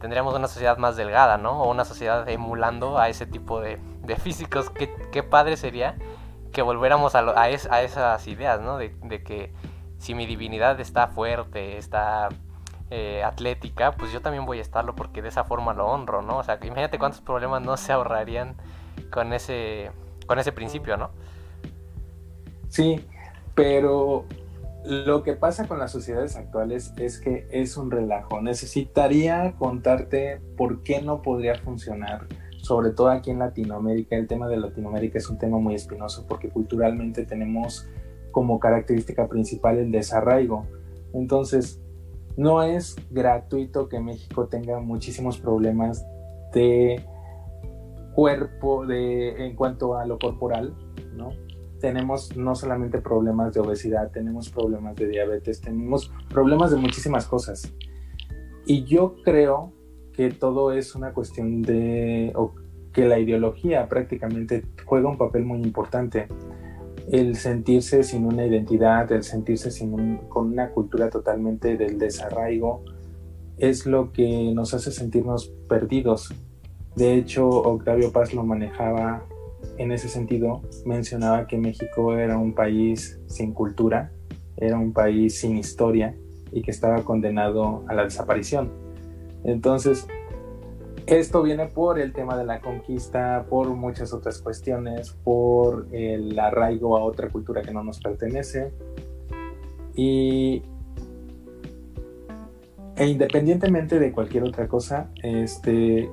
tendríamos 0.01 0.33
una 0.33 0.47
sociedad 0.47 0.77
más 0.77 0.97
delgada, 0.97 1.37
¿no? 1.37 1.61
O 1.61 1.71
una 1.71 1.85
sociedad 1.85 2.27
emulando 2.27 2.97
a 2.97 3.07
ese 3.07 3.25
tipo 3.25 3.61
de, 3.61 3.79
físicos. 4.21 4.69
¿Qué, 4.71 5.23
padre 5.23 5.55
sería 5.55 5.95
que 6.51 6.63
volviéramos 6.63 7.15
a, 7.15 7.49
esas 7.49 8.27
ideas, 8.27 8.59
¿no? 8.59 8.77
De, 8.77 9.23
que 9.23 9.53
si 9.99 10.15
mi 10.15 10.25
divinidad 10.25 10.79
está 10.79 11.07
fuerte, 11.07 11.77
está 11.77 12.29
eh, 12.93 13.23
atlética, 13.23 13.93
pues 13.93 14.12
yo 14.12 14.21
también 14.21 14.45
voy 14.45 14.60
a 14.60 14.62
estarlo 14.62 14.95
porque 14.95 15.21
de 15.21 15.30
esa 15.30 15.45
forma 15.45 15.73
lo 15.73 15.88
honro, 15.88 16.21
¿no? 16.21 16.39
O 16.39 16.43
sea, 16.43 16.60
imagínate 16.62 16.99
cuántos 16.99 17.21
problemas 17.21 17.62
no 17.62 17.77
se 17.77 17.93
ahorrarían 17.93 18.56
con 19.10 19.32
ese, 19.32 19.91
con 20.27 20.39
ese 20.39 20.51
principio, 20.51 20.97
¿no? 20.97 21.10
Sí, 22.67 23.06
pero 23.56 24.25
lo 24.84 25.23
que 25.23 25.34
pasa 25.34 25.69
con 25.69 25.80
las 25.80 25.91
sociedades 25.93 26.36
actuales 26.36 26.93
es 26.97 27.17
que 27.17 27.47
es 27.51 27.77
un 27.77 27.91
relajo. 27.91 28.41
Necesitaría 28.41 29.54
contarte 29.58 30.41
por 30.58 30.84
qué 30.84 31.01
no 31.01 31.21
podría 31.21 31.56
funcionar, 31.56 32.27
sobre 32.58 32.89
todo 32.89 33.10
aquí 33.10 33.32
en 33.32 33.39
Latinoamérica. 33.39 34.17
El 34.17 34.27
tema 34.27 34.49
de 34.49 34.58
Latinoamérica 34.58 35.17
es 35.17 35.30
un 35.30 35.38
tema 35.38 35.60
muy 35.60 35.75
espinoso 35.75 36.25
porque 36.27 36.49
culturalmente 36.49 37.25
tenemos 37.25 37.88
como 38.32 38.60
característica 38.60 39.30
principal 39.30 39.77
el 39.77 39.91
desarraigo. 39.91 40.65
Entonces, 41.13 41.80
no 42.37 42.63
es 42.63 42.95
gratuito 43.09 43.87
que 43.89 43.99
México 43.99 44.47
tenga 44.47 44.79
muchísimos 44.79 45.37
problemas 45.37 46.05
de 46.53 47.05
cuerpo 48.13 48.85
de, 48.85 49.45
en 49.45 49.55
cuanto 49.55 49.97
a 49.97 50.05
lo 50.05 50.19
corporal, 50.19 50.75
¿no? 51.13 51.29
tenemos 51.81 52.37
no 52.37 52.55
solamente 52.55 53.01
problemas 53.01 53.53
de 53.53 53.59
obesidad, 53.59 54.11
tenemos 54.11 54.49
problemas 54.49 54.95
de 54.95 55.07
diabetes, 55.07 55.59
tenemos 55.59 56.13
problemas 56.29 56.71
de 56.71 56.77
muchísimas 56.77 57.27
cosas. 57.27 57.73
Y 58.65 58.85
yo 58.85 59.15
creo 59.25 59.73
que 60.13 60.29
todo 60.29 60.71
es 60.71 60.95
una 60.95 61.11
cuestión 61.11 61.61
de, 61.61 62.31
o 62.35 62.53
que 62.93 63.05
la 63.07 63.19
ideología 63.19 63.89
prácticamente 63.89 64.63
juega 64.85 65.09
un 65.09 65.17
papel 65.17 65.43
muy 65.43 65.61
importante. 65.61 66.27
El 67.09 67.35
sentirse 67.35 68.03
sin 68.03 68.25
una 68.25 68.45
identidad, 68.45 69.11
el 69.11 69.23
sentirse 69.23 69.71
sin 69.71 70.17
con 70.29 70.51
una 70.51 70.71
cultura 70.71 71.09
totalmente 71.09 71.77
del 71.77 71.97
desarraigo, 71.97 72.83
es 73.57 73.85
lo 73.85 74.11
que 74.11 74.51
nos 74.53 74.73
hace 74.73 74.91
sentirnos 74.91 75.51
perdidos. 75.67 76.33
De 76.95 77.15
hecho, 77.15 77.47
Octavio 77.47 78.11
Paz 78.11 78.33
lo 78.33 78.43
manejaba 78.43 79.25
en 79.77 79.91
ese 79.91 80.09
sentido 80.09 80.61
mencionaba 80.85 81.47
que 81.47 81.57
México 81.57 82.15
era 82.17 82.37
un 82.37 82.53
país 82.53 83.19
sin 83.27 83.53
cultura, 83.53 84.11
era 84.57 84.77
un 84.77 84.93
país 84.93 85.39
sin 85.39 85.57
historia 85.57 86.15
y 86.51 86.61
que 86.61 86.71
estaba 86.71 87.03
condenado 87.03 87.83
a 87.87 87.93
la 87.93 88.03
desaparición. 88.03 88.71
Entonces, 89.43 90.07
esto 91.07 91.41
viene 91.43 91.67
por 91.67 91.99
el 91.99 92.13
tema 92.13 92.37
de 92.37 92.45
la 92.45 92.61
conquista, 92.61 93.45
por 93.49 93.69
muchas 93.69 94.13
otras 94.13 94.41
cuestiones, 94.41 95.11
por 95.23 95.87
el 95.91 96.37
arraigo 96.39 96.97
a 96.97 97.03
otra 97.03 97.29
cultura 97.29 97.61
que 97.61 97.71
no 97.71 97.83
nos 97.83 97.99
pertenece. 97.99 98.71
Y 99.95 100.63
e 102.95 103.07
independientemente 103.07 103.99
de 103.99 104.11
cualquier 104.11 104.43
otra 104.43 104.67
cosa, 104.67 105.09
este, 105.23 106.09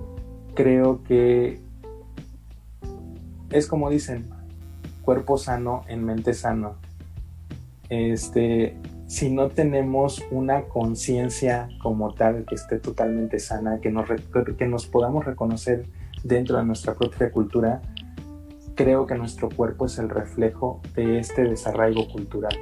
creo 0.55 1.03
que 1.03 1.61
es 3.51 3.67
como 3.67 3.91
dicen, 3.91 4.29
cuerpo 5.03 5.39
sano 5.39 5.85
en 5.89 6.05
mente 6.05 6.35
sano. 6.35 6.77
Este, 7.89 8.77
si 9.09 9.31
no 9.31 9.49
tenemos 9.49 10.23
una 10.31 10.65
conciencia 10.65 11.71
como 11.83 12.13
tal 12.13 12.45
que 12.45 12.55
esté 12.55 12.79
totalmente 12.79 13.39
sana, 13.39 13.81
que 13.81 13.91
nos, 13.91 14.07
que 14.57 14.67
nos 14.67 14.87
podamos 14.87 15.25
reconocer 15.25 15.87
dentro 16.23 16.59
de 16.59 16.65
nuestra 16.65 16.95
propia 16.95 17.33
cultura, 17.33 17.81
creo 18.75 19.07
que 19.07 19.15
nuestro 19.15 19.49
cuerpo 19.49 19.87
es 19.87 19.99
el 19.99 20.11
reflejo 20.11 20.83
de 20.95 21.19
este 21.19 21.45
desarraigo 21.45 22.07
cultural. 22.09 22.55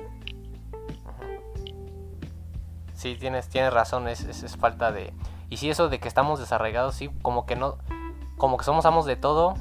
Sí, 2.94 3.16
tienes, 3.18 3.48
tienes 3.48 3.72
razón, 3.72 4.06
es, 4.06 4.24
es, 4.24 4.56
falta 4.56 4.92
de... 4.92 5.12
Y 5.50 5.56
si 5.56 5.68
eso 5.68 5.88
de 5.88 5.98
que 5.98 6.06
estamos 6.06 6.38
desarraigados, 6.38 6.94
sí, 6.94 7.10
como 7.22 7.44
que 7.44 7.56
no... 7.56 7.78
Como 8.36 8.56
que 8.56 8.64
somos 8.64 8.86
amos 8.86 9.04
de 9.04 9.16
todo. 9.16 9.54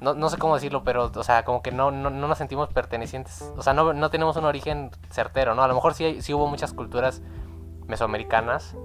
No, 0.00 0.14
no 0.14 0.30
sé 0.30 0.38
cómo 0.38 0.54
decirlo, 0.54 0.84
pero, 0.84 1.10
o 1.14 1.24
sea, 1.24 1.44
como 1.44 1.60
que 1.60 1.72
no, 1.72 1.90
no, 1.90 2.10
no 2.10 2.28
nos 2.28 2.38
sentimos 2.38 2.68
pertenecientes. 2.68 3.52
O 3.56 3.62
sea, 3.62 3.72
no, 3.72 3.92
no, 3.92 4.10
tenemos 4.10 4.36
un 4.36 4.44
origen 4.44 4.90
certero, 5.10 5.54
¿no? 5.54 5.62
A 5.62 5.68
lo 5.68 5.74
mejor 5.74 5.94
sí, 5.94 6.22
sí 6.22 6.32
hubo 6.32 6.46
muchas 6.46 6.72
culturas 6.72 7.20
mesoamericanas, 7.86 8.76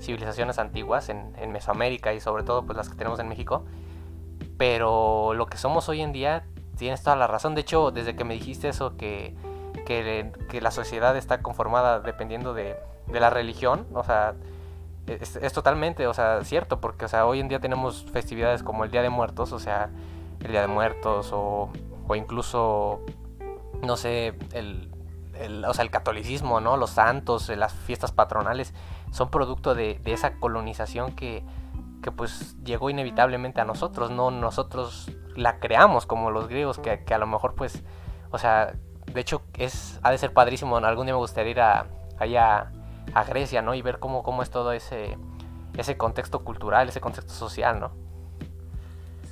civilizaciones 0.00 0.58
antiguas 0.58 1.08
en, 1.08 1.34
en 1.38 1.52
Mesoamérica 1.52 2.12
y 2.12 2.20
sobre 2.20 2.42
todo 2.42 2.66
pues 2.66 2.76
las 2.76 2.88
que 2.88 2.96
tenemos 2.96 3.18
en 3.18 3.28
México 3.28 3.64
pero 4.56 5.34
lo 5.34 5.46
que 5.46 5.56
somos 5.56 5.88
hoy 5.88 6.00
en 6.00 6.12
día, 6.12 6.44
tienes 6.76 7.02
toda 7.02 7.16
la 7.16 7.26
razón. 7.26 7.54
De 7.54 7.62
hecho, 7.62 7.90
desde 7.90 8.16
que 8.16 8.24
me 8.24 8.34
dijiste 8.34 8.68
eso, 8.68 8.96
que, 8.96 9.34
que, 9.86 10.60
la 10.60 10.70
sociedad 10.70 11.16
está 11.16 11.40
conformada 11.40 12.00
dependiendo 12.00 12.54
de, 12.54 12.76
de 13.06 13.20
la 13.20 13.30
religión, 13.30 13.86
o 13.94 14.04
sea, 14.04 14.34
es, 15.06 15.52
totalmente, 15.52 16.06
o 16.06 16.14
sea, 16.14 16.44
cierto, 16.44 16.80
porque, 16.80 17.06
o 17.06 17.08
sea, 17.08 17.24
hoy 17.26 17.40
en 17.40 17.48
día 17.48 17.60
tenemos 17.60 18.04
festividades 18.12 18.62
como 18.62 18.84
el 18.84 18.90
Día 18.90 19.02
de 19.02 19.10
Muertos, 19.10 19.52
o 19.52 19.58
sea, 19.58 19.90
el 20.40 20.52
Día 20.52 20.60
de 20.60 20.68
Muertos, 20.68 21.30
o, 21.32 21.70
o 22.06 22.16
incluso, 22.16 23.00
no 23.82 23.96
sé, 23.96 24.34
el, 24.52 24.90
o 25.66 25.74
sea, 25.74 25.84
el 25.84 25.90
catolicismo, 25.90 26.60
¿no? 26.60 26.76
Los 26.76 26.90
santos, 26.90 27.48
las 27.48 27.72
fiestas 27.72 28.12
patronales, 28.12 28.74
son 29.10 29.30
producto 29.30 29.74
de, 29.74 30.00
de 30.04 30.12
esa 30.12 30.38
colonización 30.38 31.12
que, 31.12 31.44
que 32.02 32.12
pues 32.12 32.56
llegó 32.64 32.90
inevitablemente 32.90 33.60
a 33.60 33.64
nosotros, 33.64 34.10
no 34.10 34.30
nosotros 34.30 35.10
la 35.34 35.58
creamos 35.60 36.06
como 36.06 36.30
los 36.30 36.48
griegos, 36.48 36.78
que, 36.78 37.02
a 37.12 37.18
lo 37.18 37.26
mejor 37.26 37.54
pues, 37.54 37.82
o 38.30 38.38
sea, 38.38 38.74
de 39.06 39.20
hecho 39.20 39.42
es, 39.54 39.98
ha 40.02 40.10
de 40.10 40.18
ser 40.18 40.32
padrísimo, 40.32 40.76
algún 40.76 41.06
día 41.06 41.14
me 41.14 41.20
gustaría 41.20 41.50
ir 41.50 41.60
a, 41.60 41.86
allá 42.18 42.72
a 43.14 43.24
Grecia, 43.24 43.62
¿no? 43.62 43.74
Y 43.74 43.82
ver 43.82 43.98
cómo, 43.98 44.22
cómo 44.22 44.42
es 44.42 44.50
todo 44.50 44.72
ese, 44.72 45.16
ese 45.76 45.96
contexto 45.96 46.44
cultural, 46.44 46.88
ese 46.88 47.00
contexto 47.00 47.32
social, 47.32 47.80
¿no? 47.80 48.07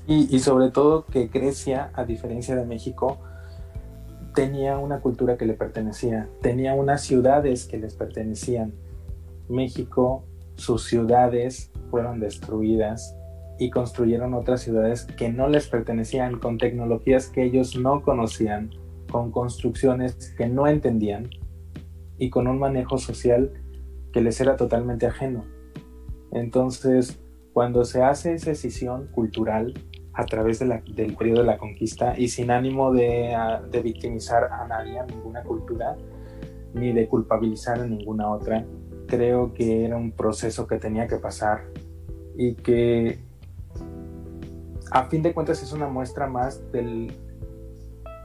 Y, 0.09 0.39
sobre 0.39 0.71
todo 0.71 1.05
que 1.05 1.27
Grecia, 1.27 1.91
a 1.95 2.05
diferencia 2.05 2.55
de 2.55 2.65
México, 2.65 3.19
tenía 4.35 4.79
una 4.79 5.01
cultura 5.01 5.37
que 5.37 5.47
le 5.47 5.55
pertenecía, 5.55 6.29
tenía 6.43 6.75
unas 6.75 7.03
ciudades 7.03 7.65
que 7.67 7.79
les 7.79 7.95
pertenecían. 7.95 8.73
México, 9.49 10.23
sus 10.55 10.85
ciudades 10.85 11.73
fueron 11.91 12.21
destruidas 12.21 13.17
y 13.59 13.71
construyeron 13.71 14.35
otras 14.35 14.61
ciudades 14.61 15.07
que 15.17 15.33
no 15.33 15.49
les 15.49 15.67
pertenecían, 15.67 16.39
con 16.39 16.59
tecnologías 16.59 17.29
que 17.29 17.43
ellos 17.43 17.77
no 17.77 18.03
conocían, 18.03 18.71
con 19.11 19.33
construcciones 19.33 20.35
que 20.37 20.49
no 20.49 20.69
entendían 20.69 21.31
y 22.19 22.31
con 22.31 22.47
un 22.47 22.61
manejo 22.61 22.99
social 22.99 23.53
que 24.13 24.21
les 24.21 24.41
era 24.41 24.57
totalmente 24.57 25.07
ajeno. 25.07 25.45
Entonces, 26.31 27.19
cuando 27.53 27.85
se 27.85 28.03
hace 28.03 28.35
esa 28.35 28.51
decisión 28.51 29.09
cultural 29.09 29.75
a 30.17 30.25
través 30.25 30.59
del 30.59 31.15
periodo 31.17 31.41
de 31.41 31.47
la 31.47 31.59
conquista 31.59 32.19
y 32.19 32.29
sin 32.29 32.51
ánimo 32.51 32.91
de, 32.91 33.37
de 33.71 33.81
victimizar 33.83 34.45
a 34.45 34.67
nadie, 34.67 34.99
a 34.99 35.05
ninguna 35.05 35.43
cultura, 35.43 35.95
ni 36.73 36.93
de 36.93 37.07
culpabilizar 37.07 37.81
a 37.81 37.87
ninguna 37.87 38.31
otra, 38.31 38.65
creo 39.07 39.53
que 39.53 39.85
era 39.85 39.97
un 39.97 40.13
proceso 40.13 40.67
que 40.67 40.79
tenía 40.79 41.07
que 41.07 41.17
pasar 41.17 41.65
y 42.35 42.55
que 42.55 43.19
a 44.91 45.05
fin 45.05 45.23
de 45.23 45.35
cuentas 45.35 45.63
es 45.63 45.73
una 45.73 45.87
muestra 45.87 46.27
más 46.27 46.61
del, 46.73 47.13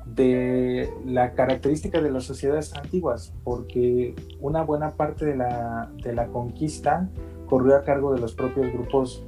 de 0.05 0.89
la 1.05 1.33
característica 1.33 2.01
de 2.01 2.09
las 2.09 2.23
sociedades 2.23 2.73
antiguas, 2.73 3.33
porque 3.43 4.15
una 4.39 4.63
buena 4.63 4.91
parte 4.91 5.25
de 5.25 5.35
la, 5.35 5.91
de 6.01 6.13
la 6.13 6.27
conquista 6.27 7.09
corrió 7.47 7.75
a 7.75 7.83
cargo 7.83 8.13
de 8.13 8.21
los 8.21 8.33
propios 8.33 8.71
grupos 8.71 9.25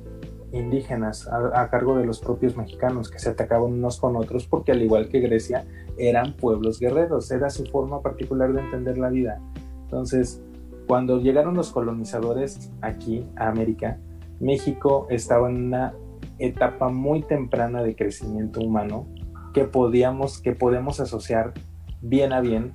indígenas, 0.53 1.27
a, 1.27 1.67
cargo 1.69 1.97
de 1.97 2.05
los 2.05 2.19
propios 2.19 2.55
mexicanos 2.55 3.09
que 3.09 3.19
se 3.19 3.29
atacaban 3.29 3.73
unos 3.73 3.99
con 3.99 4.15
otros, 4.15 4.47
porque 4.47 4.71
al 4.71 4.81
igual 4.81 5.09
que 5.09 5.19
Grecia, 5.19 5.65
eran 5.97 6.33
pueblos 6.33 6.79
guerreros, 6.79 7.29
era 7.31 7.49
su 7.49 7.65
forma 7.65 8.01
particular 8.01 8.53
de 8.53 8.61
entender 8.61 8.97
la 8.97 9.09
vida. 9.09 9.41
Entonces, 9.83 10.41
cuando 10.87 11.19
llegaron 11.19 11.55
los 11.55 11.71
colonizadores 11.71 12.71
aquí 12.81 13.25
a 13.35 13.49
América, 13.49 13.97
México 14.39 15.07
estaba 15.09 15.49
en 15.49 15.65
una 15.65 15.93
etapa 16.39 16.89
muy 16.89 17.21
temprana 17.21 17.83
de 17.83 17.95
crecimiento 17.95 18.59
humano 18.59 19.07
que 19.53 19.65
podíamos, 19.65 20.39
que 20.39 20.53
podemos 20.53 20.99
asociar 20.99 21.53
bien 22.01 22.33
a 22.33 22.41
bien 22.41 22.73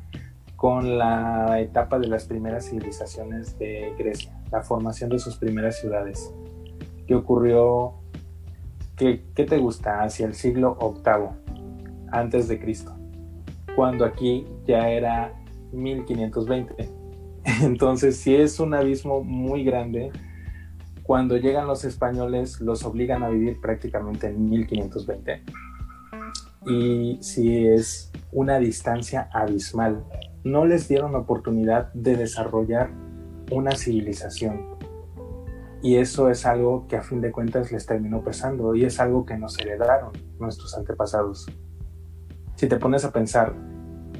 con 0.57 0.99
la 0.99 1.61
etapa 1.61 1.99
de 1.99 2.09
las 2.09 2.25
primeras 2.25 2.69
civilizaciones 2.69 3.59
de 3.59 3.95
Grecia, 3.97 4.33
la 4.51 4.63
formación 4.63 5.11
de 5.11 5.19
sus 5.19 5.37
primeras 5.37 5.79
ciudades, 5.79 6.33
que 7.09 7.17
ocurrió, 7.17 7.95
¿qué, 8.97 9.25
qué 9.35 9.45
te 9.45 9.59
gusta? 9.59 10.03
Hacia 10.05 10.27
el 10.27 10.35
siglo 10.35 10.79
VIII 10.81 11.57
antes 12.13 12.47
de 12.47 12.61
Cristo, 12.61 12.95
cuando 13.75 14.05
aquí 14.05 14.47
ya 14.67 14.89
era 14.91 15.35
1520. 15.73 16.89
Entonces, 17.63 18.19
sí 18.19 18.37
es 18.37 18.61
un 18.61 18.75
abismo 18.75 19.25
muy 19.25 19.65
grande 19.65 20.13
cuando 21.03 21.39
llegan 21.39 21.67
los 21.67 21.85
españoles 21.85 22.61
los 22.61 22.85
obligan 22.85 23.23
a 23.23 23.31
vivir 23.31 23.63
prácticamente 23.63 24.27
en 24.27 24.51
1520. 24.51 25.43
Y 26.67 27.19
si 27.23 27.67
es 27.67 28.13
una 28.31 28.59
distancia 28.59 29.31
abismal, 29.33 30.05
no 30.45 30.67
les 30.67 30.87
dieron 30.87 31.15
oportunidad 31.15 31.91
de 31.95 32.15
desarrollar 32.17 32.91
una 33.51 33.73
civilización. 33.73 34.78
Y 35.81 35.97
eso 35.97 36.29
es 36.29 36.45
algo 36.45 36.87
que 36.89 36.97
a 36.97 37.03
fin 37.03 37.21
de 37.21 37.31
cuentas 37.31 37.71
les 37.71 37.87
terminó 37.87 38.23
pesando 38.23 38.75
y 38.75 38.85
es 38.85 38.99
algo 38.99 39.25
que 39.25 39.37
nos 39.37 39.59
heredaron 39.59 40.13
nuestros 40.39 40.77
antepasados. 40.77 41.47
Si 42.57 42.67
te 42.67 42.77
pones 42.77 43.05
a 43.05 43.13
pensar, 43.13 43.55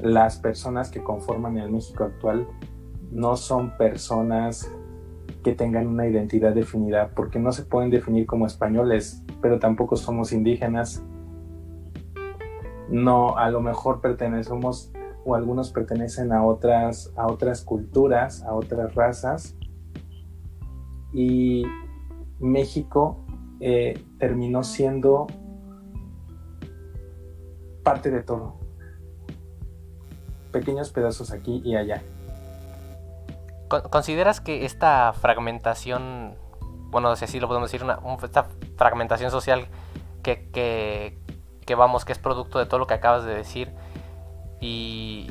las 0.01 0.37
personas 0.37 0.89
que 0.89 1.03
conforman 1.03 1.57
el 1.57 1.71
México 1.71 2.05
actual 2.05 2.47
no 3.11 3.35
son 3.35 3.75
personas 3.77 4.71
que 5.43 5.53
tengan 5.53 5.87
una 5.87 6.07
identidad 6.07 6.53
definida, 6.53 7.11
porque 7.15 7.39
no 7.39 7.51
se 7.51 7.63
pueden 7.63 7.89
definir 7.89 8.25
como 8.25 8.45
españoles, 8.45 9.23
pero 9.41 9.59
tampoco 9.59 9.95
somos 9.95 10.31
indígenas. 10.31 11.03
No, 12.89 13.37
a 13.37 13.49
lo 13.49 13.61
mejor 13.61 14.01
pertenecemos 14.01 14.91
o 15.25 15.35
algunos 15.35 15.71
pertenecen 15.71 16.31
a 16.31 16.45
otras, 16.45 17.13
a 17.15 17.27
otras 17.27 17.63
culturas, 17.63 18.43
a 18.43 18.53
otras 18.53 18.95
razas. 18.95 19.57
Y 21.13 21.63
México 22.39 23.25
eh, 23.59 24.01
terminó 24.17 24.63
siendo 24.63 25.27
parte 27.83 28.11
de 28.11 28.21
todo. 28.21 28.55
Pequeños 30.51 30.91
pedazos 30.91 31.31
aquí 31.31 31.61
y 31.65 31.75
allá. 31.75 32.01
¿Consideras 33.91 34.41
que 34.41 34.65
esta 34.65 35.13
fragmentación, 35.13 36.35
bueno, 36.89 37.15
si 37.15 37.25
así 37.25 37.39
lo 37.39 37.47
podemos 37.47 37.71
decir, 37.71 37.83
una, 37.83 37.99
esta 38.23 38.47
fragmentación 38.77 39.29
social 39.29 39.67
que, 40.23 40.49
que, 41.65 41.75
vamos, 41.75 42.03
que 42.03 42.11
es 42.13 42.17
producto 42.17 42.57
de 42.57 42.65
todo 42.65 42.79
lo 42.79 42.87
que 42.87 42.95
acabas 42.95 43.25
de 43.25 43.35
decir, 43.35 43.71
y, 44.59 45.29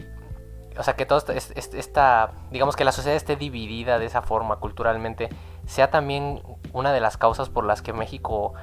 o 0.79 0.83
sea, 0.83 0.95
que 0.95 1.07
todo 1.07 1.23
esta, 1.35 2.33
digamos 2.51 2.77
que 2.77 2.85
la 2.85 2.93
sociedad 2.93 3.17
esté 3.17 3.37
dividida 3.37 3.99
de 3.99 4.07
esa 4.07 4.23
forma 4.23 4.57
culturalmente, 4.57 5.29
sea 5.67 5.91
también 5.91 6.43
una 6.73 6.93
de 6.93 7.01
las 7.01 7.17
causas 7.17 7.49
por 7.49 7.65
las 7.65 7.83
que 7.83 7.93
México 7.93 8.55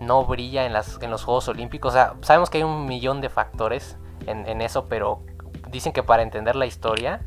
no 0.00 0.24
brilla 0.24 0.64
en, 0.64 0.72
las, 0.72 1.00
en 1.02 1.10
los 1.10 1.24
Juegos 1.24 1.48
Olímpicos. 1.48 1.90
O 1.90 1.92
sea, 1.92 2.14
sabemos 2.22 2.50
que 2.50 2.58
hay 2.58 2.64
un 2.64 2.86
millón 2.86 3.20
de 3.20 3.28
factores 3.28 3.96
en, 4.26 4.48
en 4.48 4.60
eso, 4.62 4.86
pero 4.86 5.20
dicen 5.70 5.92
que 5.92 6.02
para 6.02 6.22
entender 6.22 6.56
la 6.56 6.66
historia 6.66 7.20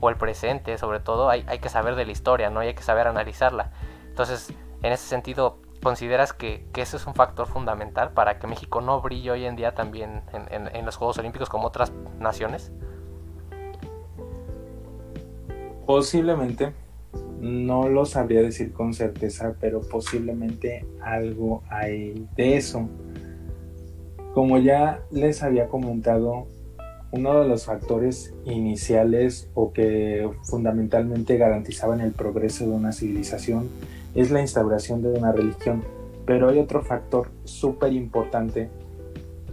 o 0.00 0.08
el 0.08 0.16
presente, 0.16 0.76
sobre 0.78 1.00
todo, 1.00 1.30
hay, 1.30 1.44
hay 1.48 1.58
que 1.58 1.68
saber 1.68 1.94
de 1.94 2.04
la 2.04 2.12
historia, 2.12 2.50
¿no? 2.50 2.60
hay 2.60 2.74
que 2.74 2.82
saber 2.82 3.06
analizarla. 3.06 3.70
Entonces, 4.06 4.52
en 4.82 4.92
ese 4.92 5.06
sentido, 5.06 5.58
¿consideras 5.82 6.32
que, 6.32 6.66
que 6.72 6.82
eso 6.82 6.96
es 6.96 7.06
un 7.06 7.14
factor 7.14 7.46
fundamental 7.46 8.12
para 8.12 8.38
que 8.38 8.46
México 8.46 8.80
no 8.80 9.00
brille 9.00 9.30
hoy 9.30 9.44
en 9.46 9.56
día 9.56 9.74
también 9.74 10.22
en, 10.32 10.68
en, 10.74 10.86
los 10.86 10.96
Juegos 10.96 11.18
Olímpicos 11.18 11.48
como 11.48 11.68
otras 11.68 11.92
naciones? 12.18 12.72
Posiblemente, 15.86 16.72
no 17.40 17.88
lo 17.88 18.04
sabría 18.06 18.42
decir 18.42 18.72
con 18.72 18.92
certeza, 18.92 19.54
pero 19.60 19.80
posiblemente 19.80 20.84
algo 21.00 21.62
hay 21.70 22.26
de 22.36 22.56
eso. 22.56 22.88
Como 24.34 24.58
ya 24.58 25.00
les 25.12 25.42
había 25.42 25.68
comentado, 25.68 26.48
uno 27.12 27.40
de 27.40 27.48
los 27.48 27.66
factores 27.66 28.34
iniciales 28.44 29.48
o 29.54 29.72
que 29.72 30.28
fundamentalmente 30.42 31.36
garantizaban 31.36 32.00
el 32.00 32.12
progreso 32.12 32.64
de 32.64 32.72
una 32.72 32.92
civilización 32.92 33.68
es 34.14 34.30
la 34.30 34.40
instauración 34.40 35.02
de 35.02 35.10
una 35.10 35.32
religión. 35.32 35.84
Pero 36.26 36.48
hay 36.48 36.58
otro 36.58 36.82
factor 36.82 37.28
súper 37.44 37.92
importante 37.92 38.68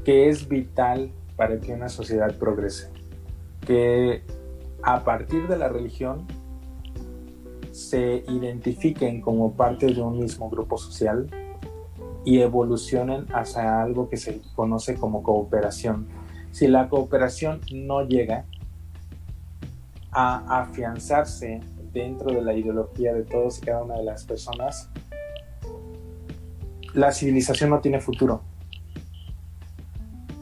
que 0.03 0.29
es 0.29 0.47
vital 0.49 1.11
para 1.35 1.59
que 1.59 1.73
una 1.73 1.89
sociedad 1.89 2.35
progrese. 2.37 2.89
Que 3.65 4.23
a 4.83 5.03
partir 5.03 5.47
de 5.47 5.57
la 5.57 5.69
religión 5.69 6.27
se 7.71 8.23
identifiquen 8.27 9.21
como 9.21 9.53
parte 9.53 9.87
de 9.87 10.01
un 10.01 10.19
mismo 10.19 10.49
grupo 10.49 10.77
social 10.77 11.27
y 12.25 12.39
evolucionen 12.39 13.25
hacia 13.33 13.81
algo 13.81 14.09
que 14.09 14.17
se 14.17 14.41
conoce 14.55 14.95
como 14.95 15.23
cooperación. 15.23 16.07
Si 16.51 16.67
la 16.67 16.87
cooperación 16.87 17.61
no 17.73 18.05
llega 18.05 18.45
a 20.11 20.61
afianzarse 20.61 21.61
dentro 21.91 22.31
de 22.31 22.41
la 22.41 22.53
ideología 22.53 23.13
de 23.13 23.23
todos 23.23 23.57
y 23.57 23.61
cada 23.61 23.83
una 23.83 23.97
de 23.97 24.03
las 24.03 24.23
personas, 24.25 24.89
la 26.93 27.11
civilización 27.11 27.71
no 27.71 27.79
tiene 27.79 27.99
futuro. 27.99 28.41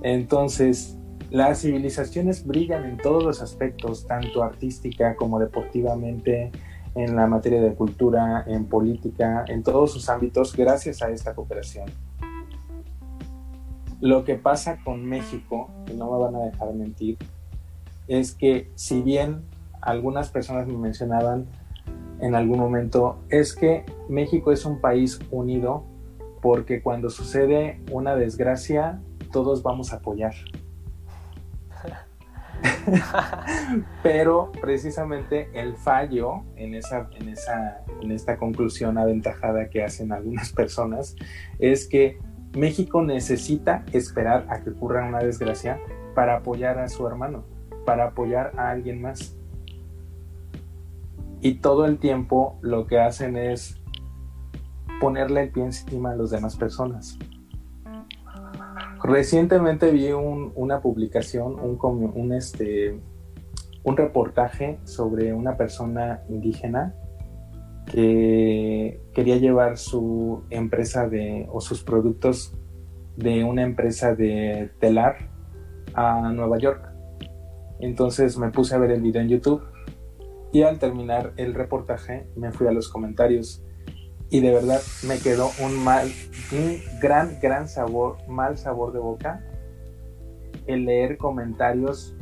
Entonces, 0.02 0.98
las 1.32 1.62
civilizaciones 1.62 2.46
brillan 2.46 2.84
en 2.84 2.98
todos 2.98 3.24
los 3.24 3.42
aspectos, 3.42 4.06
tanto 4.06 4.44
artística 4.44 5.16
como 5.16 5.40
deportivamente, 5.40 6.52
en 6.94 7.16
la 7.16 7.26
materia 7.26 7.62
de 7.62 7.74
cultura, 7.74 8.44
en 8.48 8.66
política, 8.66 9.46
en 9.48 9.64
todos 9.64 9.94
sus 9.94 10.10
ámbitos, 10.10 10.54
gracias 10.54 11.02
a 11.02 11.10
esta 11.10 11.34
cooperación. 11.34 11.90
Lo 14.02 14.26
que 14.26 14.36
pasa 14.36 14.80
con 14.84 15.06
México, 15.06 15.70
y 15.90 15.96
no 15.96 16.12
me 16.12 16.20
van 16.20 16.36
a 16.36 16.40
dejar 16.40 16.74
mentir, 16.74 17.18
es 18.10 18.34
que 18.34 18.70
si 18.76 19.02
bien 19.02 19.44
algunas 19.80 20.32
personas 20.32 20.68
me 20.68 20.78
mencionaban 20.78 21.46
en 22.20 22.36
algún 22.36 22.60
momento, 22.60 23.20
es 23.30 23.56
que 23.56 23.86
México 24.10 24.52
es 24.52 24.66
un 24.66 24.82
país 24.82 25.20
unido 25.32 25.86
porque 26.42 26.82
cuando 26.82 27.10
sucede 27.10 27.80
una 27.90 28.16
desgracia, 28.16 29.00
todos 29.32 29.64
vamos 29.64 29.94
a 29.94 29.98
apoyar. 29.98 30.34
Pero 34.04 34.52
precisamente 34.62 35.50
el 35.54 35.76
fallo 35.76 36.44
en, 36.56 36.76
esa, 36.76 37.10
en, 37.20 37.30
esa, 37.30 37.84
en 38.02 38.12
esta 38.12 38.38
conclusión 38.38 38.98
aventajada 38.98 39.70
que 39.70 39.84
hacen 39.84 40.12
algunas 40.12 40.52
personas 40.54 41.16
es 41.60 41.88
que 41.88 42.20
México 42.56 43.02
necesita 43.02 43.86
esperar 43.94 44.46
a 44.50 44.62
que 44.62 44.72
ocurra 44.72 45.08
una 45.08 45.20
desgracia 45.20 45.80
para 46.16 46.38
apoyar 46.38 46.80
a 46.80 46.90
su 46.90 47.08
hermano, 47.08 47.46
para 47.86 48.08
apoyar 48.08 48.52
a 48.58 48.70
alguien 48.70 49.02
más. 49.02 49.38
Y 51.40 51.56
todo 51.56 51.86
el 51.86 51.98
tiempo 51.98 52.60
lo 52.62 52.86
que 52.88 53.00
hacen 53.00 53.38
es 53.38 53.82
ponerle 55.00 55.44
el 55.44 55.50
pie 55.50 55.64
encima 55.64 56.12
a 56.12 56.16
las 56.16 56.30
demás 56.30 56.56
personas. 56.58 57.18
Recientemente 59.04 59.92
vi 59.92 60.12
una 60.12 60.80
publicación, 60.82 61.60
un, 61.60 61.80
un, 62.14 62.34
este, 62.34 63.00
un 63.84 63.98
reportaje 63.98 64.80
sobre 64.84 65.34
una 65.34 65.58
persona 65.58 66.24
indígena 66.30 66.94
que 67.92 69.02
quería 69.14 69.38
llevar 69.38 69.78
su 69.78 70.44
empresa 70.52 71.10
de, 71.10 71.48
o 71.52 71.62
sus 71.62 71.84
productos 71.84 72.54
de 73.18 73.44
una 73.44 73.64
empresa 73.64 74.14
de 74.14 74.70
telar 74.80 75.30
a 75.96 76.32
Nueva 76.32 76.60
York. 76.60 76.88
Entonces 77.80 78.38
me 78.38 78.52
puse 78.52 78.76
a 78.76 78.78
ver 78.78 78.92
el 78.92 79.02
video 79.02 79.22
en 79.24 79.30
YouTube 79.30 79.64
y 80.54 80.62
al 80.62 80.78
terminar 80.78 81.34
el 81.38 81.56
reportaje 81.56 82.28
me 82.36 82.52
fui 82.52 82.68
a 82.68 82.72
los 82.72 82.88
comentarios 82.88 83.64
y 84.32 84.40
de 84.40 84.52
verdad 84.52 84.82
me 85.06 85.20
quedó 85.20 85.52
un 85.62 85.78
mal, 85.84 86.10
un 86.54 86.82
gran, 87.02 87.38
gran 87.42 87.68
sabor, 87.68 88.18
mal 88.28 88.58
sabor 88.58 88.94
de 88.94 89.00
boca 89.00 89.46
el 90.68 90.86
leer 90.86 91.18
comentarios 91.18 92.16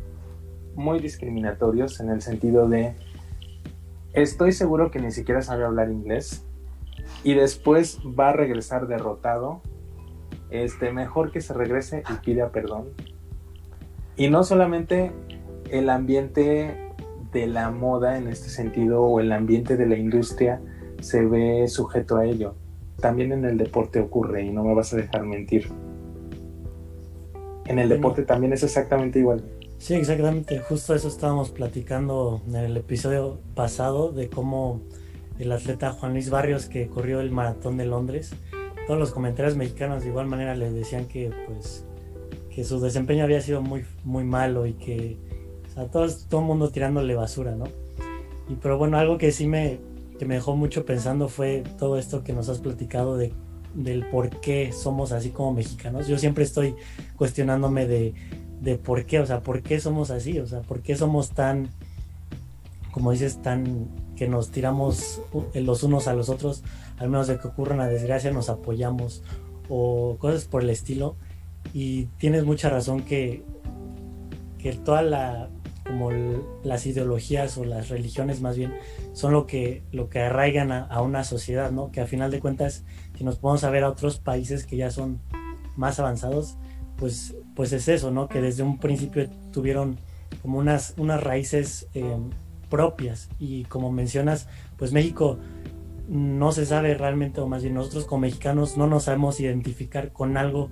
muy 0.76 1.00
discriminatorios 1.00 2.00
en 2.00 2.10
el 2.10 2.22
sentido 2.22 2.68
de 2.68 2.96
estoy 4.14 4.54
seguro 4.54 4.90
que 4.90 5.00
ni 5.00 5.12
siquiera 5.12 5.44
sabe 5.44 5.66
hablar 5.66 5.92
inglés 5.92 6.44
y 7.24 7.36
después 7.36 8.00
va 8.04 8.30
a 8.30 8.34
regresar 8.34 8.88
derrotado. 8.88 9.62
Este, 10.50 10.92
mejor 10.92 11.32
que 11.32 11.42
se 11.42 11.54
regrese 11.54 12.02
y 12.10 12.26
pida 12.26 12.50
perdón. 12.50 12.86
Y 14.16 14.30
no 14.30 14.44
solamente 14.44 15.12
el 15.70 15.92
ambiente 15.92 16.92
de 17.32 17.46
la 17.46 17.70
moda 17.70 18.18
en 18.18 18.28
este 18.28 18.50
sentido 18.50 19.04
o 19.04 19.20
el 19.20 19.32
ambiente 19.32 19.78
de 19.78 19.86
la 19.86 19.96
industria 19.96 20.60
se 21.02 21.26
ve 21.26 21.68
sujeto 21.68 22.18
a 22.18 22.26
ello. 22.26 22.56
También 23.00 23.32
en 23.32 23.46
el 23.46 23.58
deporte 23.58 24.00
ocurre 24.00 24.44
y 24.44 24.52
no 24.52 24.64
me 24.64 24.74
vas 24.74 24.94
a 24.94 24.98
dejar 24.98 25.24
mentir. 25.24 25.70
En 27.66 27.80
el 27.80 27.88
deporte 27.88 28.24
también 28.24 28.54
es 28.54 28.64
exactamente 28.64 29.20
igual. 29.20 29.44
Sí, 29.78 29.94
exactamente. 29.94 30.60
Justo 30.60 30.94
eso 30.94 31.08
estábamos 31.08 31.52
platicando 31.52 32.42
en 32.48 32.56
el 32.56 32.76
episodio 32.76 33.40
pasado 33.56 34.12
de 34.12 34.30
cómo 34.30 34.82
el 35.40 35.52
atleta 35.52 35.92
Juan 35.92 36.14
Luis 36.14 36.30
Barrios 36.30 36.66
que 36.66 36.88
corrió 36.88 37.22
el 37.22 37.32
maratón 37.32 37.78
de 37.78 37.86
Londres, 37.86 38.34
todos 38.88 39.00
los 39.00 39.12
comentarios 39.12 39.56
mexicanos 39.56 40.04
de 40.04 40.10
igual 40.10 40.28
manera 40.28 40.56
le 40.56 40.72
decían 40.72 41.06
que 41.06 41.32
pues 41.48 41.86
que 42.54 42.64
su 42.64 42.80
desempeño 42.82 43.24
había 43.24 43.40
sido 43.40 43.62
muy 43.62 43.86
muy 44.04 44.24
malo 44.24 44.66
y 44.66 44.74
que 44.74 45.18
o 45.68 45.74
sea, 45.74 45.88
todo, 45.88 46.08
todo 46.28 46.42
el 46.42 46.48
mundo 46.48 46.70
tirándole 46.72 47.16
basura, 47.16 47.56
¿no? 47.56 47.66
Y 48.50 48.56
pero 48.56 48.78
bueno, 48.78 48.98
algo 48.98 49.18
que 49.18 49.32
sí 49.32 49.48
me 49.48 49.80
que 50.20 50.26
me 50.26 50.36
dejó 50.36 50.56
mucho 50.56 50.86
pensando 50.86 51.30
fue 51.30 51.64
todo 51.80 51.98
esto 51.98 52.24
que 52.24 52.34
nos 52.34 52.50
has 52.50 52.60
platicado 52.60 53.18
de 53.18 53.34
del 53.74 54.04
por 54.10 54.30
qué 54.42 54.72
somos 54.72 55.12
así 55.12 55.30
como 55.30 55.54
mexicanos. 55.54 56.08
Yo 56.08 56.18
siempre 56.18 56.44
estoy 56.44 56.76
cuestionándome 57.16 57.86
de 57.88 58.14
de 58.62 58.78
por 58.78 59.06
qué, 59.06 59.20
o 59.20 59.26
sea, 59.26 59.42
por 59.42 59.62
qué 59.62 59.80
somos 59.80 60.12
así, 60.12 60.40
o 60.40 60.48
sea, 60.48 60.62
por 60.62 60.82
qué 60.82 60.96
somos 60.96 61.30
tan, 61.32 61.70
como 62.92 63.12
dices, 63.12 63.42
tan 63.42 63.88
que 64.16 64.28
nos 64.28 64.52
tiramos 64.52 65.22
los 65.54 65.84
unos 65.84 66.08
a 66.08 66.14
los 66.14 66.30
otros, 66.30 66.64
al 66.98 67.10
menos 67.10 67.28
de 67.28 67.40
que 67.40 67.48
ocurra 67.48 67.76
una 67.76 67.88
desgracia, 67.88 68.32
nos 68.32 68.50
apoyamos 68.50 69.24
o 69.70 70.18
cosas 70.20 70.46
por 70.46 70.64
el 70.64 70.70
estilo. 70.70 71.16
Y 71.74 72.06
tienes 72.18 72.44
mucha 72.46 72.70
razón 72.70 73.04
que, 73.04 73.44
que 74.58 74.74
toda 74.74 75.02
la 75.02 75.50
como 75.90 76.12
las 76.64 76.86
ideologías 76.86 77.58
o 77.58 77.66
las 77.66 77.90
religiones 77.90 78.42
más 78.42 78.56
bien 78.56 78.76
son 79.14 79.34
lo 79.34 79.48
que 79.48 79.82
lo 79.92 80.08
que 80.08 80.20
arraigan 80.20 80.72
a, 80.72 80.86
a, 80.86 81.02
una 81.02 81.24
sociedad, 81.24 81.72
¿no? 81.72 81.92
Que 81.92 82.02
a 82.02 82.06
final 82.06 82.30
de 82.30 82.40
cuentas, 82.40 82.86
si 83.18 83.24
nos 83.24 83.38
podemos 83.38 83.64
a 83.64 83.72
ver 83.72 83.84
a 83.84 83.90
otros 83.90 84.20
países 84.20 84.66
que 84.68 84.78
ya 84.78 84.92
son 84.92 85.20
más 85.76 86.00
avanzados, 86.00 86.58
pues 86.96 87.36
pues 87.56 87.74
es 87.74 87.88
eso, 87.88 88.12
¿no? 88.12 88.30
Que 88.30 88.40
desde 88.40 88.64
un 88.64 88.78
principio 88.78 89.28
tuvieron 89.52 89.98
como 90.42 90.60
unas, 90.60 90.94
unas 90.98 91.22
raíces 91.22 91.90
eh, 91.94 92.18
propias 92.70 93.30
y 93.40 93.64
como 93.66 93.92
mencionas, 93.92 94.48
pues 94.78 94.94
México 94.94 95.40
no 96.08 96.52
se 96.52 96.66
sabe 96.66 96.94
realmente, 96.94 97.42
o 97.42 97.48
más 97.48 97.62
bien 97.62 97.76
nosotros 97.76 98.06
como 98.06 98.22
mexicanos 98.22 98.78
no 98.78 98.88
nos 98.88 99.04
sabemos 99.04 99.40
identificar 99.40 100.12
con 100.12 100.38
algo 100.38 100.70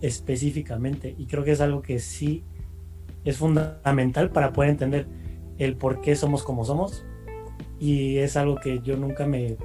específicamente 0.00 1.14
y 1.18 1.26
creo 1.26 1.44
que 1.44 1.52
es 1.52 1.60
algo 1.60 1.82
que 1.82 1.98
sí 1.98 2.44
es 3.24 3.36
fundamental 3.36 4.30
para 4.30 4.52
poder 4.52 4.70
entender 4.70 5.06
el 5.58 5.76
por 5.76 6.00
qué 6.00 6.16
somos 6.16 6.42
como 6.42 6.64
somos 6.64 7.04
y 7.78 8.18
es 8.18 8.36
algo 8.36 8.56
que 8.56 8.80
yo 8.80 8.96
nunca 8.96 9.26
me, 9.26 9.56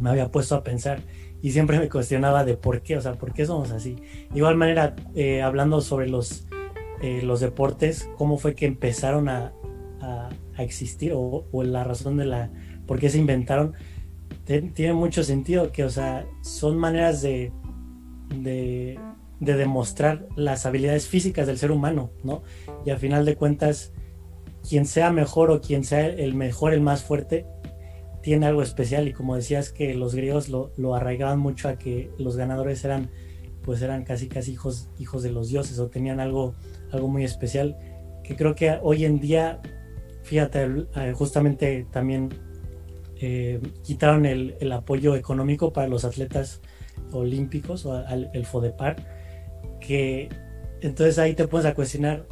me 0.00 0.10
había 0.10 0.30
puesto 0.30 0.54
a 0.54 0.62
pensar 0.62 1.00
y 1.40 1.52
siempre 1.52 1.78
me 1.78 1.88
cuestionaba 1.88 2.44
de 2.44 2.56
por 2.56 2.82
qué, 2.82 2.96
o 2.96 3.00
sea, 3.00 3.14
por 3.14 3.32
qué 3.32 3.46
somos 3.46 3.70
así. 3.70 3.96
Igual 4.34 4.56
manera, 4.56 4.96
eh, 5.14 5.42
hablando 5.42 5.80
sobre 5.80 6.08
los, 6.08 6.46
eh, 7.00 7.22
los 7.22 7.40
deportes, 7.40 8.08
cómo 8.16 8.38
fue 8.38 8.54
que 8.54 8.66
empezaron 8.66 9.28
a, 9.28 9.52
a, 10.00 10.30
existir 10.58 11.12
o, 11.14 11.46
o, 11.52 11.62
la 11.62 11.84
razón 11.84 12.16
de 12.16 12.24
la 12.24 12.50
por 12.86 12.98
qué 12.98 13.10
se 13.10 13.18
inventaron, 13.18 13.74
tiene 14.44 14.94
mucho 14.94 15.22
sentido 15.22 15.70
que, 15.70 15.84
o 15.84 15.90
sea, 15.90 16.26
son 16.42 16.78
maneras 16.78 17.22
de, 17.22 17.52
de, 18.34 18.98
de 19.40 19.54
demostrar 19.54 20.26
las 20.36 20.66
habilidades 20.66 21.06
físicas 21.06 21.46
del 21.46 21.58
ser 21.58 21.70
humano, 21.70 22.10
¿no? 22.24 22.42
Y 22.84 22.90
al 22.90 22.98
final 22.98 23.24
de 23.24 23.36
cuentas, 23.36 23.92
quien 24.68 24.86
sea 24.86 25.12
mejor 25.12 25.50
o 25.50 25.60
quien 25.60 25.84
sea 25.84 26.06
el 26.06 26.34
mejor, 26.34 26.74
el 26.74 26.80
más 26.80 27.02
fuerte, 27.02 27.46
tiene 28.22 28.46
algo 28.46 28.62
especial 28.62 29.08
y 29.08 29.12
como 29.12 29.36
decías 29.36 29.70
que 29.70 29.94
los 29.94 30.14
griegos 30.14 30.48
lo, 30.48 30.72
lo, 30.76 30.94
arraigaban 30.94 31.38
mucho 31.38 31.68
a 31.68 31.78
que 31.78 32.10
los 32.18 32.36
ganadores 32.36 32.84
eran 32.84 33.10
pues 33.62 33.80
eran 33.80 34.04
casi 34.04 34.28
casi 34.28 34.52
hijos 34.52 34.88
hijos 34.98 35.22
de 35.22 35.30
los 35.30 35.48
dioses 35.48 35.78
o 35.78 35.88
tenían 35.88 36.20
algo 36.20 36.54
algo 36.90 37.06
muy 37.06 37.22
especial 37.22 37.76
que 38.24 38.34
creo 38.34 38.54
que 38.54 38.78
hoy 38.82 39.04
en 39.04 39.20
día 39.20 39.60
fíjate, 40.28 40.86
eh, 40.96 41.12
justamente 41.16 41.86
también 41.90 42.28
eh, 43.16 43.60
quitaron 43.82 44.26
el, 44.26 44.56
el, 44.60 44.72
apoyo 44.72 45.16
económico 45.16 45.72
para 45.72 45.88
los 45.88 46.04
atletas 46.04 46.60
olímpicos 47.12 47.86
o 47.86 47.94
al, 47.94 48.30
el 48.34 48.44
FODEPAR, 48.44 48.96
que 49.80 50.28
entonces 50.80 51.18
ahí 51.18 51.34
te 51.34 51.48
pones 51.48 51.66
a 51.66 51.74
cuestionar 51.74 52.26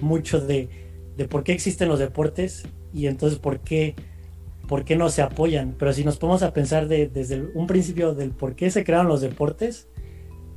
mucho 0.00 0.40
de, 0.40 0.68
de, 1.16 1.28
por 1.28 1.44
qué 1.44 1.52
existen 1.52 1.88
los 1.88 1.98
deportes 1.98 2.64
y 2.92 3.06
entonces 3.06 3.38
por 3.38 3.60
qué, 3.60 3.94
por 4.66 4.84
qué 4.84 4.96
no 4.96 5.08
se 5.08 5.22
apoyan. 5.22 5.74
Pero 5.78 5.92
si 5.92 6.04
nos 6.04 6.18
ponemos 6.18 6.42
a 6.42 6.52
pensar 6.52 6.88
de, 6.88 7.08
desde 7.08 7.42
un 7.54 7.66
principio 7.66 8.14
del 8.14 8.30
por 8.30 8.54
qué 8.54 8.70
se 8.70 8.84
crearon 8.84 9.08
los 9.08 9.20
deportes, 9.20 9.88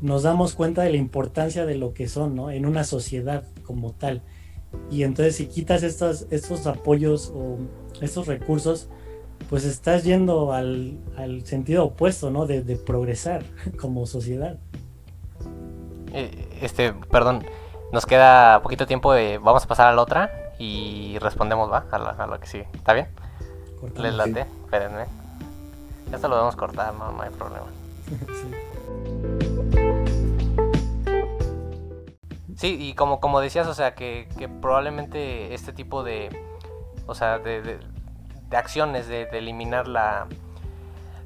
nos 0.01 0.23
damos 0.23 0.55
cuenta 0.55 0.81
de 0.83 0.91
la 0.91 0.97
importancia 0.97 1.65
de 1.65 1.75
lo 1.75 1.93
que 1.93 2.07
son 2.07 2.35
¿no? 2.35 2.49
en 2.49 2.65
una 2.65 2.83
sociedad 2.83 3.45
como 3.63 3.93
tal. 3.93 4.23
Y 4.89 5.03
entonces 5.03 5.35
si 5.35 5.47
quitas 5.47 5.83
estos, 5.83 6.27
estos 6.31 6.65
apoyos 6.65 7.31
o 7.35 7.57
estos 8.01 8.27
recursos, 8.27 8.89
pues 9.49 9.65
estás 9.65 10.03
yendo 10.03 10.53
al, 10.53 10.97
al 11.17 11.45
sentido 11.45 11.85
opuesto, 11.85 12.31
¿no? 12.31 12.45
De, 12.45 12.63
de, 12.63 12.75
progresar 12.75 13.43
como 13.79 14.05
sociedad. 14.05 14.59
Eh, 16.13 16.59
este, 16.61 16.93
perdón, 16.93 17.45
nos 17.91 18.05
queda 18.05 18.61
poquito 18.61 18.85
tiempo, 18.85 19.13
de, 19.13 19.37
vamos 19.37 19.65
a 19.65 19.67
pasar 19.67 19.87
a 19.87 19.93
la 19.93 20.01
otra 20.01 20.31
y 20.59 21.17
respondemos, 21.19 21.71
¿va? 21.71 21.85
A, 21.91 21.97
la, 21.97 22.09
a 22.11 22.27
lo 22.27 22.39
que 22.39 22.47
sigue. 22.47 22.67
¿Está 22.73 22.93
bien? 22.93 23.07
Cortamos, 23.79 24.03
Les 24.03 24.13
late, 24.13 24.43
sí. 24.43 24.49
espérenme. 24.65 25.05
Esto 26.13 26.27
lo 26.27 26.35
debemos 26.35 26.55
cortar, 26.55 26.93
no, 26.93 27.11
no 27.11 27.21
hay 27.21 27.29
problema. 27.29 27.67
sí. 28.07 28.51
sí, 32.61 32.77
y 32.79 32.93
como, 32.93 33.19
como 33.19 33.41
decías, 33.41 33.67
o 33.67 33.73
sea, 33.73 33.95
que, 33.95 34.29
que 34.37 34.47
probablemente 34.47 35.53
este 35.55 35.73
tipo 35.73 36.03
de, 36.03 36.29
o 37.07 37.15
sea, 37.15 37.39
de, 37.39 37.61
de, 37.63 37.79
de 38.49 38.57
acciones 38.57 39.07
de, 39.07 39.25
de, 39.25 39.39
eliminar 39.39 39.87
la 39.87 40.27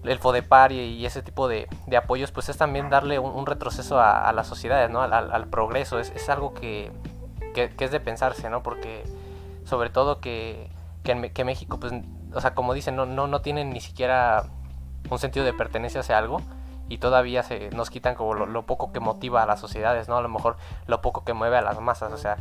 el 0.08 0.20
FODEPAR 0.20 0.72
y, 0.72 0.80
y 0.80 1.06
ese 1.06 1.22
tipo 1.22 1.47
de, 1.47 1.68
apoyos, 1.97 2.32
pues 2.32 2.49
es 2.49 2.58
también 2.58 2.89
darle 2.89 3.20
un, 3.20 3.45
retroceso 3.45 3.99
a, 3.99 4.32
las 4.34 4.47
sociedades, 4.47 4.89
¿no? 4.89 5.01
Al, 5.01 5.47
progreso. 5.47 5.99
Es, 5.99 6.12
es 6.12 6.30
algo 6.30 6.53
que, 6.53 6.91
que, 7.53 7.70
que, 7.70 7.86
es 7.86 7.91
de 7.91 7.99
pensarse, 7.99 8.49
¿no? 8.49 8.64
Porque 8.64 9.03
sobre 9.66 9.89
todo 9.89 10.20
que, 10.20 10.70
que, 11.03 11.32
que 11.32 11.43
México, 11.43 11.80
pues, 11.80 11.93
o 12.34 12.41
sea, 12.41 12.53
como 12.53 12.74
dicen, 12.74 12.95
no, 12.95 13.06
no, 13.06 13.28
no 13.28 13.41
tienen 13.41 13.70
ni 13.72 13.82
siquiera 13.82 14.45
un 15.10 15.20
sentido 15.20 15.45
de 15.45 15.53
pertenencia 15.53 16.01
hacia 16.01 16.18
algo 16.18 16.41
y 16.89 16.99
todavía 16.99 17.43
se 17.43 17.70
nos 17.72 17.89
quitan 17.89 18.16
como 18.16 18.34
lo, 18.34 18.45
lo, 18.45 18.66
poco 18.66 18.91
que 18.91 18.99
motiva 18.99 19.43
a 19.43 19.45
las 19.45 19.60
sociedades, 19.60 20.08
¿no? 20.08 20.18
A 20.18 20.22
lo 20.22 20.30
mejor 20.30 20.58
lo 20.88 21.01
poco 21.01 21.24
que 21.24 21.34
mueve 21.34 21.58
a 21.58 21.62
las 21.62 21.80
masas, 21.80 22.12
o 22.14 22.18
sea, 22.18 22.38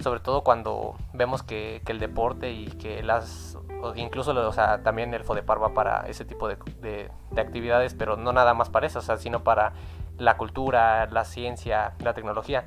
sobre 0.00 0.20
todo 0.20 0.42
cuando 0.42 0.96
vemos 1.12 1.42
que, 1.42 1.82
el 1.86 1.98
deporte 1.98 2.52
y 2.52 2.66
que 2.66 3.02
las 3.02 3.56
incluso 3.96 4.32
o 4.32 4.52
sea, 4.52 4.82
también 4.82 5.14
el 5.14 5.24
FODEPAR 5.24 5.62
va 5.62 5.72
para 5.72 6.06
ese 6.06 6.24
tipo 6.24 6.48
de, 6.48 6.56
de, 6.80 7.10
de, 7.30 7.40
actividades, 7.40 7.94
pero 7.94 8.16
no 8.16 8.32
nada 8.32 8.52
más 8.52 8.68
para 8.68 8.86
eso, 8.86 9.00
sino 9.16 9.42
para 9.42 9.72
la 10.18 10.36
cultura, 10.36 11.06
la 11.06 11.24
ciencia, 11.24 11.94
la 12.00 12.12
tecnología. 12.14 12.64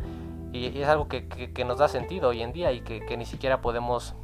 Y, 0.51 0.79
es 0.79 0.87
algo 0.87 1.07
que, 1.07 1.25
nos 1.65 1.77
da 1.77 1.87
sentido 1.87 2.29
hoy 2.29 2.41
en 2.41 2.51
día 2.51 2.71
y 2.71 2.81
que, 2.81 3.15
ni 3.17 3.25
siquiera 3.25 3.61
podemos 3.61 4.15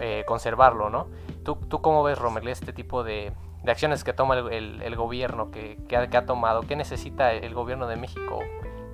eh, 0.00 0.24
conservarlo, 0.26 0.90
¿no? 0.90 1.06
¿Tú, 1.44 1.56
¿Tú 1.56 1.80
cómo 1.80 2.02
ves, 2.02 2.18
Rommel, 2.18 2.48
este 2.48 2.72
tipo 2.72 3.04
de, 3.04 3.32
acciones 3.66 4.02
que 4.04 4.12
toma 4.12 4.36
el, 4.36 4.52
el, 4.52 4.82
el 4.82 4.96
gobierno, 4.96 5.50
que, 5.50 5.78
ha, 5.96 6.08
que 6.08 6.16
ha 6.16 6.26
tomado? 6.26 6.62
¿Qué 6.62 6.76
necesita 6.76 7.32
el 7.32 7.54
gobierno 7.54 7.86
de 7.86 7.96
México 7.96 8.40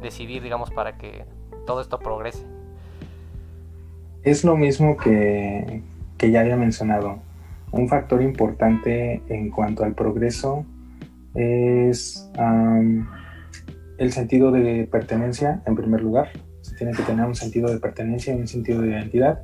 decidir, 0.02 0.42
digamos, 0.42 0.70
para 0.70 0.98
que 0.98 1.24
todo 1.66 1.80
esto 1.80 1.98
progrese? 1.98 2.57
Es 4.22 4.44
lo 4.44 4.56
mismo 4.56 4.96
que, 4.96 5.82
que 6.16 6.30
ya 6.30 6.40
había 6.40 6.56
mencionado 6.56 7.20
un 7.72 7.88
factor 7.88 8.22
importante 8.22 9.22
en 9.28 9.50
cuanto 9.50 9.84
al 9.84 9.94
progreso 9.94 10.64
es 11.34 12.30
el 13.98 14.12
sentido 14.12 14.50
de 14.50 14.88
pertenencia, 14.90 15.62
en 15.66 15.74
primer 15.76 16.00
lugar. 16.00 16.30
Se 16.62 16.74
tiene 16.76 16.92
que 16.92 17.02
tener 17.02 17.24
un 17.24 17.34
sentido 17.34 17.70
de 17.70 17.78
pertenencia 17.78 18.34
y 18.34 18.40
un 18.40 18.48
sentido 18.48 18.82
de 18.82 18.88
identidad. 18.88 19.40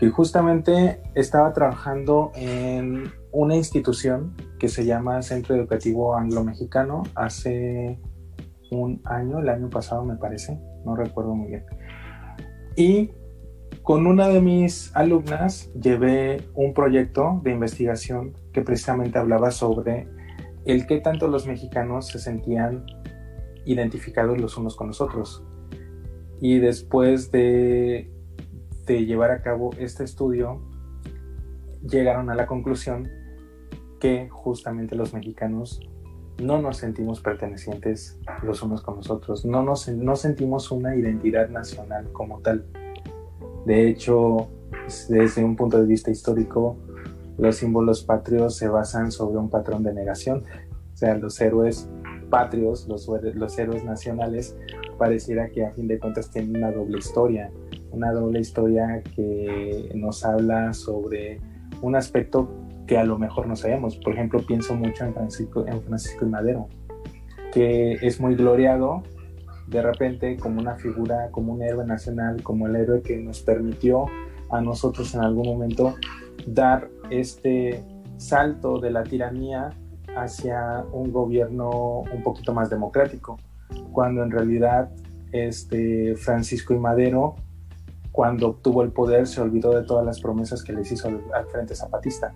Y 0.00 0.08
justamente 0.08 1.00
estaba 1.14 1.52
trabajando 1.52 2.32
en 2.34 3.04
una 3.30 3.56
institución 3.56 4.34
que 4.58 4.68
se 4.68 4.84
llama 4.84 5.22
Centro 5.22 5.54
Educativo 5.54 6.16
Anglo-Mexicano 6.16 7.04
hace 7.14 7.98
un 8.70 9.00
año, 9.04 9.38
el 9.38 9.48
año 9.48 9.70
pasado 9.70 10.04
me 10.04 10.16
parece, 10.16 10.58
no 10.84 10.96
recuerdo 10.96 11.34
muy 11.34 11.48
bien. 11.48 11.64
Y 12.76 13.10
con 13.82 14.06
una 14.06 14.28
de 14.28 14.40
mis 14.40 14.94
alumnas 14.94 15.72
llevé 15.74 16.46
un 16.54 16.72
proyecto 16.72 17.40
de 17.42 17.50
investigación 17.50 18.32
que 18.52 18.62
precisamente 18.62 19.18
hablaba 19.18 19.50
sobre 19.50 20.08
el 20.64 20.86
qué 20.86 21.00
tanto 21.00 21.26
los 21.26 21.46
mexicanos 21.46 22.06
se 22.06 22.20
sentían 22.20 22.86
identificados 23.64 24.40
los 24.40 24.56
unos 24.56 24.76
con 24.76 24.88
los 24.88 25.00
otros. 25.00 25.44
Y 26.40 26.58
después 26.58 27.32
de, 27.32 28.10
de 28.86 29.04
llevar 29.04 29.32
a 29.32 29.42
cabo 29.42 29.70
este 29.78 30.04
estudio, 30.04 30.62
llegaron 31.82 32.30
a 32.30 32.36
la 32.36 32.46
conclusión 32.46 33.08
que 33.98 34.28
justamente 34.28 34.94
los 34.94 35.12
mexicanos 35.12 35.80
no 36.40 36.60
nos 36.60 36.78
sentimos 36.78 37.20
pertenecientes 37.20 38.18
los 38.42 38.62
unos 38.62 38.82
con 38.82 38.96
los 38.96 39.10
otros, 39.10 39.44
no, 39.44 39.62
nos, 39.62 39.88
no 39.88 40.16
sentimos 40.16 40.70
una 40.70 40.96
identidad 40.96 41.48
nacional 41.48 42.10
como 42.12 42.40
tal. 42.40 42.64
De 43.64 43.88
hecho, 43.88 44.48
desde 45.08 45.44
un 45.44 45.56
punto 45.56 45.80
de 45.80 45.86
vista 45.86 46.10
histórico, 46.10 46.76
los 47.38 47.56
símbolos 47.56 48.02
patrios 48.02 48.56
se 48.56 48.68
basan 48.68 49.10
sobre 49.10 49.38
un 49.38 49.48
patrón 49.48 49.82
de 49.82 49.94
negación. 49.94 50.44
O 50.92 50.96
sea, 50.96 51.16
los 51.16 51.40
héroes 51.40 51.88
patrios, 52.30 52.88
los, 52.88 53.58
héroes 53.58 53.84
nacionales, 53.84 54.56
pareciera 54.98 55.48
que 55.50 55.66
a 55.66 55.70
fin 55.72 55.86
de 55.86 55.98
cuentas 55.98 56.30
tienen 56.30 56.56
una 56.56 56.72
doble 56.72 56.98
historia. 56.98 57.50
Una 57.90 58.10
doble 58.12 58.40
historia 58.40 59.02
que 59.14 59.90
nos 59.94 60.24
habla 60.24 60.72
sobre 60.72 61.40
un 61.82 61.94
aspecto 61.94 62.48
que 62.86 62.96
a 62.96 63.04
lo 63.04 63.18
mejor 63.18 63.46
no 63.46 63.54
sabemos. 63.54 63.96
Por 63.96 64.14
ejemplo, 64.14 64.40
pienso 64.46 64.74
mucho 64.74 65.04
en 65.04 65.12
Francisco, 65.12 65.66
en 65.66 65.82
Francisco 65.82 66.24
y 66.24 66.28
Madero, 66.28 66.68
que 67.52 67.98
es 68.00 68.18
muy 68.18 68.34
gloriado 68.34 69.02
de 69.66 69.82
repente 69.82 70.36
como 70.36 70.60
una 70.60 70.76
figura, 70.76 71.30
como 71.30 71.52
un 71.52 71.62
héroe 71.62 71.86
nacional, 71.86 72.42
como 72.42 72.66
el 72.66 72.76
héroe 72.76 73.02
que 73.02 73.16
nos 73.16 73.40
permitió 73.40 74.06
a 74.50 74.60
nosotros 74.60 75.14
en 75.14 75.22
algún 75.22 75.46
momento 75.46 75.96
dar 76.46 76.88
este 77.10 77.84
salto 78.16 78.78
de 78.78 78.90
la 78.90 79.02
tiranía 79.02 79.70
hacia 80.16 80.84
un 80.92 81.10
gobierno 81.10 82.00
un 82.12 82.22
poquito 82.22 82.52
más 82.52 82.70
democrático, 82.70 83.38
cuando 83.92 84.22
en 84.22 84.30
realidad 84.30 84.90
este 85.32 86.14
Francisco 86.16 86.74
y 86.74 86.78
Madero 86.78 87.36
cuando 88.10 88.48
obtuvo 88.48 88.82
el 88.82 88.92
poder 88.92 89.26
se 89.26 89.40
olvidó 89.40 89.74
de 89.74 89.84
todas 89.84 90.04
las 90.04 90.20
promesas 90.20 90.62
que 90.62 90.74
les 90.74 90.92
hizo 90.92 91.08
al, 91.08 91.46
Frente 91.50 91.74
Zapatista. 91.74 92.34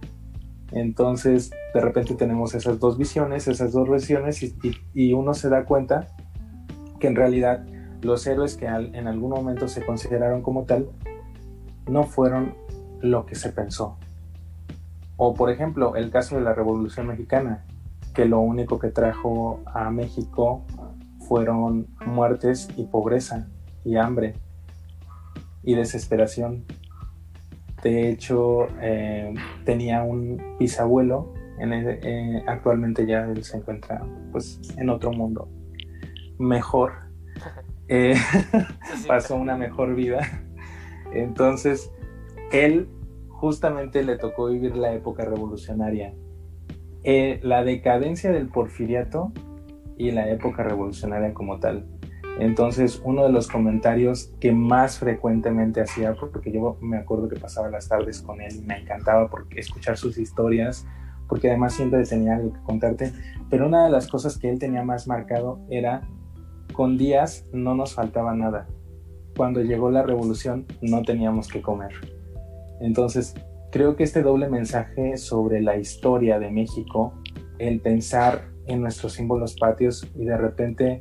Entonces, 0.72 1.50
de 1.74 1.80
repente 1.80 2.14
tenemos 2.14 2.54
esas 2.54 2.80
dos 2.80 2.96
visiones, 2.96 3.46
esas 3.46 3.72
dos 3.72 3.88
versiones 3.88 4.42
y 4.94 5.12
uno 5.12 5.34
se 5.34 5.50
da 5.50 5.66
cuenta 5.66 6.08
que 6.98 7.06
en 7.06 7.16
realidad 7.16 7.64
los 8.02 8.26
héroes 8.26 8.56
que 8.56 8.68
al, 8.68 8.94
en 8.94 9.08
algún 9.08 9.30
momento 9.30 9.68
se 9.68 9.84
consideraron 9.84 10.42
como 10.42 10.64
tal 10.64 10.88
no 11.88 12.04
fueron 12.04 12.54
lo 13.00 13.26
que 13.26 13.34
se 13.34 13.50
pensó. 13.52 13.96
O 15.16 15.34
por 15.34 15.50
ejemplo, 15.50 15.96
el 15.96 16.10
caso 16.10 16.36
de 16.36 16.42
la 16.42 16.52
Revolución 16.52 17.06
Mexicana, 17.06 17.64
que 18.14 18.24
lo 18.24 18.40
único 18.40 18.78
que 18.78 18.88
trajo 18.88 19.60
a 19.66 19.90
México 19.90 20.62
fueron 21.26 21.86
muertes 22.04 22.68
y 22.76 22.84
pobreza 22.84 23.46
y 23.84 23.96
hambre 23.96 24.34
y 25.62 25.74
desesperación. 25.74 26.64
De 27.82 28.10
hecho, 28.10 28.68
eh, 28.80 29.34
tenía 29.64 30.02
un 30.02 30.56
bisabuelo, 30.58 31.32
en 31.58 31.72
el, 31.72 31.98
eh, 32.02 32.44
actualmente 32.46 33.06
ya 33.06 33.24
él 33.24 33.42
se 33.44 33.58
encuentra 33.58 34.02
pues, 34.32 34.60
en 34.76 34.90
otro 34.90 35.12
mundo, 35.12 35.48
mejor, 36.38 36.92
eh, 37.88 38.16
pasó 39.06 39.36
una 39.36 39.56
mejor 39.56 39.94
vida. 39.94 40.20
Entonces, 41.12 41.90
él 42.52 42.88
justamente 43.28 44.02
le 44.02 44.16
tocó 44.16 44.46
vivir 44.46 44.76
la 44.76 44.92
época 44.92 45.24
revolucionaria. 45.24 46.14
Eh, 47.04 47.38
la 47.42 47.62
decadencia 47.62 48.32
del 48.32 48.48
porfiriato 48.48 49.32
y 49.96 50.10
la 50.10 50.28
época 50.28 50.62
revolucionaria 50.62 51.32
como 51.34 51.60
tal. 51.60 51.86
Entonces, 52.38 53.00
uno 53.04 53.24
de 53.24 53.32
los 53.32 53.48
comentarios 53.48 54.34
que 54.40 54.52
más 54.52 54.98
frecuentemente 54.98 55.80
hacía, 55.80 56.14
porque 56.14 56.52
yo 56.52 56.76
me 56.82 56.98
acuerdo 56.98 57.28
que 57.28 57.36
pasaba 57.36 57.70
las 57.70 57.88
tardes 57.88 58.20
con 58.20 58.40
él 58.42 58.56
y 58.56 58.62
me 58.62 58.78
encantaba 58.78 59.30
porque 59.30 59.60
escuchar 59.60 59.96
sus 59.96 60.18
historias, 60.18 60.86
porque 61.28 61.48
además 61.48 61.72
siempre 61.72 62.04
tenía 62.04 62.36
algo 62.36 62.52
que 62.52 62.60
contarte, 62.60 63.12
pero 63.48 63.66
una 63.66 63.84
de 63.84 63.90
las 63.90 64.08
cosas 64.08 64.36
que 64.36 64.50
él 64.50 64.58
tenía 64.58 64.84
más 64.84 65.08
marcado 65.08 65.60
era 65.70 66.02
con 66.76 66.98
días 66.98 67.46
no 67.52 67.74
nos 67.74 67.94
faltaba 67.94 68.34
nada. 68.34 68.68
Cuando 69.34 69.62
llegó 69.62 69.90
la 69.90 70.02
revolución 70.02 70.66
no 70.82 71.02
teníamos 71.02 71.48
que 71.48 71.62
comer. 71.62 71.92
Entonces, 72.80 73.34
creo 73.72 73.96
que 73.96 74.04
este 74.04 74.22
doble 74.22 74.48
mensaje 74.48 75.16
sobre 75.16 75.62
la 75.62 75.76
historia 75.76 76.38
de 76.38 76.50
México, 76.50 77.14
el 77.58 77.80
pensar 77.80 78.50
en 78.66 78.82
nuestros 78.82 79.14
símbolos 79.14 79.56
patios 79.56 80.06
y 80.14 80.26
de 80.26 80.36
repente 80.36 81.00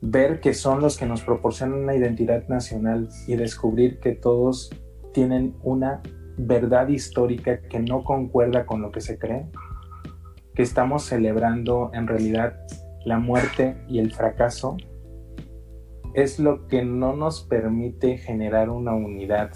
ver 0.00 0.40
que 0.40 0.54
son 0.54 0.80
los 0.80 0.96
que 0.96 1.06
nos 1.06 1.22
proporcionan 1.22 1.80
una 1.80 1.96
identidad 1.96 2.46
nacional 2.46 3.08
y 3.26 3.34
descubrir 3.34 3.98
que 3.98 4.12
todos 4.12 4.70
tienen 5.12 5.56
una 5.64 6.02
verdad 6.36 6.86
histórica 6.86 7.62
que 7.62 7.80
no 7.80 8.04
concuerda 8.04 8.64
con 8.64 8.80
lo 8.80 8.92
que 8.92 9.00
se 9.00 9.18
cree, 9.18 9.46
que 10.54 10.62
estamos 10.62 11.02
celebrando 11.02 11.90
en 11.94 12.06
realidad 12.06 12.60
la 13.04 13.18
muerte 13.18 13.76
y 13.88 13.98
el 13.98 14.12
fracaso, 14.12 14.76
es 16.14 16.38
lo 16.38 16.66
que 16.66 16.84
no 16.84 17.14
nos 17.14 17.42
permite 17.42 18.18
generar 18.18 18.70
una 18.70 18.94
unidad. 18.94 19.52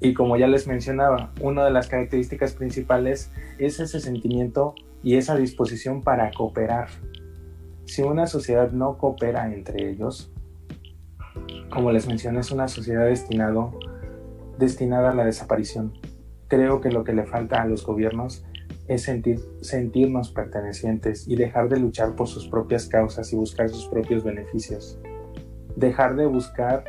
Y 0.00 0.14
como 0.14 0.36
ya 0.36 0.46
les 0.46 0.66
mencionaba, 0.66 1.32
una 1.40 1.64
de 1.64 1.70
las 1.70 1.88
características 1.88 2.54
principales 2.54 3.30
es 3.58 3.80
ese 3.80 4.00
sentimiento 4.00 4.74
y 5.02 5.16
esa 5.16 5.36
disposición 5.36 6.02
para 6.02 6.30
cooperar. 6.30 6.88
Si 7.84 8.02
una 8.02 8.26
sociedad 8.26 8.70
no 8.70 8.96
coopera 8.96 9.52
entre 9.52 9.90
ellos, 9.90 10.32
como 11.70 11.92
les 11.92 12.06
mencioné, 12.06 12.40
es 12.40 12.50
una 12.50 12.68
sociedad 12.68 13.06
destinado, 13.06 13.72
destinada 14.58 15.10
a 15.10 15.14
la 15.14 15.24
desaparición. 15.24 15.92
Creo 16.48 16.80
que 16.80 16.90
lo 16.90 17.04
que 17.04 17.12
le 17.12 17.24
falta 17.24 17.62
a 17.62 17.66
los 17.66 17.84
gobiernos 17.84 18.44
es 18.90 19.04
sentir, 19.04 19.40
sentirnos 19.60 20.32
pertenecientes 20.32 21.28
y 21.28 21.36
dejar 21.36 21.68
de 21.68 21.78
luchar 21.78 22.16
por 22.16 22.26
sus 22.26 22.48
propias 22.48 22.88
causas 22.88 23.32
y 23.32 23.36
buscar 23.36 23.68
sus 23.68 23.86
propios 23.86 24.24
beneficios. 24.24 24.98
Dejar 25.76 26.16
de 26.16 26.26
buscar 26.26 26.82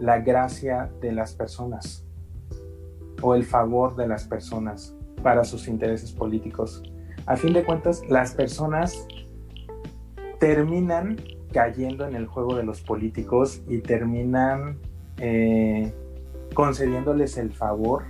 la 0.00 0.18
gracia 0.18 0.90
de 1.00 1.12
las 1.12 1.34
personas 1.34 2.04
o 3.22 3.36
el 3.36 3.44
favor 3.44 3.94
de 3.94 4.08
las 4.08 4.26
personas 4.26 4.96
para 5.22 5.44
sus 5.44 5.68
intereses 5.68 6.10
políticos. 6.10 6.82
A 7.26 7.36
fin 7.36 7.52
de 7.52 7.62
cuentas, 7.62 8.02
las 8.08 8.34
personas 8.34 9.06
terminan 10.40 11.20
cayendo 11.52 12.04
en 12.04 12.16
el 12.16 12.26
juego 12.26 12.56
de 12.56 12.64
los 12.64 12.80
políticos 12.80 13.62
y 13.68 13.78
terminan 13.78 14.78
eh, 15.18 15.92
concediéndoles 16.52 17.38
el 17.38 17.52
favor 17.52 18.06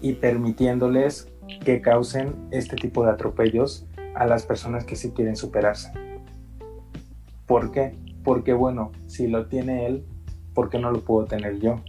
y 0.00 0.14
permitiéndoles 0.14 1.28
que 1.64 1.80
causen 1.80 2.34
este 2.50 2.76
tipo 2.76 3.04
de 3.04 3.10
atropellos 3.10 3.86
a 4.14 4.26
las 4.26 4.44
personas 4.44 4.84
que 4.84 4.96
sí 4.96 5.10
quieren 5.12 5.36
superarse. 5.36 5.92
¿Por 7.46 7.70
qué? 7.70 7.94
Porque 8.24 8.52
bueno, 8.52 8.92
si 9.06 9.26
lo 9.26 9.46
tiene 9.46 9.86
él, 9.86 10.04
¿por 10.54 10.70
qué 10.70 10.78
no 10.78 10.90
lo 10.90 11.00
puedo 11.00 11.26
tener 11.26 11.58
yo? 11.60 11.80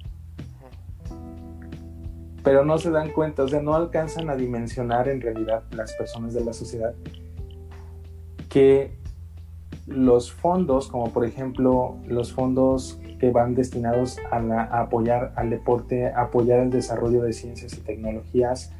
Pero 2.43 2.63
no 2.63 2.77
se 2.77 2.91
dan 2.91 3.11
cuenta, 3.11 3.43
o 3.43 3.47
sea, 3.47 3.61
no 3.61 3.75
alcanzan 3.75 4.29
a 4.29 4.35
dimensionar 4.35 5.09
en 5.09 5.21
realidad 5.21 5.63
las 5.71 5.93
personas 5.93 6.33
de 6.33 6.45
la 6.45 6.53
sociedad 6.53 6.93
que 8.47 8.97
los 9.85 10.31
fondos, 10.31 10.87
como 10.87 11.11
por 11.11 11.25
ejemplo 11.25 11.97
los 12.07 12.33
fondos 12.33 12.99
que 13.19 13.31
van 13.31 13.53
destinados 13.53 14.17
a, 14.31 14.37
a 14.37 14.81
apoyar 14.81 15.33
al 15.35 15.49
deporte, 15.49 16.07
apoyar 16.07 16.59
el 16.59 16.69
desarrollo 16.69 17.21
de 17.21 17.33
ciencias 17.33 17.73
y 17.73 17.81
tecnologías, 17.81 18.73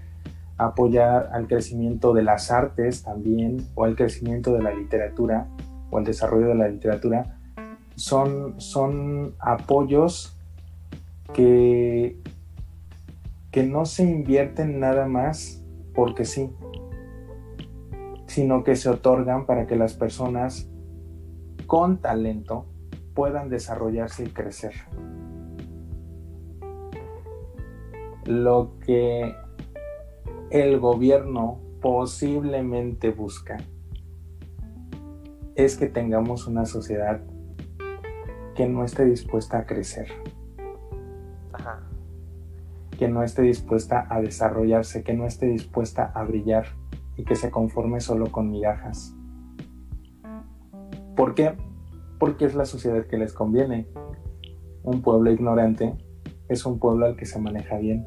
apoyar 0.60 1.30
al 1.32 1.48
crecimiento 1.48 2.14
de 2.14 2.22
las 2.22 2.52
artes 2.52 3.04
también, 3.04 3.66
o 3.76 3.86
al 3.86 3.96
crecimiento 3.96 4.54
de 4.54 4.62
la 4.62 4.74
literatura, 4.74 5.48
o 5.90 5.98
al 5.98 6.04
desarrollo 6.04 6.48
de 6.50 6.56
la 6.56 6.68
literatura, 6.68 7.40
son, 7.96 8.60
son 8.60 9.36
apoyos 9.40 10.38
que, 11.34 12.20
que 13.52 13.64
no 13.64 13.86
se 13.86 14.04
invierten 14.04 14.80
nada 14.82 15.08
más 15.08 15.64
porque 15.96 16.26
sí, 16.26 16.52
sino 18.28 18.64
que 18.64 18.76
se 18.76 18.90
otorgan 18.90 19.46
para 19.46 19.66
que 19.66 19.78
las 19.78 19.94
personas 19.94 20.70
con 21.68 22.00
talento 22.00 22.66
puedan 23.14 23.50
desarrollarse 23.50 24.26
y 24.26 24.30
crecer. 24.30 24.74
Lo 28.26 28.78
que 28.86 29.34
el 30.52 30.80
gobierno 30.80 31.60
posiblemente 31.80 33.12
busca 33.12 33.58
es 35.56 35.78
que 35.78 35.88
tengamos 35.88 36.48
una 36.48 36.66
sociedad 36.66 37.22
que 38.56 38.68
no 38.68 38.84
esté 38.84 39.06
dispuesta 39.06 39.60
a 39.60 39.66
crecer, 39.66 40.08
que 42.98 43.08
no 43.08 43.24
esté 43.24 43.44
dispuesta 43.44 44.08
a 44.10 44.22
desarrollarse, 44.22 45.04
que 45.04 45.14
no 45.14 45.26
esté 45.26 45.46
dispuesta 45.46 46.12
a 46.16 46.24
brillar 46.24 46.66
y 47.16 47.26
que 47.26 47.36
se 47.36 47.52
conforme 47.52 48.00
solo 48.00 48.32
con 48.32 48.50
migajas. 48.50 49.16
¿Por 51.16 51.36
qué? 51.36 51.54
Porque 52.18 52.46
es 52.46 52.56
la 52.56 52.66
sociedad 52.66 53.06
que 53.06 53.18
les 53.18 53.34
conviene. 53.34 53.88
Un 54.84 55.02
pueblo 55.02 55.32
ignorante 55.32 55.94
es 56.48 56.66
un 56.66 56.80
pueblo 56.80 57.06
al 57.06 57.16
que 57.16 57.26
se 57.26 57.40
maneja 57.40 57.78
bien 57.78 58.06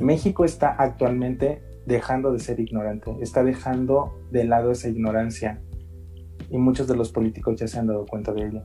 México 0.00 0.44
está 0.44 0.70
actualmente 0.70 1.62
dejando 1.86 2.32
de 2.32 2.38
ser 2.38 2.60
ignorante, 2.60 3.16
está 3.20 3.42
dejando 3.42 4.20
de 4.30 4.44
lado 4.44 4.70
esa 4.70 4.88
ignorancia 4.88 5.60
y 6.50 6.58
muchos 6.58 6.88
de 6.88 6.96
los 6.96 7.10
políticos 7.12 7.58
ya 7.58 7.68
se 7.68 7.78
han 7.78 7.86
dado 7.86 8.06
cuenta 8.06 8.32
de 8.32 8.46
ello. 8.46 8.62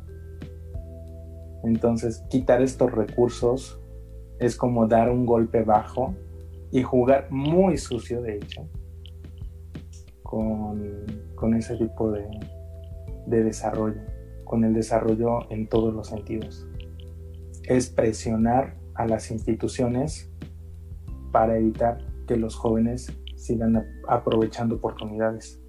Entonces, 1.63 2.23
quitar 2.29 2.61
estos 2.61 2.91
recursos 2.91 3.81
es 4.39 4.55
como 4.55 4.87
dar 4.87 5.09
un 5.09 5.25
golpe 5.25 5.63
bajo 5.63 6.13
y 6.71 6.83
jugar 6.83 7.31
muy 7.31 7.77
sucio, 7.77 8.21
de 8.21 8.37
hecho, 8.37 8.67
con, 10.23 11.53
ese 11.55 11.77
tipo 11.77 12.11
de, 12.11 12.27
de 13.27 13.43
desarrollo, 13.43 14.01
con 14.43 14.63
el 14.63 14.73
desarrollo 14.73 15.49
en 15.51 15.67
todos 15.67 15.93
los 15.93 16.07
sentidos. 16.07 16.67
Es 17.63 17.89
presionar 17.89 18.75
a 18.93 19.07
las 19.07 19.31
instituciones 19.31 20.31
para 21.35 21.57
evitar 21.57 21.97
que 22.29 22.37
los 22.37 22.55
jóvenes 22.55 23.11
sigan 23.35 23.85
aprovechando 24.07 24.75
oportunidades. 24.75 25.59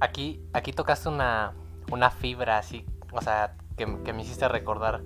Aquí, 0.00 0.46
aquí 0.52 0.74
tocaste 0.74 1.08
una, 1.08 1.54
una 1.90 2.10
fibra 2.10 2.58
así, 2.58 2.84
o 3.10 3.22
sea, 3.22 3.56
que, 3.74 3.86
me 3.86 4.20
hiciste 4.20 4.46
recordar. 4.48 5.00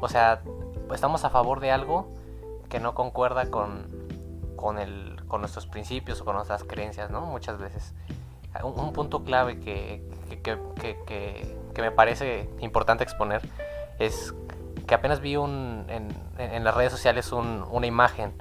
O 0.00 0.08
sea, 0.08 0.42
estamos 0.92 1.24
a 1.24 1.30
favor 1.30 1.60
de 1.60 1.70
algo 1.70 2.12
que 2.68 2.80
no 2.80 2.96
concuerda 2.96 3.52
con, 3.52 3.86
con, 4.56 4.80
el, 4.80 5.24
con 5.28 5.40
nuestros 5.40 5.68
principios 5.68 6.22
o 6.22 6.24
con 6.24 6.34
nuestras 6.34 6.64
creencias, 6.64 7.08
¿no? 7.08 7.20
Muchas 7.20 7.56
veces. 7.60 7.94
Un, 8.64 8.92
punto 8.92 9.22
clave 9.22 9.60
que, 9.60 10.02
que, 10.42 11.80
me 11.80 11.92
parece 11.92 12.50
importante 12.58 13.04
exponer 13.04 13.42
es 14.00 14.34
que 14.90 14.96
apenas 14.96 15.20
vi 15.20 15.36
un, 15.36 15.86
en, 15.88 16.64
las 16.64 16.74
redes 16.74 16.90
sociales 16.90 17.30
una 17.30 17.86
imagen. 17.86 18.34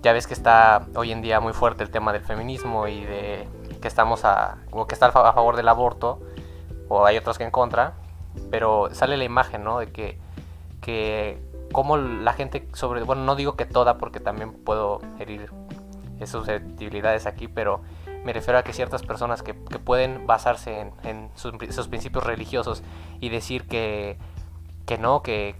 Ya 0.00 0.14
ves 0.14 0.26
que 0.26 0.32
está 0.32 0.86
hoy 0.96 1.12
en 1.12 1.20
día 1.20 1.40
muy 1.40 1.52
fuerte 1.52 1.82
el 1.82 1.90
tema 1.90 2.10
del 2.14 2.22
feminismo 2.22 2.88
y 2.88 3.04
de 3.04 3.46
que 3.82 3.88
estamos 3.88 4.24
a, 4.24 4.56
como 4.70 4.86
que 4.86 4.94
está 4.94 5.08
a 5.08 5.12
favor 5.12 5.56
del 5.56 5.68
aborto, 5.68 6.22
o 6.88 7.04
hay 7.04 7.18
otros 7.18 7.36
que 7.36 7.44
en 7.44 7.50
contra, 7.50 7.92
pero 8.50 8.88
sale 8.94 9.18
la 9.18 9.24
imagen, 9.24 9.62
¿no? 9.62 9.78
De 9.78 9.92
que, 9.92 10.18
que 10.80 11.38
como 11.70 11.98
la 11.98 12.32
gente 12.32 12.66
sobre, 12.72 13.02
bueno, 13.02 13.22
no 13.24 13.36
digo 13.36 13.54
que 13.54 13.66
toda 13.66 13.98
porque 13.98 14.20
también 14.20 14.54
puedo 14.54 15.02
herir 15.18 15.50
susceptibilidades 16.24 17.26
aquí, 17.26 17.46
pero 17.46 17.82
me 18.24 18.32
refiero 18.32 18.58
a 18.58 18.62
que 18.62 18.72
ciertas 18.72 19.02
personas 19.02 19.42
que, 19.42 19.52
pueden 19.52 20.26
basarse 20.26 20.80
en, 20.80 20.92
en 21.02 21.30
sus, 21.34 21.88
principios 21.88 22.24
religiosos 22.24 22.82
y 23.20 23.28
decir 23.28 23.66
que 23.66 24.16
que 24.86 24.98
no, 24.98 25.22
que, 25.22 25.54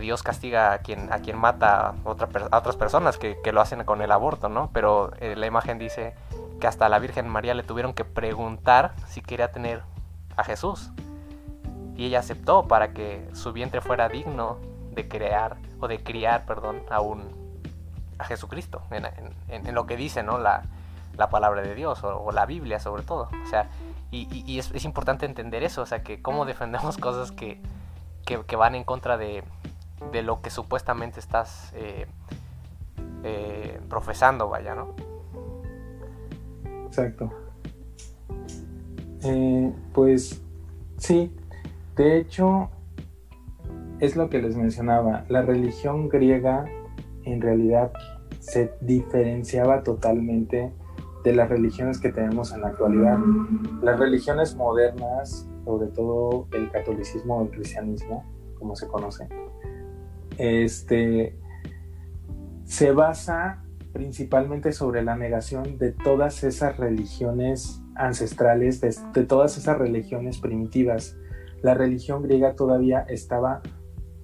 Dios 0.00 0.22
castiga 0.22 0.72
a 0.72 0.78
quien, 0.78 1.10
a 1.12 1.20
quien 1.20 1.38
mata 1.38 1.88
a, 1.88 1.94
otra, 2.04 2.28
a 2.50 2.58
otras 2.58 2.76
personas 2.76 3.16
que, 3.16 3.40
lo 3.52 3.60
hacen 3.60 3.84
con 3.84 4.02
el 4.02 4.12
aborto, 4.12 4.48
¿no? 4.48 4.70
Pero 4.72 5.12
eh, 5.18 5.34
la 5.34 5.46
imagen 5.46 5.78
dice 5.78 6.14
que 6.60 6.66
hasta 6.66 6.88
la 6.90 6.98
Virgen 6.98 7.26
María 7.28 7.54
le 7.54 7.62
tuvieron 7.62 7.94
que 7.94 8.04
preguntar 8.04 8.92
si 9.06 9.22
quería 9.22 9.50
tener 9.50 9.82
a 10.36 10.44
Jesús. 10.44 10.90
Y 11.96 12.06
ella 12.06 12.20
aceptó 12.20 12.68
para 12.68 12.92
que 12.92 13.28
su 13.32 13.52
vientre 13.52 13.80
fuera 13.80 14.08
digno 14.08 14.58
de 14.92 15.08
crear, 15.08 15.56
o 15.80 15.88
de 15.88 16.02
criar, 16.02 16.44
perdón, 16.44 16.82
a 16.90 17.00
un 17.00 17.36
a 18.18 18.24
Jesucristo, 18.24 18.82
en, 18.90 19.74
lo 19.74 19.86
que 19.86 19.96
dice, 19.96 20.22
¿no? 20.22 20.38
La, 20.38 20.62
palabra 21.30 21.62
de 21.62 21.74
Dios, 21.74 22.02
o, 22.04 22.30
la 22.32 22.46
Biblia 22.46 22.78
sobre 22.78 23.04
todo. 23.04 23.28
O 23.44 23.48
sea, 23.48 23.68
y, 24.10 24.58
es, 24.58 24.70
es 24.72 24.84
importante 24.84 25.24
entender 25.24 25.62
eso, 25.62 25.82
o 25.82 25.86
sea, 25.86 26.02
que 26.02 26.20
cómo 26.20 26.44
defendemos 26.44 26.98
cosas 26.98 27.32
que 27.32 27.60
que, 28.46 28.56
van 28.56 28.74
en 28.74 28.84
contra 28.84 29.16
de, 29.16 29.42
lo 30.22 30.40
que 30.42 30.50
supuestamente 30.50 31.18
estás 31.18 31.72
eh, 31.74 32.06
eh, 33.24 33.80
profesando, 33.88 34.48
vaya, 34.48 34.74
¿no? 34.74 34.94
Exacto. 36.86 37.30
Eh, 39.24 39.72
pues 39.92 40.42
sí, 40.98 41.34
de 41.96 42.18
hecho 42.18 42.70
es 43.98 44.14
lo 44.14 44.28
que 44.28 44.40
les 44.40 44.56
mencionaba, 44.56 45.24
la 45.28 45.42
religión 45.42 46.08
griega 46.08 46.66
en 47.24 47.40
realidad 47.40 47.92
se 48.38 48.72
diferenciaba 48.80 49.82
totalmente 49.82 50.72
de 51.24 51.32
las 51.32 51.48
religiones 51.48 51.98
que 51.98 52.12
tenemos 52.12 52.52
en 52.52 52.60
la 52.60 52.68
actualidad. 52.68 53.18
Las 53.82 53.98
religiones 53.98 54.54
modernas, 54.54 55.48
sobre 55.68 55.88
todo 55.88 56.48
el 56.52 56.70
catolicismo 56.70 57.36
o 57.36 57.42
el 57.42 57.50
cristianismo, 57.50 58.24
como 58.58 58.74
se 58.74 58.88
conoce, 58.88 59.28
este, 60.38 61.36
se 62.64 62.92
basa 62.92 63.62
principalmente 63.92 64.72
sobre 64.72 65.02
la 65.02 65.14
negación 65.14 65.76
de 65.76 65.92
todas 65.92 66.42
esas 66.42 66.78
religiones 66.78 67.82
ancestrales, 67.96 68.80
de, 68.80 68.96
de, 69.12 69.26
todas 69.26 69.58
esas 69.58 69.76
religiones 69.76 70.38
primitivas. 70.38 71.18
La 71.60 71.74
religión 71.74 72.22
griega 72.22 72.54
todavía 72.54 73.00
estaba 73.00 73.60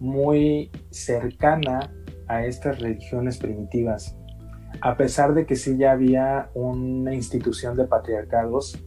muy 0.00 0.70
cercana 0.88 1.92
a 2.26 2.46
estas 2.46 2.80
religiones 2.80 3.36
primitivas. 3.36 4.16
A 4.80 4.96
pesar 4.96 5.34
de 5.34 5.44
que 5.44 5.56
sí 5.56 5.76
ya 5.76 5.92
había 5.92 6.48
una 6.54 7.14
institución 7.14 7.76
de 7.76 7.84
patriarcados, 7.84 8.82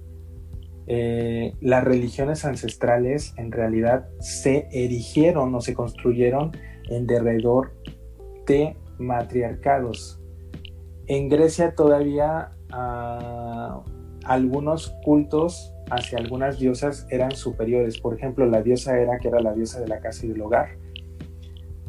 eh, 0.88 1.54
las 1.60 1.84
religiones 1.84 2.46
ancestrales 2.46 3.34
en 3.38 3.52
realidad 3.52 4.08
se 4.20 4.70
erigieron 4.72 5.54
o 5.54 5.60
se 5.60 5.74
construyeron 5.74 6.52
en 6.90 7.06
derredor 7.06 7.74
de 8.46 8.78
matriarcados. 8.98 10.22
En 11.08 11.28
Grecia 11.28 11.76
todavía 11.76 12.52
ah, 12.72 13.84
algunos 14.24 14.96
cultos 15.04 15.74
hacia 15.90 16.20
algunas 16.20 16.58
diosas 16.60 17.06
eran 17.10 17.32
superiores. 17.32 18.00
Por 18.00 18.16
ejemplo, 18.16 18.46
la 18.46 18.62
diosa 18.62 18.98
Hera, 18.98 19.20
que 19.20 19.28
era 19.28 19.42
la 19.42 19.54
diosa 19.54 19.82
de 19.82 19.88
la 19.88 20.00
casa 20.00 20.26
y 20.26 20.30
del 20.30 20.42
hogar, 20.42 20.78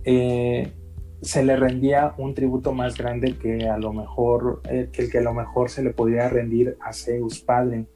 eh, 0.05 0.73
se 1.21 1.45
le 1.45 1.57
rendía 1.57 2.15
un 2.19 2.35
tributo 2.35 2.73
más 2.73 2.97
grande 2.97 3.37
que 3.39 3.69
a 3.69 3.79
lo 3.79 3.93
mejor 3.93 4.61
eh, 4.69 4.89
que 4.93 5.03
el 5.03 5.11
que 5.11 5.19
a 5.19 5.23
lo 5.23 5.35
mejor 5.35 5.71
se 5.71 5.83
le 5.83 5.91
podía 5.91 6.29
rendir 6.29 6.77
a 6.81 6.93
Zeus 6.93 7.41
padre 7.41 7.87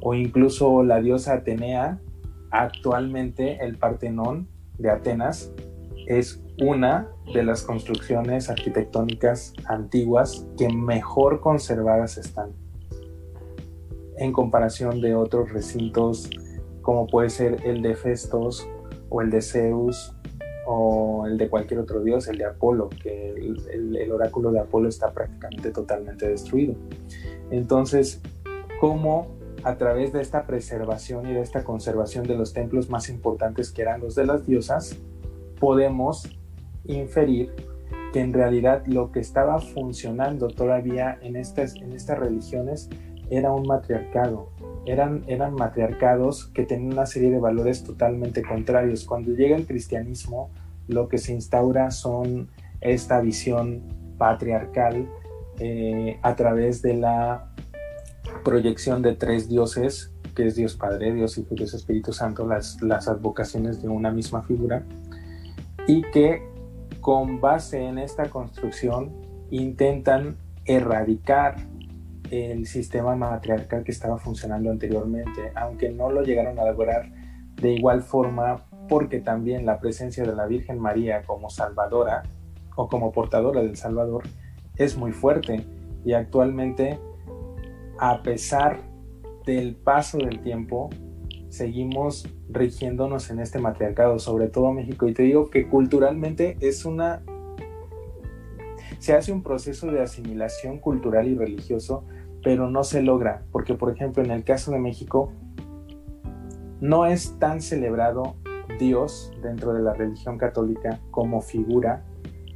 o 0.00 0.14
incluso 0.14 0.82
la 0.82 1.00
diosa 1.00 1.34
Atenea 1.34 2.00
actualmente 2.50 3.64
el 3.64 3.76
Partenón 3.76 4.48
de 4.78 4.90
Atenas 4.90 5.52
es 6.06 6.42
una 6.60 7.08
de 7.34 7.42
las 7.42 7.62
construcciones 7.62 8.48
arquitectónicas 8.48 9.52
antiguas 9.66 10.46
que 10.56 10.68
mejor 10.68 11.40
conservadas 11.40 12.16
están 12.16 12.52
en 14.16 14.32
comparación 14.32 15.00
de 15.00 15.14
otros 15.14 15.52
recintos 15.52 16.30
como 16.82 17.06
puede 17.06 17.28
ser 17.28 17.66
el 17.66 17.82
de 17.82 17.94
Festos 17.94 18.66
o 19.10 19.20
el 19.20 19.30
de 19.30 19.42
Zeus 19.42 20.14
o 20.66 21.26
el 21.26 21.38
de 21.38 21.48
cualquier 21.48 21.80
otro 21.80 22.02
dios, 22.02 22.28
el 22.28 22.38
de 22.38 22.44
Apolo, 22.44 22.88
que 23.02 23.30
el, 23.30 24.12
oráculo 24.12 24.52
de 24.52 24.60
Apolo 24.60 24.88
está 24.88 25.12
prácticamente 25.12 25.70
totalmente 25.70 26.28
destruido. 26.28 26.74
Entonces, 27.50 28.20
¿cómo 28.80 29.37
a 29.64 29.76
través 29.76 30.12
de 30.12 30.20
esta 30.20 30.46
preservación 30.46 31.28
y 31.28 31.34
de 31.34 31.40
esta 31.40 31.64
conservación 31.64 32.26
de 32.26 32.36
los 32.36 32.52
templos 32.52 32.90
más 32.90 33.08
importantes 33.08 33.70
que 33.70 33.82
eran 33.82 34.00
los 34.00 34.14
de 34.14 34.26
las 34.26 34.46
diosas, 34.46 34.96
podemos 35.58 36.28
inferir 36.84 37.52
que 38.12 38.20
en 38.20 38.32
realidad 38.32 38.84
lo 38.86 39.12
que 39.12 39.20
estaba 39.20 39.60
funcionando 39.60 40.48
todavía 40.48 41.18
en 41.20 41.36
estas, 41.36 41.74
en 41.76 41.92
estas 41.92 42.18
religiones 42.18 42.88
era 43.30 43.52
un 43.52 43.66
matriarcado, 43.66 44.48
eran, 44.86 45.24
eran 45.26 45.54
matriarcados 45.54 46.46
que 46.46 46.64
tenían 46.64 46.94
una 46.94 47.06
serie 47.06 47.30
de 47.30 47.38
valores 47.38 47.84
totalmente 47.84 48.42
contrarios. 48.42 49.04
Cuando 49.04 49.32
llega 49.32 49.56
el 49.56 49.66
cristianismo, 49.66 50.50
lo 50.86 51.08
que 51.08 51.18
se 51.18 51.34
instaura 51.34 51.90
son 51.90 52.48
esta 52.80 53.20
visión 53.20 53.82
patriarcal 54.16 55.06
eh, 55.58 56.18
a 56.22 56.36
través 56.36 56.80
de 56.80 56.94
la 56.94 57.47
proyección 58.44 59.02
de 59.02 59.14
tres 59.14 59.48
dioses, 59.48 60.12
que 60.34 60.46
es 60.46 60.56
Dios 60.56 60.76
Padre, 60.76 61.12
Dios 61.14 61.36
Hijo 61.38 61.54
y 61.54 61.56
Dios 61.58 61.74
Espíritu 61.74 62.12
Santo, 62.12 62.46
las, 62.46 62.80
las 62.82 63.08
advocaciones 63.08 63.82
de 63.82 63.88
una 63.88 64.10
misma 64.10 64.42
figura, 64.42 64.84
y 65.86 66.02
que 66.10 66.42
con 67.00 67.40
base 67.40 67.82
en 67.82 67.98
esta 67.98 68.28
construcción 68.28 69.12
intentan 69.50 70.36
erradicar 70.64 71.56
el 72.30 72.66
sistema 72.66 73.16
matriarcal 73.16 73.84
que 73.84 73.92
estaba 73.92 74.18
funcionando 74.18 74.70
anteriormente, 74.70 75.52
aunque 75.54 75.90
no 75.90 76.10
lo 76.10 76.22
llegaron 76.22 76.58
a 76.58 76.64
lograr 76.64 77.10
de 77.56 77.72
igual 77.72 78.02
forma 78.02 78.64
porque 78.88 79.20
también 79.20 79.66
la 79.66 79.80
presencia 79.80 80.24
de 80.24 80.34
la 80.34 80.46
Virgen 80.46 80.78
María 80.78 81.22
como 81.22 81.50
salvadora 81.50 82.22
o 82.76 82.88
como 82.88 83.12
portadora 83.12 83.62
del 83.62 83.76
Salvador 83.76 84.22
es 84.76 84.96
muy 84.96 85.12
fuerte 85.12 85.64
y 86.04 86.12
actualmente 86.12 86.98
a 87.98 88.22
pesar 88.22 88.82
del 89.44 89.74
paso 89.74 90.18
del 90.18 90.40
tiempo 90.40 90.90
seguimos 91.48 92.28
rigiéndonos 92.50 93.30
en 93.30 93.40
este 93.40 93.58
matriarcado, 93.58 94.18
sobre 94.18 94.48
todo 94.48 94.72
México 94.72 95.08
y 95.08 95.14
te 95.14 95.22
digo 95.22 95.50
que 95.50 95.68
culturalmente 95.68 96.56
es 96.60 96.84
una 96.84 97.22
se 98.98 99.14
hace 99.14 99.32
un 99.32 99.42
proceso 99.42 99.90
de 99.90 100.02
asimilación 100.02 100.78
cultural 100.78 101.28
y 101.28 101.34
religioso 101.34 102.04
pero 102.42 102.70
no 102.70 102.84
se 102.84 103.02
logra, 103.02 103.42
porque 103.50 103.74
por 103.74 103.92
ejemplo 103.92 104.22
en 104.22 104.30
el 104.30 104.44
caso 104.44 104.70
de 104.70 104.78
México 104.78 105.32
no 106.80 107.06
es 107.06 107.38
tan 107.38 107.60
celebrado 107.60 108.36
Dios 108.78 109.32
dentro 109.42 109.72
de 109.72 109.82
la 109.82 109.94
religión 109.94 110.38
católica 110.38 111.00
como 111.10 111.40
figura 111.40 112.04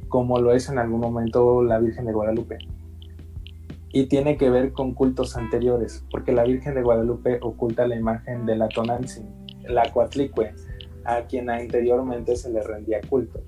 como 0.07 0.39
lo 0.39 0.53
es 0.53 0.69
en 0.69 0.77
algún 0.77 0.99
momento 0.99 1.63
la 1.63 1.79
Virgen 1.79 2.05
de 2.05 2.13
Guadalupe. 2.13 2.59
Y 3.93 4.07
tiene 4.07 4.35
que 4.37 4.49
ver 4.49 4.73
con 4.73 4.93
cultos 4.93 5.37
anteriores, 5.37 6.03
porque 6.11 6.33
la 6.33 6.43
Virgen 6.43 6.75
de 6.75 6.81
Guadalupe 6.81 7.39
oculta 7.41 7.87
la 7.87 7.95
imagen 7.95 8.45
de 8.45 8.57
la 8.57 8.67
Tonantzin, 8.67 9.29
la 9.69 9.89
Coatlicue, 9.93 10.53
a 11.05 11.21
quien 11.21 11.49
anteriormente 11.49 12.35
se 12.35 12.51
le 12.51 12.61
rendía 12.61 12.99
culto 13.07 13.39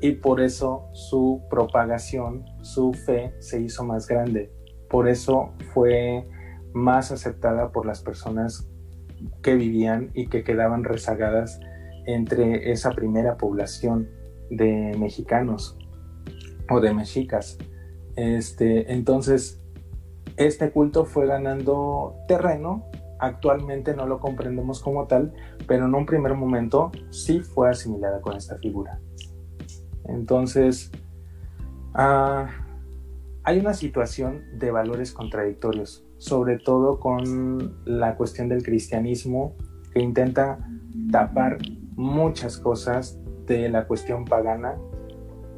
y 0.00 0.12
por 0.12 0.40
eso 0.40 0.88
su 0.92 1.42
propagación, 1.50 2.44
su 2.62 2.92
fe 2.92 3.34
se 3.38 3.60
hizo 3.60 3.84
más 3.84 4.06
grande. 4.06 4.50
Por 4.88 5.08
eso 5.08 5.52
fue 5.74 6.26
más 6.72 7.12
aceptada 7.12 7.70
por 7.70 7.84
las 7.86 8.02
personas 8.02 8.68
que 9.42 9.54
vivían 9.54 10.10
y 10.14 10.28
que 10.28 10.42
quedaban 10.42 10.84
rezagadas 10.84 11.60
entre 12.06 12.72
esa 12.72 12.92
primera 12.92 13.36
población 13.36 14.08
de 14.50 14.96
mexicanos 14.98 15.76
o 16.70 16.80
de 16.80 16.94
mexicas. 16.94 17.58
Este, 18.20 18.92
entonces, 18.92 19.58
este 20.36 20.70
culto 20.72 21.06
fue 21.06 21.26
ganando 21.26 22.16
terreno. 22.28 22.84
Actualmente 23.18 23.94
no 23.94 24.06
lo 24.06 24.20
comprendemos 24.20 24.80
como 24.80 25.06
tal, 25.06 25.32
pero 25.66 25.86
en 25.86 25.94
un 25.94 26.04
primer 26.04 26.34
momento 26.34 26.92
sí 27.08 27.40
fue 27.40 27.70
asimilada 27.70 28.20
con 28.20 28.36
esta 28.36 28.58
figura. 28.58 29.00
Entonces, 30.04 30.90
ah, 31.94 32.50
hay 33.44 33.58
una 33.58 33.72
situación 33.72 34.42
de 34.58 34.70
valores 34.70 35.12
contradictorios, 35.12 36.04
sobre 36.18 36.58
todo 36.58 37.00
con 37.00 37.80
la 37.86 38.16
cuestión 38.16 38.50
del 38.50 38.62
cristianismo 38.62 39.54
que 39.94 40.00
intenta 40.00 40.58
tapar 41.10 41.56
muchas 41.92 42.58
cosas 42.58 43.18
de 43.46 43.70
la 43.70 43.86
cuestión 43.86 44.26
pagana 44.26 44.76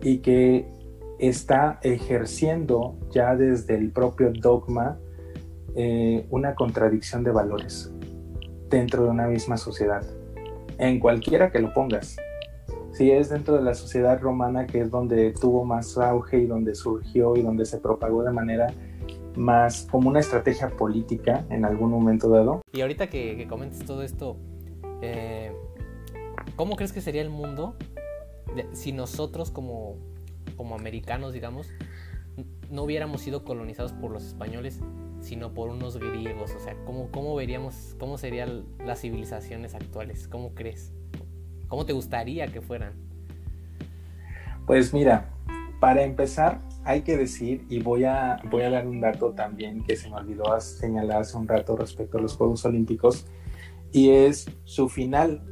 y 0.01 0.19
que 0.19 0.82
está 1.23 1.79
ejerciendo 1.83 2.97
ya 3.13 3.37
desde 3.37 3.77
el 3.77 3.93
propio 3.93 4.33
dogma 4.33 4.99
eh, 5.77 6.27
una 6.31 6.57
contradicción 6.57 7.23
de 7.23 7.31
valores 7.31 7.93
dentro 8.69 9.05
de 9.05 9.11
una 9.11 9.29
misma 9.29 9.57
sociedad, 9.57 10.05
en 10.79 10.99
cualquiera 10.99 11.53
que 11.53 11.61
lo 11.61 11.73
pongas, 11.73 12.17
si 12.91 13.13
es 13.13 13.31
dentro 13.31 13.55
de 13.55 13.63
la 13.63 13.75
sociedad 13.75 14.21
romana 14.21 14.67
que 14.67 14.81
es 14.81 14.91
donde 14.91 15.33
tuvo 15.33 15.65
más 15.65 15.97
auge 15.97 16.39
y 16.39 16.47
donde 16.47 16.75
surgió 16.75 17.37
y 17.37 17.43
donde 17.43 17.67
se 17.67 17.79
propagó 17.79 18.25
de 18.25 18.33
manera 18.33 18.75
más 19.37 19.87
como 19.91 20.09
una 20.09 20.19
estrategia 20.19 20.71
política 20.71 21.45
en 21.51 21.65
algún 21.65 21.91
momento 21.91 22.29
dado. 22.31 22.63
Y 22.73 22.81
ahorita 22.81 23.09
que, 23.09 23.47
comentes 23.49 23.85
todo 23.85 24.03
esto, 24.03 24.37
eh, 25.03 25.53
¿cómo 26.57 26.75
crees 26.75 26.93
que 26.93 27.01
sería 27.01 27.23
el 27.23 27.31
mundo 27.31 27.77
si 28.73 28.93
nosotros 28.93 29.51
como, 29.51 29.97
como 30.57 30.75
americanos, 30.75 31.33
digamos, 31.33 31.69
no 32.71 32.85
hubiéramos 32.85 33.21
sido 33.21 33.45
colonizados 33.45 33.93
por 33.93 34.11
los 34.11 34.25
españoles, 34.25 34.81
sino 35.21 35.53
por 35.53 35.69
unos 35.69 35.97
griegos? 35.99 36.55
O 36.55 36.61
sea, 36.61 36.75
¿cómo, 36.85 37.11
cómo 37.11 37.35
veríamos, 37.35 37.97
cómo 37.99 38.19
serían 38.19 38.65
las 38.85 39.01
civilizaciones 39.01 39.75
actuales? 39.75 40.29
¿Cómo 40.29 40.55
crees? 40.55 40.93
¿Cómo 41.69 41.87
te 41.87 41.93
gustaría 41.93 42.49
que 42.49 42.61
fueran? 42.61 42.93
Pues 44.67 44.93
mira, 44.93 45.31
para 45.81 46.03
empezar 46.03 46.61
hay 46.85 47.03
que 47.03 47.17
decir, 47.17 47.65
y 47.69 47.81
voy 47.81 48.05
a, 48.05 48.41
voy 48.51 48.63
a 48.63 48.71
dar 48.71 48.87
un 48.87 49.01
dato 49.01 49.33
también 49.33 49.85
que 49.85 49.97
se 49.97 50.09
me 50.09 50.17
olvidó 50.17 50.61
señalar 50.61 51.23
hace 51.23 51.37
un 51.37 51.47
rato 51.47 51.77
respecto 51.77 52.19
a 52.19 52.21
los 52.21 52.37
Juegos 52.37 52.65
Olímpicos, 52.65 53.27
y 53.93 54.11
es 54.11 54.51
su 54.65 54.89
final, 54.89 55.43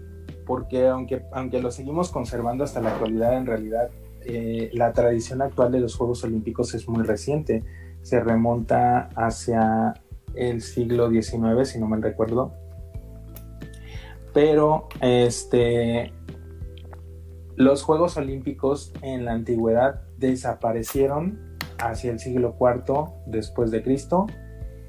porque 0.47 0.89
aunque, 0.89 1.23
aunque 1.33 1.61
lo 1.61 1.71
seguimos 1.71 2.11
conservando 2.11 2.65
hasta 2.65 2.81
la 2.81 2.91
actualidad, 2.93 3.37
en 3.37 3.47
realidad 3.47 3.91
eh, 4.25 4.71
la 4.73 4.93
tradición 4.93 5.43
actual 5.43 5.73
de 5.73 5.81
los 5.81 5.95
Juegos 5.97 6.25
Olímpicos 6.25 6.75
es 6.75 6.89
muy 6.89 7.05
reciente, 7.05 7.65
se 8.03 8.21
remonta 8.21 9.11
hacia 9.15 9.95
el 10.35 10.63
siglo 10.63 11.11
XIX, 11.11 11.69
si 11.69 11.79
no 11.79 11.87
mal 11.87 12.03
recuerdo. 12.03 12.53
Pero 14.33 14.89
este, 15.01 16.13
los 17.57 17.83
Juegos 17.83 18.17
Olímpicos 18.17 18.93
en 19.03 19.25
la 19.25 19.33
antigüedad 19.33 20.03
desaparecieron 20.19 21.57
hacia 21.79 22.11
el 22.13 22.19
siglo 22.19 22.57
IV 22.61 23.11
después 23.27 23.71
de 23.71 23.83
Cristo 23.83 24.27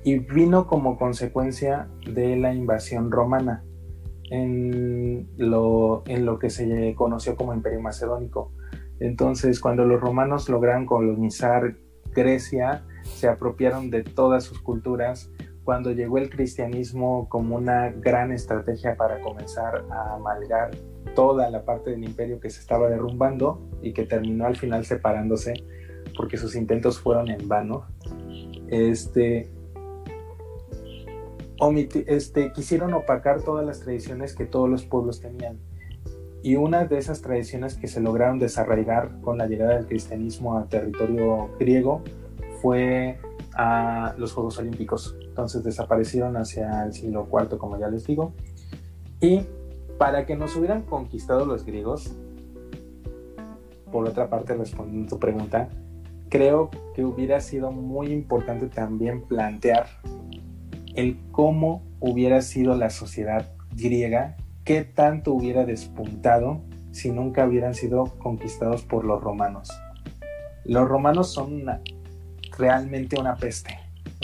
y 0.04 0.20
vino 0.20 0.68
como 0.68 0.98
consecuencia 0.98 1.90
de 2.06 2.36
la 2.36 2.54
invasión 2.54 3.12
romana 3.12 3.64
en 4.30 5.30
lo, 5.38 6.04
en 6.08 6.26
lo 6.26 6.40
que 6.40 6.50
se 6.50 6.96
conoció 6.96 7.36
como 7.36 7.54
Imperio 7.54 7.82
Macedónico. 7.82 8.52
Entonces, 9.02 9.60
cuando 9.60 9.84
los 9.84 10.00
romanos 10.00 10.48
lograron 10.48 10.86
colonizar 10.86 11.76
Grecia, 12.14 12.86
se 13.04 13.28
apropiaron 13.28 13.90
de 13.90 14.04
todas 14.04 14.44
sus 14.44 14.62
culturas. 14.62 15.32
Cuando 15.64 15.92
llegó 15.92 16.20
el 16.20 16.30
cristianismo 16.30 17.28
como 17.28 17.56
una 17.56 17.90
gran 17.90 18.32
estrategia 18.32 18.96
para 18.96 19.20
comenzar 19.22 19.86
a 19.90 20.16
amalgar 20.16 20.70
toda 21.16 21.50
la 21.50 21.66
parte 21.66 21.90
del 21.90 22.04
imperio 22.04 22.40
que 22.40 22.52
se 22.52 22.60
estaba 22.60 22.90
derrumbando 22.90 23.60
y 23.82 23.92
que 23.94 24.06
terminó 24.06 24.46
al 24.46 24.56
final 24.56 24.86
separándose 24.86 25.54
porque 26.16 26.38
sus 26.38 26.56
intentos 26.56 27.00
fueron 27.00 27.30
en 27.32 27.48
vano. 27.48 27.88
Este, 28.68 29.50
este, 32.06 32.52
quisieron 32.54 32.94
opacar 32.94 33.42
todas 33.42 33.66
las 33.66 33.80
tradiciones 33.80 34.36
que 34.36 34.46
todos 34.46 34.70
los 34.70 34.86
pueblos 34.86 35.22
tenían. 35.22 35.60
Y 36.44 36.56
una 36.56 36.86
de 36.86 36.98
esas 36.98 37.22
tradiciones 37.22 37.76
que 37.76 37.88
se 37.88 38.02
lograron 38.02 38.40
desarraigar 38.40 39.22
con 39.22 39.38
la 39.38 39.48
llegada 39.48 39.76
del 39.76 39.86
cristianismo 39.86 40.58
al 40.58 40.68
territorio 40.70 41.50
griego 41.60 42.02
fue 42.62 43.20
a 43.54 44.16
los 44.18 44.34
Juegos 44.34 44.58
Olímpicos. 44.58 45.16
Entonces 45.22 45.64
desaparecieron 45.64 46.38
hacia 46.38 46.84
el 46.84 46.94
siglo 46.94 47.28
IV, 47.32 47.58
como 47.58 47.80
ya 47.80 47.90
les 47.90 48.06
digo. 48.08 48.34
Y 49.20 49.42
para 49.98 50.26
que 50.26 50.36
nos 50.36 50.56
hubieran 50.56 50.82
conquistado 50.82 51.46
los 51.46 51.64
griegos, 51.64 52.16
por 53.92 54.08
otra 54.08 54.30
parte, 54.30 54.56
respondiendo 54.56 55.08
a 55.08 55.10
tu 55.10 55.20
pregunta, 55.20 55.70
creo 56.30 56.72
que 56.96 57.06
hubiera 57.06 57.40
sido 57.42 57.72
muy 57.72 58.08
importante 58.08 58.68
también 58.68 59.22
plantear 59.22 59.88
el 60.96 61.20
cómo 61.32 61.84
hubiera 62.00 62.42
sido 62.42 62.76
la 62.76 62.90
sociedad 62.90 63.54
griega, 63.76 64.38
qué 64.64 64.84
tanto 64.84 65.34
hubiera 65.34 65.66
despuntado 65.66 66.62
si 66.92 67.12
nunca 67.12 67.46
hubieran 67.46 67.74
sido 67.74 68.06
conquistados 68.20 68.84
por 68.84 69.06
los 69.06 69.22
romanos. 69.22 69.70
Los 70.66 70.88
romanos 70.88 71.34
son 71.34 71.66
realmente 72.58 73.20
una 73.20 73.36
peste. 73.36 73.80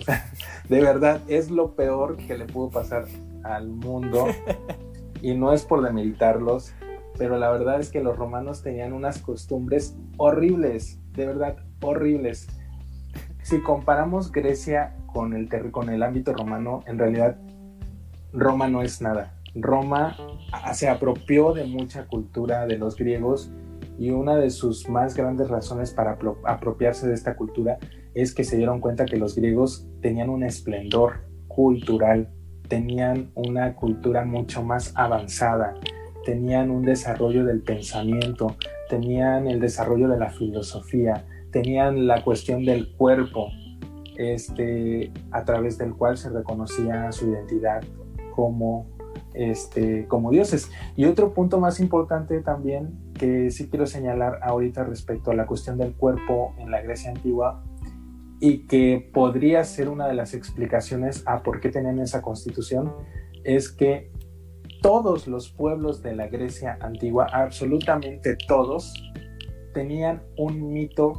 de 0.70 0.82
verdad, 0.82 1.22
es 1.28 1.50
lo 1.50 1.76
peor 1.76 2.18
que 2.18 2.38
le 2.38 2.46
pudo 2.46 2.70
pasar 2.70 3.06
al 3.44 3.70
mundo. 3.70 4.28
Y 5.22 5.34
no 5.34 5.54
es 5.54 5.64
por 5.64 5.82
demeritarlos, 5.82 6.74
pero 7.18 7.38
la 7.38 7.50
verdad 7.50 7.80
es 7.80 7.90
que 7.90 8.04
los 8.04 8.18
romanos 8.18 8.62
tenían 8.62 8.94
unas 8.94 9.20
costumbres 9.20 9.96
horribles, 10.18 11.00
de 11.14 11.26
verdad 11.26 11.58
horribles. 11.82 12.48
Si 13.42 13.62
comparamos 13.62 14.32
Grecia 14.32 14.96
con 15.08 15.34
el, 15.34 15.50
con 15.72 15.90
el 15.90 16.04
ámbito 16.04 16.34
romano, 16.34 16.84
en 16.86 17.00
realidad 17.00 17.38
Roma 18.34 18.68
no 18.68 18.84
es 18.84 19.02
nada. 19.02 19.34
Roma 19.62 20.16
se 20.74 20.90
apropió 20.90 21.54
de 21.54 21.66
mucha 21.66 22.08
cultura 22.08 22.66
de 22.66 22.78
los 22.78 22.96
griegos 22.96 23.52
y 23.98 24.12
una 24.12 24.36
de 24.36 24.50
sus 24.50 24.88
más 24.90 25.16
grandes 25.16 25.50
razones 25.50 25.92
para 25.92 26.18
apropiarse 26.46 27.08
de 27.08 27.14
esta 27.14 27.36
cultura 27.36 27.78
es 28.14 28.34
que 28.34 28.44
se 28.44 28.58
dieron 28.58 28.80
cuenta 28.80 29.06
que 29.06 29.18
los 29.18 29.36
griegos 29.36 29.88
tenían 30.02 30.30
un 30.30 30.44
esplendor 30.44 31.22
cultural, 31.48 32.30
tenían 32.68 33.32
una 33.36 33.76
cultura 33.76 34.26
mucho 34.26 34.64
más 34.64 34.94
avanzada, 34.96 35.76
tenían 36.26 36.70
un 36.70 36.84
desarrollo 36.84 37.46
del 37.46 37.62
pensamiento, 37.62 38.56
tenían 38.90 39.48
el 39.48 39.60
desarrollo 39.60 40.08
de 40.08 40.18
la 40.18 40.30
filosofía, 40.30 41.26
tenían 41.52 42.08
la 42.08 42.24
cuestión 42.24 42.66
del 42.66 42.94
cuerpo, 42.96 43.50
este, 44.18 45.12
a 45.32 45.44
través 45.46 45.78
del 45.78 45.94
cual 45.94 46.18
se 46.18 46.30
reconocía 46.30 47.12
su 47.12 47.30
identidad 47.30 47.82
como, 48.36 48.88
este, 49.34 50.08
como 50.08 50.32
dioses. 50.32 50.72
Y 50.96 51.06
otro 51.06 51.34
punto 51.34 51.60
más 51.60 51.80
importante 51.80 52.40
también 52.42 53.14
que 53.14 53.52
sí 53.52 53.70
quiero 53.70 53.86
señalar 53.86 54.40
ahorita 54.44 54.84
respecto 54.84 55.32
a 55.32 55.36
la 55.36 55.46
cuestión 55.46 55.78
del 55.78 55.94
cuerpo 55.94 56.54
en 56.58 56.72
la 56.72 56.82
Grecia 56.82 57.12
antigua 57.12 57.64
y 58.40 58.68
que 58.68 59.10
podría 59.14 59.64
ser 59.64 59.90
una 59.90 60.08
de 60.08 60.14
las 60.14 60.34
explicaciones 60.34 61.24
a 61.26 61.42
por 61.42 61.60
qué 61.60 61.70
tenían 61.70 62.00
esa 62.00 62.22
constitución, 62.22 62.94
es 63.44 63.72
que 63.72 64.12
todos 64.82 65.28
los 65.28 65.50
pueblos 65.50 66.04
de 66.04 66.16
la 66.16 66.28
Grecia 66.28 66.78
antigua, 66.82 67.28
absolutamente 67.34 68.38
todos, 68.48 68.94
tenían 69.74 70.22
un 70.38 70.72
mito 70.72 71.14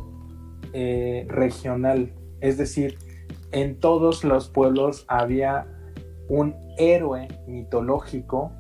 eh, 0.73 1.27
regional 1.29 2.13
es 2.41 2.59
decir, 2.59 2.99
en 3.53 3.81
todos 3.81 4.25
los 4.25 4.49
pueblos 4.49 5.05
había 5.09 5.67
un 6.29 6.55
héroe 6.79 7.29
mitológico 7.47 8.53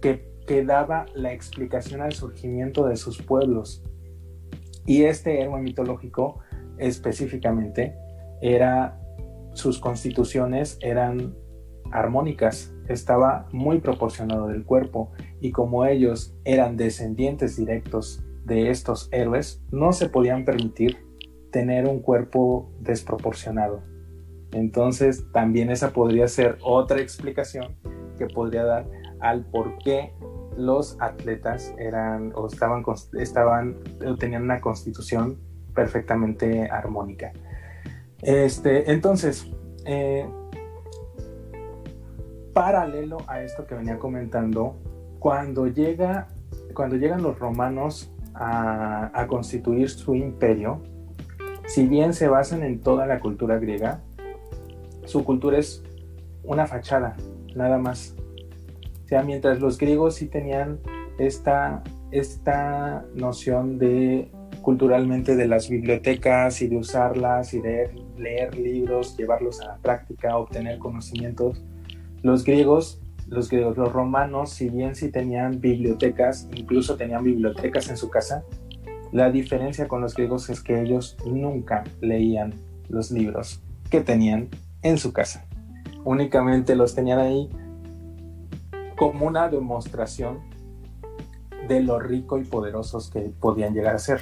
que, 0.00 0.32
daba 0.66 1.06
la 1.14 1.32
explicación 1.32 2.02
al 2.02 2.12
surgimiento 2.12 2.86
de 2.86 2.96
sus 2.96 3.22
pueblos. 3.22 3.82
Y 4.84 5.04
este 5.04 5.40
héroe 5.40 5.62
mitológico 5.62 6.40
específicamente 6.76 7.96
era, 8.42 9.00
sus 9.54 9.80
constituciones 9.80 10.76
eran 10.82 11.34
armónicas, 11.92 12.74
estaba 12.88 13.48
muy 13.52 13.80
proporcionado 13.80 14.48
del 14.48 14.64
cuerpo 14.64 15.12
y 15.40 15.50
como 15.50 15.86
ellos 15.86 16.36
eran 16.44 16.76
descendientes 16.76 17.56
directos 17.56 18.22
de 18.44 18.70
estos 18.70 19.08
héroes, 19.12 19.62
no 19.70 19.92
se 19.92 20.10
podían 20.10 20.44
permitir 20.44 20.98
tener 21.50 21.86
un 21.86 22.00
cuerpo 22.00 22.70
desproporcionado. 22.80 23.93
Entonces, 24.54 25.24
también 25.32 25.68
esa 25.68 25.92
podría 25.92 26.28
ser 26.28 26.58
otra 26.62 27.00
explicación 27.00 27.74
que 28.16 28.26
podría 28.28 28.64
dar 28.64 28.86
al 29.18 29.44
por 29.46 29.78
qué 29.78 30.12
los 30.56 30.96
atletas 31.00 31.74
eran 31.76 32.32
o 32.36 32.46
estaban, 32.46 32.84
estaban 33.14 33.76
tenían 34.20 34.44
una 34.44 34.60
constitución 34.60 35.40
perfectamente 35.74 36.70
armónica. 36.70 37.32
Este, 38.22 38.92
entonces, 38.92 39.50
eh, 39.86 40.24
paralelo 42.52 43.18
a 43.26 43.42
esto 43.42 43.66
que 43.66 43.74
venía 43.74 43.98
comentando, 43.98 44.76
cuando, 45.18 45.66
llega, 45.66 46.28
cuando 46.74 46.94
llegan 46.94 47.22
los 47.22 47.40
romanos 47.40 48.14
a, 48.34 49.10
a 49.12 49.26
constituir 49.26 49.90
su 49.90 50.14
imperio, 50.14 50.80
si 51.66 51.88
bien 51.88 52.14
se 52.14 52.28
basan 52.28 52.62
en 52.62 52.80
toda 52.80 53.06
la 53.06 53.18
cultura 53.18 53.58
griega, 53.58 54.03
su 55.04 55.24
cultura 55.24 55.58
es 55.58 55.82
una 56.42 56.66
fachada, 56.66 57.16
nada 57.54 57.78
más. 57.78 58.14
O 59.04 59.08
sea, 59.08 59.22
mientras 59.22 59.60
los 59.60 59.78
griegos 59.78 60.16
sí 60.16 60.26
tenían 60.26 60.78
esta, 61.18 61.82
esta 62.10 63.04
noción 63.14 63.78
de 63.78 64.30
culturalmente 64.62 65.36
de 65.36 65.46
las 65.46 65.68
bibliotecas 65.68 66.62
y 66.62 66.68
de 66.68 66.76
usarlas 66.76 67.52
y 67.52 67.60
de 67.60 67.90
leer 68.16 68.56
libros, 68.56 69.16
llevarlos 69.16 69.60
a 69.60 69.66
la 69.66 69.76
práctica, 69.76 70.36
obtener 70.38 70.78
conocimientos, 70.78 71.62
los 72.22 72.44
griegos, 72.44 73.00
los 73.28 73.50
griegos, 73.50 73.76
los 73.76 73.92
romanos, 73.92 74.50
si 74.50 74.70
bien 74.70 74.94
sí 74.94 75.10
tenían 75.10 75.60
bibliotecas, 75.60 76.48
incluso 76.54 76.96
tenían 76.96 77.24
bibliotecas 77.24 77.88
en 77.90 77.96
su 77.96 78.08
casa, 78.08 78.44
la 79.12 79.30
diferencia 79.30 79.86
con 79.86 80.00
los 80.00 80.14
griegos 80.14 80.48
es 80.50 80.60
que 80.60 80.80
ellos 80.80 81.16
nunca 81.24 81.84
leían 82.00 82.54
los 82.88 83.10
libros 83.10 83.62
que 83.90 84.00
tenían 84.00 84.48
en 84.84 84.98
su 84.98 85.12
casa. 85.12 85.44
Únicamente 86.04 86.76
los 86.76 86.94
tenían 86.94 87.18
ahí 87.18 87.50
como 88.96 89.26
una 89.26 89.48
demostración 89.48 90.40
de 91.66 91.82
lo 91.82 91.98
rico 91.98 92.38
y 92.38 92.44
poderosos 92.44 93.10
que 93.10 93.32
podían 93.40 93.74
llegar 93.74 93.96
a 93.96 93.98
ser. 93.98 94.20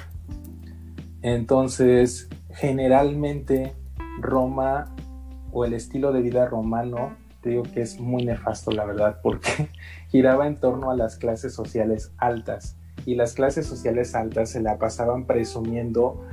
Entonces, 1.21 2.29
generalmente 2.49 3.75
Roma 4.19 4.95
o 5.51 5.65
el 5.65 5.73
estilo 5.73 6.11
de 6.11 6.21
vida 6.21 6.47
romano, 6.47 7.15
digo 7.43 7.63
que 7.63 7.81
es 7.81 7.99
muy 7.99 8.25
nefasto, 8.25 8.71
la 8.71 8.85
verdad, 8.85 9.19
porque 9.21 9.69
giraba 10.09 10.47
en 10.47 10.59
torno 10.59 10.89
a 10.89 10.95
las 10.95 11.17
clases 11.17 11.53
sociales 11.53 12.13
altas 12.17 12.77
y 13.05 13.15
las 13.15 13.33
clases 13.33 13.67
sociales 13.67 14.15
altas 14.15 14.49
se 14.49 14.61
la 14.61 14.77
pasaban 14.77 15.25
presumiendo 15.25 16.25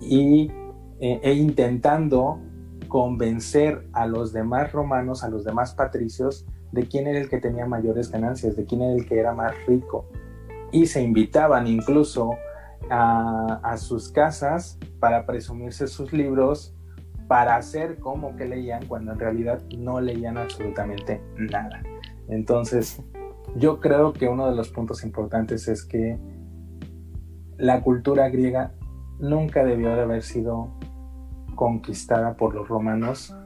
y, 0.00 0.50
eh, 1.00 1.20
e 1.22 1.32
intentando 1.32 2.40
convencer 2.90 3.88
a 3.94 4.06
los 4.06 4.34
demás 4.34 4.72
romanos, 4.72 5.24
a 5.24 5.30
los 5.30 5.44
demás 5.44 5.72
patricios, 5.74 6.44
de 6.72 6.86
quién 6.86 7.06
era 7.06 7.18
el 7.18 7.30
que 7.30 7.38
tenía 7.38 7.64
mayores 7.64 8.10
ganancias, 8.10 8.56
de 8.56 8.66
quién 8.66 8.82
era 8.82 8.92
el 8.92 9.06
que 9.06 9.18
era 9.18 9.32
más 9.32 9.54
rico. 9.66 10.06
Y 10.72 10.86
se 10.86 11.00
invitaban 11.00 11.66
incluso 11.66 12.32
a, 12.90 13.60
a 13.62 13.76
sus 13.78 14.10
casas 14.10 14.78
para 14.98 15.24
presumirse 15.24 15.86
sus 15.86 16.12
libros, 16.12 16.74
para 17.26 17.56
hacer 17.56 17.98
como 17.98 18.36
que 18.36 18.44
leían 18.44 18.86
cuando 18.86 19.12
en 19.12 19.18
realidad 19.18 19.62
no 19.78 20.00
leían 20.00 20.36
absolutamente 20.36 21.22
nada. 21.36 21.82
Entonces, 22.28 23.02
yo 23.56 23.80
creo 23.80 24.12
que 24.12 24.28
uno 24.28 24.48
de 24.48 24.54
los 24.54 24.68
puntos 24.68 25.04
importantes 25.04 25.68
es 25.68 25.84
que 25.84 26.18
la 27.56 27.82
cultura 27.82 28.28
griega 28.28 28.72
nunca 29.18 29.64
debió 29.64 29.94
de 29.94 30.02
haber 30.02 30.22
sido 30.22 30.70
conquistada 31.60 32.38
por 32.38 32.54
los 32.54 32.66
romanos. 32.68 33.36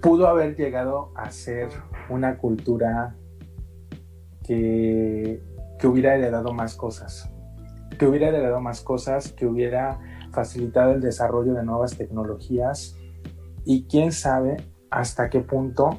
Pudo 0.00 0.28
haber 0.28 0.54
llegado 0.54 1.10
a 1.16 1.32
ser 1.32 1.68
una 2.08 2.38
cultura 2.38 3.16
que, 4.44 5.42
que 5.80 5.86
hubiera 5.88 6.14
heredado 6.14 6.54
más 6.54 6.76
cosas, 6.76 7.28
que 7.98 8.06
hubiera 8.06 8.28
heredado 8.28 8.60
más 8.60 8.82
cosas, 8.82 9.32
que 9.32 9.46
hubiera 9.46 9.98
facilitado 10.30 10.92
el 10.92 11.00
desarrollo 11.00 11.54
de 11.54 11.64
nuevas 11.64 11.98
tecnologías 11.98 12.96
y 13.64 13.88
quién 13.88 14.12
sabe 14.12 14.58
hasta 14.90 15.28
qué 15.28 15.40
punto 15.40 15.98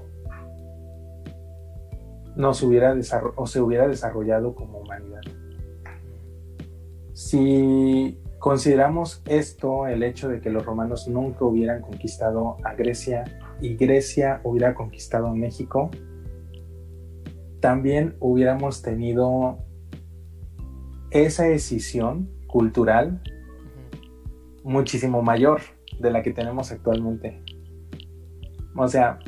nos 2.37 2.63
hubiera 2.63 2.95
o 3.35 3.45
se 3.45 3.59
hubiera 3.59 3.89
desarrollado 3.89 4.55
como 4.55 4.79
humanidad. 4.79 5.19
Si 7.11 8.20
consideramos 8.41 9.21
esto, 9.27 9.85
el 9.85 10.01
hecho 10.01 10.27
de 10.27 10.41
que 10.41 10.49
los 10.49 10.65
romanos 10.65 11.07
nunca 11.07 11.45
hubieran 11.45 11.81
conquistado 11.81 12.57
a 12.63 12.73
Grecia 12.73 13.23
y 13.61 13.75
Grecia 13.75 14.41
hubiera 14.43 14.73
conquistado 14.73 15.33
México, 15.35 15.91
también 17.59 18.15
hubiéramos 18.19 18.81
tenido 18.81 19.59
esa 21.11 21.43
decisión 21.43 22.31
cultural 22.47 23.21
muchísimo 24.63 25.21
mayor 25.21 25.61
de 25.99 26.09
la 26.09 26.23
que 26.23 26.33
tenemos 26.33 26.71
actualmente. 26.71 27.43
O 28.75 28.87
sea, 28.87 29.19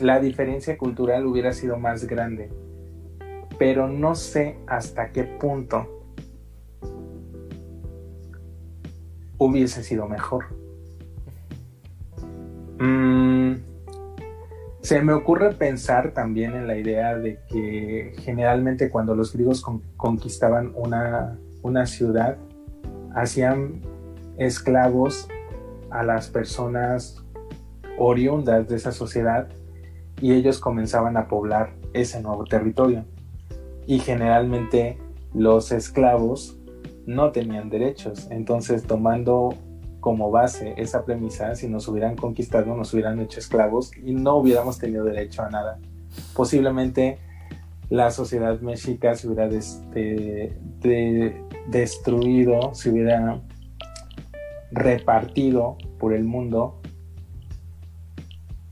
la 0.00 0.18
diferencia 0.18 0.76
cultural 0.76 1.24
hubiera 1.26 1.52
sido 1.52 1.78
más 1.78 2.04
grande, 2.08 2.50
pero 3.60 3.86
no 3.86 4.16
sé 4.16 4.58
hasta 4.66 5.12
qué 5.12 5.22
punto 5.22 5.95
hubiese 9.38 9.82
sido 9.82 10.08
mejor. 10.08 10.46
Mm, 12.78 13.54
se 14.80 15.02
me 15.02 15.12
ocurre 15.12 15.52
pensar 15.52 16.12
también 16.12 16.54
en 16.54 16.66
la 16.66 16.76
idea 16.76 17.16
de 17.16 17.40
que 17.48 18.14
generalmente 18.18 18.90
cuando 18.90 19.14
los 19.14 19.32
griegos 19.32 19.64
conquistaban 19.96 20.72
una, 20.74 21.38
una 21.62 21.86
ciudad, 21.86 22.36
hacían 23.14 23.80
esclavos 24.38 25.28
a 25.90 26.02
las 26.02 26.28
personas 26.28 27.24
oriundas 27.98 28.68
de 28.68 28.76
esa 28.76 28.92
sociedad 28.92 29.48
y 30.20 30.32
ellos 30.32 30.60
comenzaban 30.60 31.16
a 31.16 31.28
poblar 31.28 31.74
ese 31.92 32.20
nuevo 32.20 32.44
territorio. 32.44 33.04
Y 33.86 33.98
generalmente 33.98 34.98
los 35.34 35.72
esclavos 35.72 36.58
no 37.06 37.32
tenían 37.32 37.70
derechos. 37.70 38.28
Entonces, 38.30 38.84
tomando 38.84 39.54
como 40.00 40.30
base 40.30 40.74
esa 40.76 41.04
premisa, 41.04 41.54
si 41.54 41.68
nos 41.68 41.88
hubieran 41.88 42.16
conquistado, 42.16 42.76
nos 42.76 42.92
hubieran 42.92 43.18
hecho 43.20 43.40
esclavos 43.40 43.90
y 43.96 44.12
no 44.12 44.36
hubiéramos 44.36 44.78
tenido 44.78 45.04
derecho 45.04 45.42
a 45.42 45.50
nada. 45.50 45.78
Posiblemente 46.34 47.18
la 47.88 48.10
sociedad 48.10 48.60
mexica 48.60 49.14
se 49.14 49.28
hubiera 49.28 49.48
destruido, 51.68 52.74
se 52.74 52.90
hubiera 52.90 53.40
repartido 54.72 55.76
por 55.98 56.12
el 56.12 56.24
mundo 56.24 56.80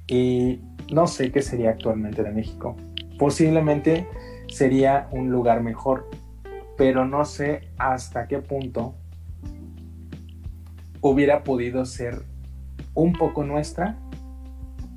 y 0.06 0.60
no 0.92 1.06
sé 1.06 1.32
qué 1.32 1.42
sería 1.42 1.70
actualmente 1.70 2.22
de 2.22 2.30
México. 2.30 2.76
Posiblemente 3.18 4.06
sería 4.48 5.08
un 5.12 5.30
lugar 5.30 5.62
mejor, 5.62 6.08
pero 6.76 7.04
no 7.04 7.24
sé 7.24 7.68
hasta 7.78 8.26
qué 8.26 8.38
punto 8.38 8.94
hubiera 11.00 11.44
podido 11.44 11.84
ser 11.84 12.22
un 12.94 13.12
poco 13.12 13.44
nuestra 13.44 13.98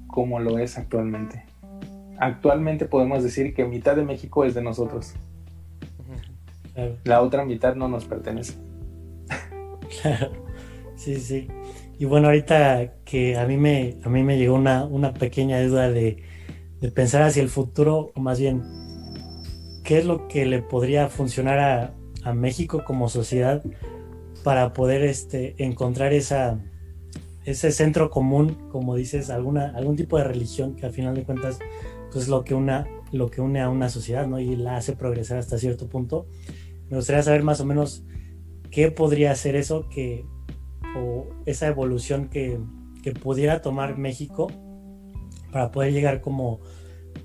como 0.07 0.39
lo 0.39 0.57
es 0.57 0.78
actualmente. 0.78 1.43
Actualmente 2.19 2.86
podemos 2.86 3.23
decir 3.23 3.53
que 3.53 3.65
mitad 3.65 3.95
de 3.95 4.03
México 4.03 4.45
es 4.45 4.55
de 4.55 4.61
nosotros. 4.61 5.13
La 7.03 7.21
otra 7.21 7.43
mitad 7.43 7.75
no 7.75 7.88
nos 7.88 8.05
pertenece. 8.05 8.53
Claro, 10.01 10.32
sí, 10.95 11.15
sí. 11.15 11.47
Y 11.99 12.05
bueno, 12.05 12.28
ahorita 12.28 12.93
que 13.03 13.38
a 13.38 13.45
mí 13.47 13.57
me, 13.57 13.97
a 14.03 14.09
mí 14.09 14.23
me 14.23 14.38
llegó 14.38 14.55
una, 14.55 14.86
una 14.86 15.13
pequeña 15.13 15.61
duda 15.63 15.89
de, 15.89 16.23
de 16.80 16.91
pensar 16.91 17.23
hacia 17.23 17.41
el 17.41 17.49
futuro, 17.49 18.11
o 18.15 18.19
más 18.19 18.39
bien 18.39 18.63
qué 19.88 19.99
es 19.99 20.05
lo 20.05 20.27
que 20.27 20.45
le 20.45 20.61
podría 20.61 21.07
funcionar 21.07 21.59
a, 21.59 21.93
México 22.33 22.83
como 22.85 23.07
sociedad 23.07 23.63
para 24.43 24.73
poder 24.73 25.01
este, 25.03 25.55
encontrar 25.63 26.11
esa, 26.11 26.59
ese 27.45 27.71
centro 27.71 28.09
común, 28.09 28.67
como 28.69 28.95
dices, 28.95 29.29
alguna, 29.29 29.71
algún 29.77 29.95
tipo 29.95 30.17
de 30.17 30.25
religión 30.25 30.75
que 30.75 30.85
al 30.85 30.91
final 30.91 31.15
de 31.15 31.23
cuentas 31.23 31.57
pues 32.11 32.27
lo 32.27 32.43
que, 32.43 32.53
lo 33.13 33.31
que 33.31 33.39
une 33.39 33.61
a 33.61 33.69
una 33.69 33.88
sociedad 33.88 34.27
¿no? 34.27 34.41
y 34.41 34.57
la 34.57 34.75
hace 34.75 34.91
progresar 34.91 35.38
hasta 35.38 35.57
cierto 35.57 35.88
punto. 35.88 36.25
Me 36.89 36.97
gustaría 36.97 37.23
saber 37.23 37.43
más 37.43 37.61
o 37.61 37.65
menos 37.65 38.03
qué 38.71 38.91
podría 38.91 39.33
ser 39.35 39.55
eso 39.55 39.88
que, 39.88 40.25
o 40.97 41.27
esa 41.45 41.67
evolución 41.67 42.27
que, 42.27 42.59
que 43.03 43.13
pudiera 43.13 43.61
tomar 43.61 43.97
México 43.97 44.51
para 45.53 45.71
poder 45.71 45.93
llegar 45.93 46.19
como 46.19 46.59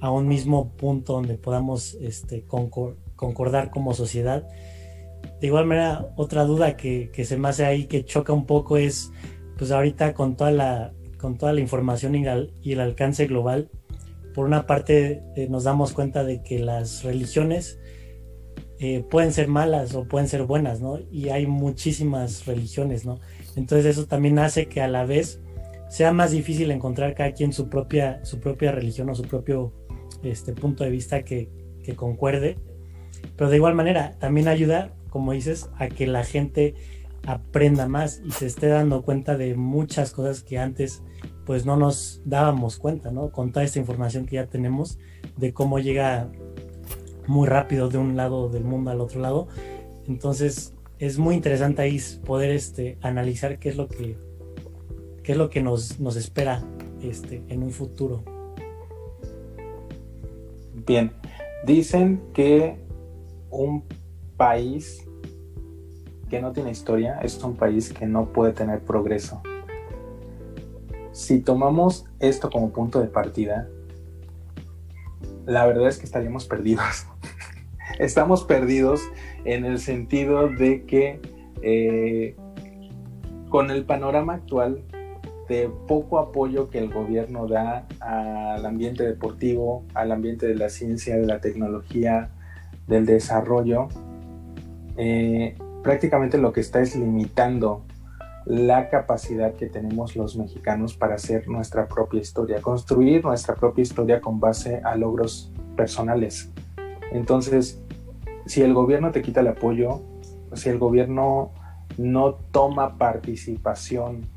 a 0.03 0.11
un 0.11 0.27
mismo 0.27 0.73
punto 0.73 1.13
donde 1.13 1.39
podamos 1.39 1.95
este, 1.95 2.45
concordar 2.45 3.71
como 3.71 3.95
sociedad. 3.95 4.49
De 5.41 5.47
igual 5.47 5.65
manera, 5.65 6.13
otra 6.17 6.45
duda 6.45 6.77
que, 6.77 7.09
se 7.25 7.37
me 7.37 7.49
hace 7.49 7.65
ahí 7.65 7.87
que 7.87 8.05
choca 8.05 8.33
un 8.33 8.45
poco 8.45 8.77
es, 8.77 9.13
pues 9.57 9.71
ahorita 9.71 10.13
con 10.13 10.37
toda 10.37 10.51
la, 10.51 10.93
con 11.19 11.39
toda 11.39 11.53
la 11.53 11.61
información 11.61 12.17
y, 12.17 12.27
el 12.73 12.81
alcance 12.81 13.27
global, 13.29 13.71
por 14.35 14.45
una 14.45 14.67
parte 14.67 15.23
eh, 15.37 15.47
nos 15.49 15.63
damos 15.63 15.93
cuenta 15.93 16.25
de 16.25 16.43
que 16.43 16.59
las 16.59 17.05
religiones 17.05 17.79
eh, 18.81 19.05
pueden 19.09 19.33
ser 19.33 19.47
malas 19.47 19.95
o 19.95 20.09
pueden 20.09 20.27
ser 20.27 20.43
buenas, 20.43 20.81
¿no? 20.81 20.99
Y 21.13 21.29
hay 21.29 21.47
muchísimas 21.47 22.45
religiones, 22.45 23.05
¿no? 23.05 23.21
Entonces 23.55 23.87
eso 23.87 24.07
también 24.07 24.41
hace 24.41 24.67
que 24.67 24.81
a 24.81 24.89
la 24.89 25.05
vez 25.05 25.41
sea 25.93 26.11
más 26.11 26.31
difícil 26.31 26.71
encontrar 26.71 27.15
cada 27.15 27.33
quien 27.33 27.53
su 27.53 27.69
propia, 27.69 28.25
su 28.25 28.41
propia 28.41 28.73
religión 28.73 29.11
o 29.11 29.15
su 29.15 29.25
propio 29.25 29.75
este 30.23 30.53
punto 30.53 30.85
de 30.85 30.91
vista 30.91 31.25
que, 31.25 31.49
concuerde. 31.97 32.59
Pero 33.37 33.51
de 33.51 33.57
igual 33.57 33.75
manera, 33.75 34.17
también 34.19 34.47
ayuda, 34.47 34.93
como 35.11 35.33
dices, 35.33 35.69
a 35.77 35.89
que 35.89 36.07
la 36.07 36.25
gente 36.25 36.75
aprenda 37.27 37.89
más 37.89 38.21
y 38.25 38.31
se 38.31 38.47
esté 38.47 38.69
dando 38.69 39.03
cuenta 39.03 39.37
de 39.37 39.55
muchas 39.55 40.13
cosas 40.13 40.43
que 40.43 40.59
antes 40.59 41.03
pues 41.45 41.67
no 41.67 41.77
nos 41.77 42.21
dábamos 42.25 42.79
cuenta, 42.79 43.11
¿no? 43.11 43.31
Con 43.31 43.53
toda 43.53 43.65
esta 43.65 43.79
información 43.79 44.27
que 44.27 44.37
ya 44.37 44.47
tenemos 44.47 44.99
de 45.37 45.53
cómo 45.53 45.79
llega 45.79 46.31
muy 47.27 47.49
rápido 47.49 47.89
de 47.89 47.99
un 47.99 48.17
lado 48.17 48.49
del 48.49 48.65
mundo 48.65 48.91
al 48.91 49.01
otro 49.01 49.21
lado. 49.21 49.49
Entonces 50.07 50.75
es 50.99 51.19
muy 51.19 51.35
interesante 51.35 51.83
ahí 51.83 52.01
poder 52.25 52.51
este, 52.51 52.99
analizar 53.03 53.59
qué 53.59 53.71
es 53.71 53.77
lo 53.77 53.89
que, 53.89 54.17
qué 55.23 55.33
es 55.33 55.39
lo 55.39 55.51
que 55.51 55.63
nos, 55.63 55.99
nos 55.99 56.17
espera 56.17 56.63
este, 57.03 57.43
en 57.49 57.63
un 57.63 57.71
futuro. 57.71 58.23
Bien, 60.87 61.13
dicen 61.65 62.23
que 62.33 62.77
un 63.51 63.85
país 64.37 65.07
que 66.29 66.41
no 66.41 66.53
tiene 66.53 66.71
historia 66.71 67.21
es 67.23 67.43
un 67.45 67.57
país 67.57 67.93
que 67.93 68.07
no 68.07 68.33
puede 68.33 68.53
tener 68.53 68.81
progreso. 68.81 69.43
Si 71.13 71.41
tomamos 71.41 72.07
esto 72.19 72.51
como 72.51 72.71
punto 72.73 73.01
de 73.01 73.07
partida, 73.07 73.69
la 75.47 75.67
verdad 75.67 75.89
es 75.89 75.99
que 75.99 76.07
estaríamos 76.07 76.47
perdidos. 76.47 77.07
Estamos 77.99 78.45
perdidos 78.45 79.03
en 79.45 79.65
el 79.65 79.79
sentido 79.79 80.49
de 80.49 80.85
que 80.85 81.21
eh, 81.63 82.35
con 83.51 83.71
el 83.71 83.85
panorama 83.85 84.35
actual 84.35 84.83
de 85.53 85.69
poco 85.87 86.19
apoyo 86.19 86.71
que 86.71 86.79
el 86.79 86.91
gobierno 86.91 87.47
da 87.47 87.87
al 88.01 88.65
ambiente 88.65 89.05
deportivo, 89.05 89.85
al 89.93 90.11
ambiente 90.11 90.47
de 90.47 90.55
la 90.55 90.71
ciencia, 90.71 91.15
de 91.19 91.27
la 91.27 91.43
tecnología, 91.43 92.31
del 92.87 93.05
desarrollo, 93.05 93.89
eh, 94.97 95.55
prácticamente 95.83 96.39
lo 96.39 96.55
que 96.55 96.61
está 96.61 96.81
es 96.81 96.97
limitando 96.97 97.85
la 98.47 98.89
capacidad 98.89 99.53
que 99.53 99.67
tenemos 99.67 100.17
los 100.17 100.37
mexicanos 100.37 100.97
para 100.97 101.17
hacer 101.17 101.47
nuestra 101.49 101.87
propia 101.87 102.23
historia, 102.23 102.63
construir 102.63 103.23
nuestra 103.23 103.55
propia 103.55 103.83
historia 103.83 104.23
con 104.23 104.41
base 104.41 104.81
a 104.83 104.97
logros 104.97 105.53
personales. 105.77 106.51
Entonces, 107.13 107.79
si 108.47 108.63
el 108.63 108.73
gobierno 108.73 109.13
te 109.13 109.21
quita 109.21 109.41
el 109.41 109.49
apoyo, 109.49 110.01
si 110.55 110.71
el 110.71 110.79
gobierno 110.79 111.53
no 111.99 112.37
toma 112.53 112.97
participación, 112.97 114.32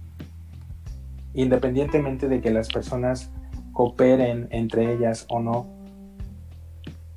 independientemente 1.36 2.28
de 2.28 2.42
que 2.42 2.50
las 2.50 2.70
personas 2.70 3.32
cooperen 3.74 4.48
entre 4.52 4.94
ellas 4.94 5.26
o 5.30 5.40
no, 5.42 5.68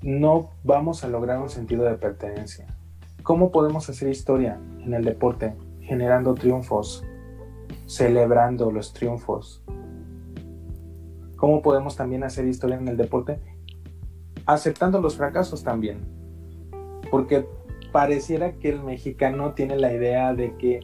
no 0.03 0.51
vamos 0.65 1.05
a 1.05 1.09
lograr 1.09 1.41
un 1.41 1.49
sentido 1.49 1.85
de 1.85 1.95
pertenencia. 1.95 2.67
¿Cómo 3.23 3.51
podemos 3.51 3.89
hacer 3.89 4.09
historia 4.09 4.61
en 4.85 4.93
el 4.93 5.05
deporte? 5.05 5.55
Generando 5.81 6.35
triunfos, 6.35 7.05
celebrando 7.87 8.71
los 8.71 8.93
triunfos. 8.93 9.63
¿Cómo 11.37 11.63
podemos 11.63 11.97
también 11.97 12.25
hacer 12.25 12.47
historia 12.47 12.77
en 12.77 12.89
el 12.89 12.97
deporte? 12.97 13.41
Aceptando 14.47 15.01
los 15.01 15.17
fracasos 15.17 15.63
también. 15.63 15.99
Porque 17.11 17.47
pareciera 17.93 18.53
que 18.55 18.71
el 18.71 18.83
mexicano 18.83 19.55
tiene 19.55 19.77
la 19.77 19.93
idea 19.93 20.35
de 20.35 20.57
que 20.57 20.81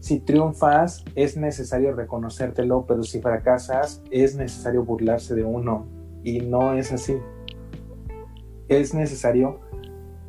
si 0.00 0.20
triunfas 0.20 1.04
es 1.16 1.36
necesario 1.36 1.94
reconocértelo, 1.94 2.86
pero 2.86 3.02
si 3.02 3.20
fracasas 3.20 4.02
es 4.10 4.36
necesario 4.36 4.84
burlarse 4.84 5.34
de 5.34 5.44
uno. 5.44 5.86
Y 6.22 6.40
no 6.40 6.74
es 6.74 6.92
así. 6.92 7.16
Es 8.68 8.94
necesario 8.94 9.60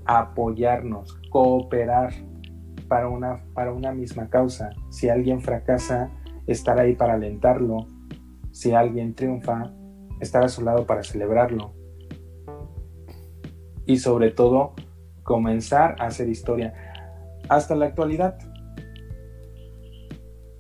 apoyarnos, 0.05 1.20
cooperar 1.30 2.13
para 2.88 3.09
una, 3.09 3.43
para 3.53 3.72
una 3.74 3.91
misma 3.91 4.30
causa. 4.30 4.72
Si 4.89 5.09
alguien 5.09 5.41
fracasa, 5.41 6.09
estar 6.47 6.80
ahí 6.80 6.95
para 6.95 7.13
alentarlo. 7.13 7.86
Si 8.51 8.74
alguien 8.74 9.13
triunfa, 9.13 9.72
estar 10.20 10.43
a 10.43 10.49
su 10.49 10.63
lado 10.63 10.88
para 10.88 11.03
celebrarlo. 11.03 11.74
Y 13.86 13.97
sobre 13.97 14.32
todo, 14.32 14.74
comenzar 15.24 15.95
a 15.99 16.07
hacer 16.07 16.28
historia. 16.28 16.74
Hasta 17.49 17.76
la 17.76 17.86
actualidad, 17.86 18.38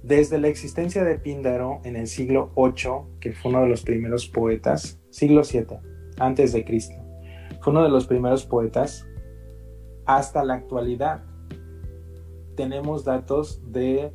desde 0.03 0.39
la 0.39 0.47
existencia 0.47 1.03
de 1.03 1.19
Píndaro 1.19 1.81
en 1.83 1.95
el 1.95 2.07
siglo 2.07 2.51
VIII, 2.55 3.19
que 3.19 3.33
fue 3.33 3.51
uno 3.51 3.61
de 3.61 3.69
los 3.69 3.83
primeros 3.83 4.27
poetas, 4.27 5.01
siglo 5.09 5.41
VII, 5.41 5.77
antes 6.19 6.53
de 6.53 6.63
Cristo, 6.63 6.95
fue 7.61 7.71
uno 7.71 7.83
de 7.83 7.89
los 7.89 8.07
primeros 8.07 8.45
poetas, 8.45 9.05
hasta 10.05 10.43
la 10.43 10.55
actualidad 10.55 11.23
tenemos 12.55 13.05
datos 13.05 13.61
de 13.71 14.11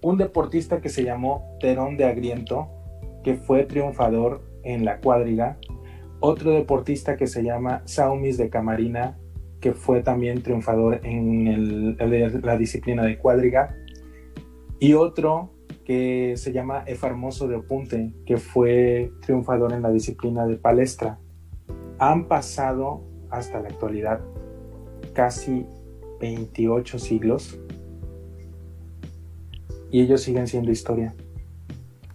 un 0.00 0.16
deportista 0.16 0.80
que 0.80 0.88
se 0.88 1.02
llamó 1.02 1.56
Terón 1.58 1.96
de 1.96 2.04
Agriento, 2.04 2.68
que 3.24 3.34
fue 3.34 3.64
triunfador 3.64 4.42
en 4.62 4.84
la 4.84 5.00
cuadriga, 5.00 5.58
otro 6.20 6.52
deportista 6.52 7.16
que 7.16 7.26
se 7.26 7.42
llama 7.42 7.82
Saumis 7.84 8.38
de 8.38 8.48
Camarina, 8.48 9.18
que 9.60 9.72
fue 9.72 10.02
también 10.02 10.42
triunfador 10.42 11.00
en 11.04 11.96
la 11.96 12.56
disciplina 12.56 13.02
de 13.02 13.18
cuadriga, 13.18 13.74
y 14.78 14.94
otro 14.94 15.50
que 15.84 16.34
se 16.36 16.52
llama 16.52 16.84
Efarmoso 16.86 17.48
de 17.48 17.56
Opunte, 17.56 18.12
que 18.26 18.36
fue 18.36 19.10
triunfador 19.22 19.72
en 19.72 19.82
la 19.82 19.90
disciplina 19.90 20.46
de 20.46 20.56
palestra. 20.56 21.18
Han 21.98 22.28
pasado 22.28 23.02
hasta 23.30 23.60
la 23.60 23.68
actualidad 23.68 24.20
casi 25.14 25.66
28 26.20 26.98
siglos 26.98 27.58
y 29.90 30.02
ellos 30.02 30.22
siguen 30.22 30.46
siendo 30.46 30.70
historia. 30.70 31.14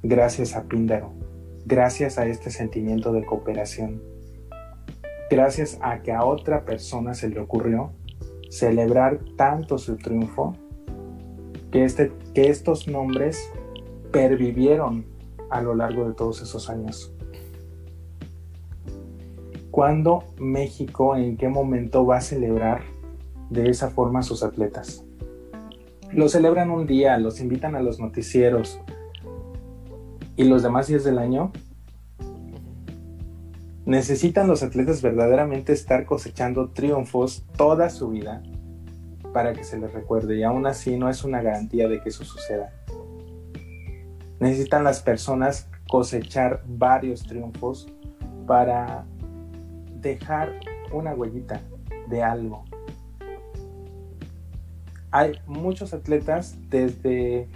Gracias 0.03 0.55
a 0.55 0.63
Píndaro 0.63 1.23
gracias 1.65 2.17
a 2.17 2.25
este 2.25 2.49
sentimiento 2.49 3.11
de 3.13 3.23
cooperación, 3.23 4.01
gracias 5.29 5.77
a 5.81 6.01
que 6.01 6.11
a 6.11 6.25
otra 6.25 6.65
persona 6.65 7.13
se 7.13 7.29
le 7.29 7.39
ocurrió 7.39 7.93
celebrar 8.49 9.19
tanto 9.37 9.77
su 9.77 9.97
triunfo, 9.97 10.55
que, 11.73 11.83
este, 11.83 12.11
que 12.35 12.51
estos 12.51 12.87
nombres 12.87 13.51
pervivieron 14.11 15.07
a 15.49 15.59
lo 15.63 15.73
largo 15.73 16.07
de 16.07 16.13
todos 16.13 16.39
esos 16.43 16.69
años. 16.69 17.11
¿Cuándo 19.71 20.23
México, 20.37 21.15
en 21.15 21.35
qué 21.35 21.49
momento 21.49 22.05
va 22.05 22.17
a 22.17 22.21
celebrar 22.21 22.83
de 23.49 23.71
esa 23.71 23.89
forma 23.89 24.19
a 24.19 24.23
sus 24.23 24.43
atletas? 24.43 25.03
Lo 26.11 26.29
celebran 26.29 26.69
un 26.69 26.85
día, 26.85 27.17
los 27.17 27.41
invitan 27.41 27.75
a 27.75 27.81
los 27.81 27.99
noticieros, 27.99 28.79
y 30.35 30.43
los 30.43 30.61
demás 30.61 30.87
días 30.87 31.03
del 31.03 31.17
año, 31.17 31.51
necesitan 33.87 34.47
los 34.47 34.61
atletas 34.61 35.01
verdaderamente 35.01 35.73
estar 35.73 36.05
cosechando 36.05 36.69
triunfos 36.69 37.45
toda 37.57 37.89
su 37.89 38.09
vida 38.09 38.43
para 39.33 39.53
que 39.53 39.63
se 39.63 39.77
les 39.79 39.91
recuerde 39.93 40.37
y 40.37 40.43
aún 40.43 40.65
así 40.65 40.97
no 40.97 41.09
es 41.09 41.23
una 41.23 41.41
garantía 41.41 41.87
de 41.87 42.01
que 42.01 42.09
eso 42.09 42.23
suceda. 42.23 42.71
Necesitan 44.39 44.83
las 44.83 45.01
personas 45.01 45.69
cosechar 45.89 46.63
varios 46.65 47.23
triunfos 47.23 47.87
para 48.45 49.05
dejar 49.99 50.59
una 50.91 51.13
huellita 51.13 51.61
de 52.07 52.21
algo. 52.21 52.63
Hay 55.11 55.33
muchos 55.45 55.93
atletas 55.93 56.57
desde 56.69 57.47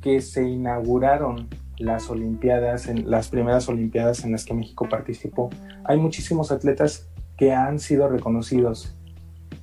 que 0.00 0.20
se 0.20 0.48
inauguraron 0.48 1.48
las 1.80 2.10
Olimpiadas, 2.10 2.86
en 2.88 3.10
las 3.10 3.28
primeras 3.28 3.68
Olimpiadas 3.68 4.24
en 4.24 4.32
las 4.32 4.44
que 4.44 4.54
México 4.54 4.88
participó, 4.88 5.50
hay 5.84 5.98
muchísimos 5.98 6.52
atletas 6.52 7.08
que 7.36 7.52
han 7.52 7.78
sido 7.78 8.08
reconocidos, 8.08 8.96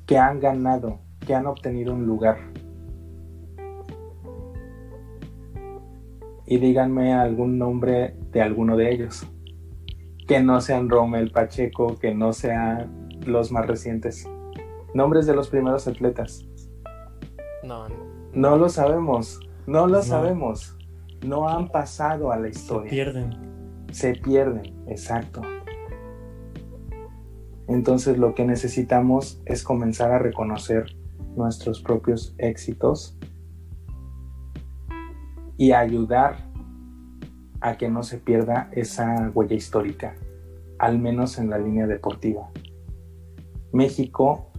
que 0.05 0.17
han 0.17 0.39
ganado, 0.39 0.99
que 1.27 1.35
han 1.35 1.45
obtenido 1.45 1.93
un 1.93 2.07
lugar. 2.07 2.37
Y 6.47 6.57
díganme 6.57 7.13
algún 7.13 7.59
nombre 7.59 8.15
de 8.31 8.41
alguno 8.41 8.75
de 8.77 8.91
ellos. 8.91 9.27
Que 10.27 10.41
no 10.41 10.59
sean 10.61 10.89
Rommel, 10.89 11.29
Pacheco, 11.29 11.97
que 11.99 12.15
no 12.15 12.33
sean 12.33 13.09
los 13.25 13.51
más 13.51 13.67
recientes. 13.67 14.27
Nombres 14.95 15.27
de 15.27 15.35
los 15.35 15.49
primeros 15.49 15.87
atletas. 15.87 16.47
No. 17.63 17.85
No 18.33 18.57
lo 18.57 18.69
sabemos. 18.69 19.39
No 19.67 19.85
lo 19.85 20.01
sabemos 20.01 20.77
no 21.25 21.47
han 21.47 21.69
pasado 21.69 22.31
a 22.31 22.37
la 22.37 22.49
historia. 22.49 22.89
Se 22.89 22.95
pierden. 22.95 23.29
Se 23.91 24.13
pierden, 24.13 24.75
exacto. 24.87 25.41
Entonces 27.67 28.17
lo 28.17 28.33
que 28.33 28.45
necesitamos 28.45 29.41
es 29.45 29.63
comenzar 29.63 30.11
a 30.11 30.19
reconocer 30.19 30.95
nuestros 31.37 31.81
propios 31.81 32.35
éxitos 32.37 33.17
y 35.57 35.71
ayudar 35.71 36.37
a 37.61 37.77
que 37.77 37.89
no 37.89 38.03
se 38.03 38.17
pierda 38.17 38.69
esa 38.71 39.31
huella 39.33 39.55
histórica, 39.55 40.15
al 40.79 40.99
menos 40.99 41.37
en 41.39 41.49
la 41.49 41.57
línea 41.57 41.87
deportiva. 41.87 42.49
México 43.71 44.51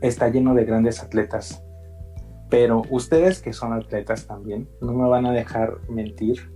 está 0.00 0.28
lleno 0.28 0.54
de 0.54 0.64
grandes 0.64 1.02
atletas, 1.02 1.64
pero 2.50 2.82
ustedes 2.90 3.40
que 3.40 3.52
son 3.52 3.72
atletas 3.72 4.26
también, 4.26 4.68
no 4.80 4.92
me 4.92 5.08
van 5.08 5.26
a 5.26 5.32
dejar 5.32 5.78
mentir. 5.88 6.52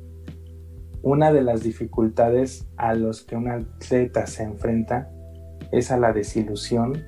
Una 1.03 1.33
de 1.33 1.43
las 1.43 1.63
dificultades 1.63 2.69
a 2.77 2.95
los 2.95 3.23
que 3.23 3.37
un 3.37 3.49
atleta 3.49 4.27
se 4.27 4.43
enfrenta 4.43 5.11
es 5.73 5.91
a 5.91 5.99
la 5.99 6.13
desilusión, 6.13 7.03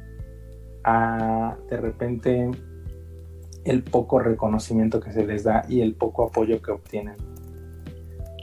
a 0.85 1.57
de 1.69 1.77
repente 1.77 2.51
el 3.65 3.83
poco 3.83 4.19
reconocimiento 4.19 5.01
que 5.01 5.13
se 5.13 5.27
les 5.27 5.45
da 5.45 5.65
y 5.69 5.81
el 5.81 5.95
poco 5.95 6.25
apoyo 6.25 6.63
que 6.63 6.71
obtienen. 6.71 7.17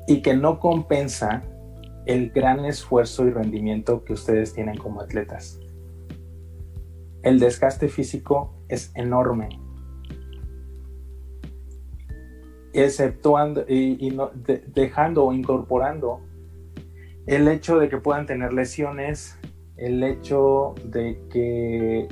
Y 0.07 0.21
que 0.21 0.35
no 0.35 0.59
compensa 0.59 1.43
el 2.05 2.29
gran 2.29 2.65
esfuerzo 2.65 3.25
y 3.25 3.31
rendimiento 3.31 4.03
que 4.03 4.13
ustedes 4.13 4.53
tienen 4.53 4.77
como 4.77 5.01
atletas. 5.01 5.59
El 7.23 7.39
desgaste 7.39 7.87
físico 7.89 8.53
es 8.67 8.91
enorme 8.95 9.49
exceptuando 12.75 13.65
y, 13.67 14.11
no, 14.11 14.31
dejando 14.73 15.25
o 15.25 15.33
incorporando 15.33 16.21
el 17.25 17.47
hecho 17.47 17.79
de 17.79 17.89
que 17.89 17.97
puedan 17.97 18.25
tener 18.25 18.53
lesiones, 18.53 19.39
el 19.77 20.03
hecho 20.03 20.75
de 20.83 21.19
que 21.29 22.07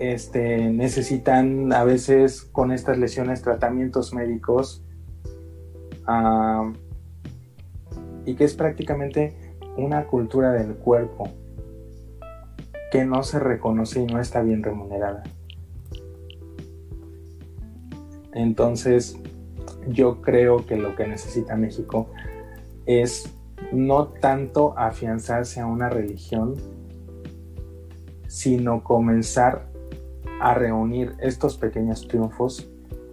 este, 0.00 0.70
necesitan 0.70 1.74
a 1.74 1.84
veces 1.84 2.42
con 2.42 2.72
estas 2.72 2.98
lesiones 2.98 3.42
tratamientos 3.42 4.14
médicos 4.14 4.82
y 8.24 8.34
que 8.34 8.44
es 8.44 8.54
prácticamente 8.54 9.36
una 9.76 10.06
cultura 10.06 10.52
del 10.52 10.74
cuerpo 10.74 11.28
que 12.90 13.04
no 13.04 13.22
se 13.22 13.38
reconoce 13.38 14.00
y 14.00 14.06
no 14.06 14.18
está 14.18 14.40
bien 14.40 14.62
remunerada. 14.62 15.22
Entonces, 18.32 19.18
yo 19.86 20.22
creo 20.22 20.64
que 20.64 20.76
lo 20.76 20.96
que 20.96 21.06
necesita 21.06 21.56
México 21.56 22.08
es 22.86 23.32
no 23.70 24.08
tanto 24.08 24.76
afianzarse 24.78 25.60
a 25.60 25.66
una 25.66 25.90
religión, 25.90 26.54
sino 28.26 28.82
comenzar 28.82 29.69
a 30.40 30.54
reunir 30.54 31.14
estos 31.20 31.58
pequeños 31.58 32.08
triunfos 32.08 32.66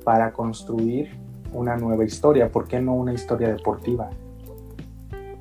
para 0.05 0.31
construir 0.31 1.11
una 1.51 1.75
nueva 1.75 2.05
historia. 2.05 2.51
¿Por 2.51 2.67
qué 2.67 2.79
no 2.79 2.95
una 2.95 3.13
historia 3.13 3.49
deportiva? 3.49 4.09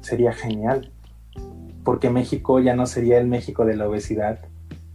Sería 0.00 0.32
genial. 0.32 0.92
Porque 1.84 2.10
México 2.10 2.58
ya 2.58 2.74
no 2.74 2.86
sería 2.86 3.18
el 3.18 3.28
México 3.28 3.64
de 3.64 3.76
la 3.76 3.88
obesidad, 3.88 4.40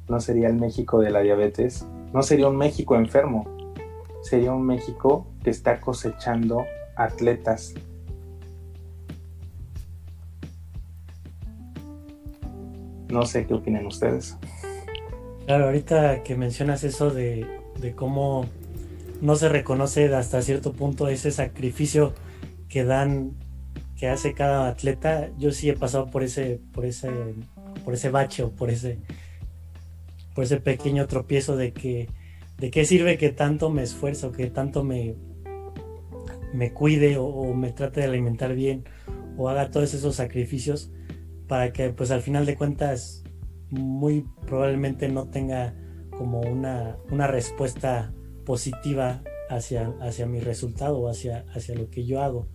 no 0.10 0.20
sería 0.20 0.50
el 0.50 0.56
México 0.56 1.00
de 1.00 1.10
la 1.10 1.22
diabetes, 1.22 1.88
no 2.14 2.22
sería 2.22 2.50
un 2.50 2.58
México 2.58 2.98
enfermo, 2.98 3.46
sería 4.22 4.52
un 4.52 4.66
México 4.66 5.26
que 5.42 5.50
está 5.50 5.80
cosechando 5.80 6.66
atletas. 6.98 7.74
No 13.08 13.26
sé 13.26 13.48
qué 13.48 13.54
opinan 13.54 13.86
ustedes. 13.86 14.38
Claro, 15.52 15.66
ahorita 15.66 16.24
que 16.24 16.38
mencionas 16.38 16.86
eso 16.86 17.10
de, 17.10 17.46
de 17.78 17.94
cómo 17.94 18.46
no 19.20 19.36
se 19.36 19.50
reconoce 19.50 20.06
hasta 20.16 20.42
cierto 20.42 20.72
punto 20.72 21.10
ese 21.10 21.30
sacrificio 21.30 22.14
que 22.70 22.86
dan, 22.86 23.34
que 23.98 24.08
hace 24.08 24.34
cada 24.34 24.70
atleta. 24.70 25.30
Yo 25.38 25.52
sí 25.52 25.70
he 25.70 25.74
pasado 25.74 26.10
por 26.10 26.24
ese, 26.24 26.62
por 26.72 26.86
ese, 26.86 27.10
por 27.84 27.96
ese 27.96 28.10
bache 28.10 28.44
o 28.44 28.52
por 28.52 28.70
ese, 28.70 29.00
por 30.36 30.46
ese 30.46 30.62
pequeño 30.62 31.06
tropiezo 31.08 31.58
de 31.58 31.74
que, 31.74 32.08
de 32.58 32.72
qué 32.72 32.86
sirve 32.86 33.18
que 33.18 33.32
tanto 33.32 33.70
me 33.70 33.84
esfuerzo, 33.84 34.32
que 34.32 34.50
tanto 34.50 34.86
me, 34.86 35.16
me 36.54 36.72
cuide 36.72 37.18
o, 37.18 37.54
me 37.54 37.74
trate 37.74 38.00
de 38.00 38.08
alimentar 38.08 38.56
bien 38.56 38.86
o 39.36 39.50
haga 39.50 39.70
todos 39.70 39.94
esos 39.94 40.16
sacrificios 40.16 40.92
para 41.50 41.74
que 41.74 41.90
pues 41.90 42.10
al 42.10 42.22
final 42.22 42.46
de 42.46 42.56
cuentas 42.56 43.26
muy 43.72 44.26
probablemente 44.46 45.08
no 45.08 45.30
tenga 45.30 45.74
como 46.18 46.42
una, 46.42 46.98
una 47.10 47.28
respuesta 47.28 48.14
positiva 48.46 49.24
hacia, 49.50 49.94
hacia 50.02 50.26
mi 50.26 50.40
resultado 50.40 51.00
o 51.00 51.10
hacia, 51.10 51.46
hacia 51.54 51.76
lo 51.76 51.90
que 51.90 52.06
yo 52.06 52.22
hago. 52.22 52.48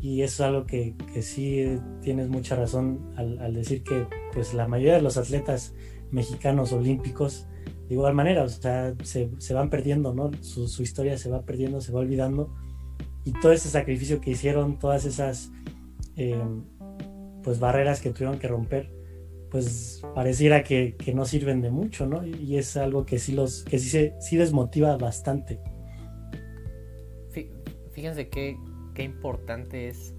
Y 0.00 0.22
es 0.22 0.40
algo 0.40 0.64
que, 0.64 0.94
que 1.12 1.22
sí 1.22 1.78
tienes 2.02 2.28
mucha 2.28 2.54
razón 2.54 3.12
al, 3.16 3.52
decir 3.54 3.82
que 3.82 4.06
pues 4.32 4.54
la 4.54 4.68
mayoría 4.68 4.94
de 4.94 5.02
los 5.02 5.16
atletas 5.16 5.74
mexicanos 6.10 6.72
olímpicos 6.72 7.46
de 7.88 7.94
igual 7.94 8.14
manera, 8.14 8.44
o 8.44 8.48
sea, 8.48 8.94
se, 9.02 9.30
se 9.38 9.54
van 9.54 9.70
perdiendo, 9.70 10.14
¿no? 10.14 10.30
Su, 10.42 10.68
su, 10.68 10.82
historia 10.82 11.16
se 11.16 11.30
va 11.30 11.42
perdiendo, 11.42 11.80
se 11.80 11.90
va 11.90 12.00
olvidando. 12.00 12.54
Y 13.24 13.32
todo 13.32 13.52
ese 13.52 13.70
sacrificio 13.70 14.20
que 14.20 14.32
hicieron, 14.32 14.78
todas 14.78 15.06
esas 15.06 15.50
eh, 16.16 16.38
pues 17.42 17.58
barreras 17.60 18.00
que 18.02 18.10
tuvieron 18.10 18.38
que 18.38 18.46
romper, 18.46 18.92
pues 19.50 20.02
pareciera 20.14 20.62
que, 20.62 20.94
no 21.14 21.24
sirven 21.24 21.60
de 21.60 21.70
mucho, 21.70 22.06
¿no? 22.06 22.26
Y 22.26 22.56
es 22.56 22.76
algo 22.76 23.06
que 23.06 23.18
sí 23.18 23.32
los, 23.32 23.64
que 23.64 23.78
sí 23.78 23.88
se, 23.88 24.14
sí 24.20 24.36
desmotiva 24.36 24.96
bastante. 24.96 25.60
Fíjense 27.92 28.28
qué, 28.28 28.56
qué 28.94 29.02
importante 29.02 29.88
es 29.88 30.14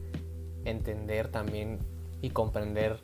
entender 0.66 1.30
también 1.30 1.80
y 2.22 2.32
comprender 2.32 2.98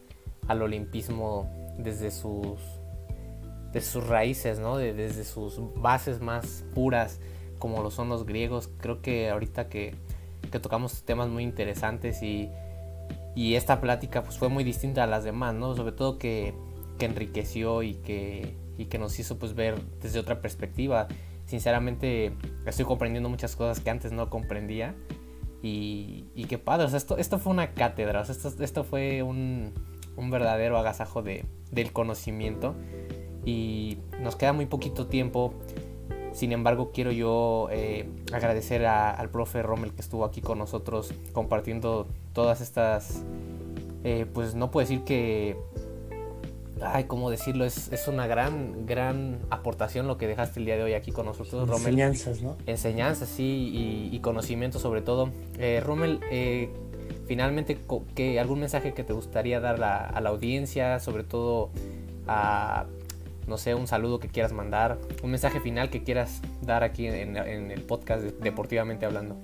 al 0.47 0.61
olimpismo 0.61 1.49
desde 1.77 2.11
sus, 2.11 2.59
sus 3.79 4.05
raíces, 4.05 4.59
¿no? 4.59 4.77
desde 4.77 5.23
sus 5.23 5.61
bases 5.75 6.19
más 6.19 6.65
puras, 6.73 7.21
como 7.57 7.81
lo 7.81 7.89
son 7.89 8.09
los 8.09 8.25
griegos. 8.25 8.69
Creo 8.79 9.01
que 9.01 9.29
ahorita 9.29 9.69
que, 9.69 9.95
que 10.51 10.59
tocamos 10.59 11.03
temas 11.03 11.29
muy 11.29 11.43
interesantes 11.43 12.21
y 12.21 12.49
y 13.35 13.55
esta 13.55 13.81
plática 13.81 14.23
pues 14.23 14.37
fue 14.37 14.49
muy 14.49 14.63
distinta 14.63 15.03
a 15.03 15.07
las 15.07 15.23
demás, 15.23 15.53
¿no? 15.53 15.75
Sobre 15.75 15.91
todo 15.91 16.17
que, 16.17 16.53
que 16.97 17.05
enriqueció 17.05 17.83
y 17.83 17.95
que, 17.95 18.55
y 18.77 18.85
que 18.85 18.97
nos 18.97 19.19
hizo 19.19 19.37
pues 19.37 19.53
ver 19.53 19.79
desde 20.01 20.19
otra 20.19 20.41
perspectiva. 20.41 21.07
Sinceramente 21.45 22.33
estoy 22.65 22.85
comprendiendo 22.85 23.29
muchas 23.29 23.55
cosas 23.55 23.81
que 23.81 23.89
antes 23.89 24.11
no 24.11 24.29
comprendía. 24.29 24.95
Y, 25.61 26.45
qué 26.47 26.59
padre, 26.59 26.95
esto, 26.95 27.17
esto 27.17 27.39
fue 27.39 27.51
una 27.51 27.73
cátedra, 27.73 28.21
o 28.21 28.25
sea, 28.25 28.35
esto, 28.35 28.63
esto 28.63 28.83
fue 28.83 29.23
un, 29.23 29.73
un 30.15 30.29
verdadero 30.29 30.77
agasajo 30.77 31.23
de, 31.23 31.45
del 31.71 31.91
conocimiento. 31.91 32.75
Y 33.45 33.97
nos 34.21 34.35
queda 34.35 34.53
muy 34.53 34.67
poquito 34.67 35.07
tiempo 35.07 35.53
sin 36.35 36.51
embargo, 36.51 36.91
quiero 36.93 37.13
yo 37.13 37.69
eh, 37.71 38.09
agradecer 38.33 38.85
al 38.85 39.29
profe 39.29 39.63
Rommel 39.63 39.93
que 39.93 40.01
estuvo 40.01 40.25
aquí 40.25 40.41
con 40.41 40.59
nosotros 40.59 41.13
compartiendo 41.31 42.09
todas 42.35 42.61
estas, 42.61 43.23
eh, 44.03 44.27
pues 44.31 44.53
no 44.53 44.69
puedo 44.69 44.85
decir 44.85 45.03
que, 45.03 45.57
ay, 46.81 47.05
¿cómo 47.05 47.31
decirlo? 47.31 47.65
Es, 47.65 48.07
una 48.07 48.27
gran, 48.27 48.85
gran 48.85 49.39
aportación 49.49 50.05
lo 50.05 50.17
que 50.17 50.27
dejaste 50.27 50.59
el 50.59 50.67
día 50.67 50.77
de 50.77 50.83
hoy 50.83 50.93
aquí 50.93 51.11
con 51.11 51.25
nosotros, 51.25 51.67
Rommel. 51.67 51.87
Enseñanzas, 51.87 52.41
¿no? 52.43 52.57
Enseñanzas, 52.67 53.29
sí, 53.29 54.09
y, 54.11 54.19
conocimiento 54.19 54.77
sobre 54.77 55.01
todo. 55.01 55.31
Eh, 55.57 55.81
Rommel, 55.83 56.19
eh, 56.29 56.69
finalmente, 57.25 57.79
¿qué, 58.13 58.39
¿algún 58.39 58.59
mensaje 58.59 58.93
que 58.93 59.03
te 59.03 59.13
gustaría 59.13 59.59
dar 59.59 59.81
a 59.81 60.21
la 60.21 60.29
audiencia, 60.29 60.99
sobre 60.99 61.23
todo 61.23 61.71
a 62.27 62.85
no 63.47 63.57
sé, 63.57 63.75
un 63.75 63.87
saludo 63.87 64.19
que 64.19 64.27
quieras 64.27 64.53
mandar, 64.53 64.97
un 65.23 65.31
mensaje 65.31 65.59
final 65.59 65.89
que 65.89 66.03
quieras 66.03 66.41
dar 66.61 66.83
aquí 66.83 67.07
en, 67.07 67.37
el 67.37 67.81
podcast 67.81 68.23
Deportivamente 68.23 69.05
Hablando. 69.05 69.37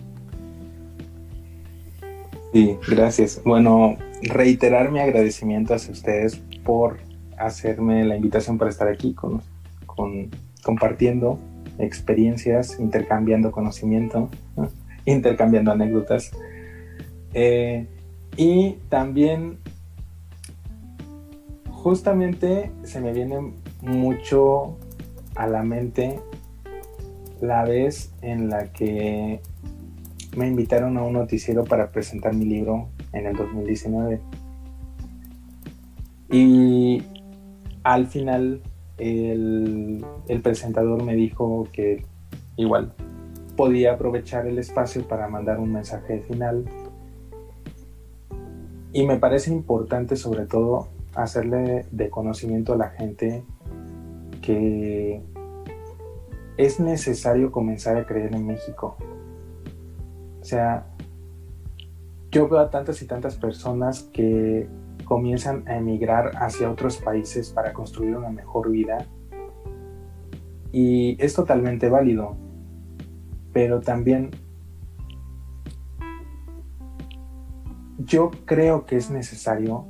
Sí, 2.54 2.78
gracias. 2.88 3.42
Bueno, 3.46 3.98
reiterar 4.24 4.92
mi 4.92 5.00
agradecimiento 5.00 5.74
hacia 5.74 5.94
ustedes 5.94 6.36
por 6.66 7.00
hacerme 7.38 8.04
la 8.04 8.16
invitación 8.16 8.58
para 8.58 8.70
estar 8.70 8.88
aquí 8.88 9.14
con, 9.14 9.42
compartiendo 10.64 11.40
experiencias, 11.80 12.80
intercambiando 12.80 13.52
conocimiento, 13.52 14.30
intercambiando 15.06 15.72
anécdotas. 15.72 16.32
Eh, 17.34 17.88
y 18.36 18.74
también 18.90 19.58
justamente 21.70 22.72
se 22.84 23.00
me 23.00 23.14
viene 23.14 23.54
mucho 23.82 24.78
a 25.36 25.48
la 25.48 25.64
mente 25.64 26.20
la 27.40 27.64
vez 27.64 28.14
en 28.22 28.50
la 28.50 28.72
que 28.72 29.42
me 30.36 30.48
invitaron 30.48 30.98
a 30.98 31.04
un 31.04 31.14
noticiero 31.14 31.64
para 31.66 31.92
presentar 31.92 32.34
mi 32.34 32.46
libro 32.46 32.90
en 33.14 33.28
el 33.28 33.36
2019. 33.36 34.22
Y 36.30 37.04
al 37.84 38.08
final 38.08 38.62
el, 38.98 40.06
presentador 40.44 41.04
me 41.04 41.16
dijo 41.16 41.68
que 41.74 42.06
igual 42.56 42.94
podía 43.58 43.94
aprovechar 43.94 44.48
el 44.48 44.58
espacio 44.58 45.08
para 45.08 45.28
mandar 45.28 45.60
un 45.60 45.74
mensaje 45.74 46.22
final. 46.22 46.66
Y 48.94 49.06
me 49.06 49.18
parece 49.18 49.52
importante 49.52 50.16
sobre 50.16 50.46
todo 50.46 50.88
hacerle 51.16 51.86
de 51.92 52.10
conocimiento 52.10 52.74
a 52.74 52.78
la 52.78 52.90
gente 52.90 53.44
que 54.42 55.22
es 56.58 56.80
necesario 56.80 57.52
comenzar 57.52 57.98
a 57.98 58.06
creer 58.06 58.34
en 58.36 58.48
México. 58.48 58.96
O 60.42 60.44
sea, 60.44 60.88
yo 62.32 62.48
veo 62.50 62.60
a 62.60 62.70
tantas 62.70 63.02
y 63.02 63.08
tantas 63.08 63.36
personas 63.36 64.04
que 64.14 64.68
comienzan 65.06 65.68
a 65.68 65.78
emigrar 65.78 66.32
hacia 66.36 66.72
otros 66.72 66.98
países 66.98 67.50
para 67.50 67.74
construir 67.74 68.16
una 68.16 68.30
mejor 68.30 68.72
vida. 68.72 69.06
Y 70.72 71.22
es 71.24 71.34
totalmente 71.34 71.90
válido, 71.90 72.38
pero 73.52 73.82
también 73.82 74.32
yo 78.00 78.32
creo 78.46 78.86
que 78.86 78.96
es 78.96 79.12
necesario 79.12 79.86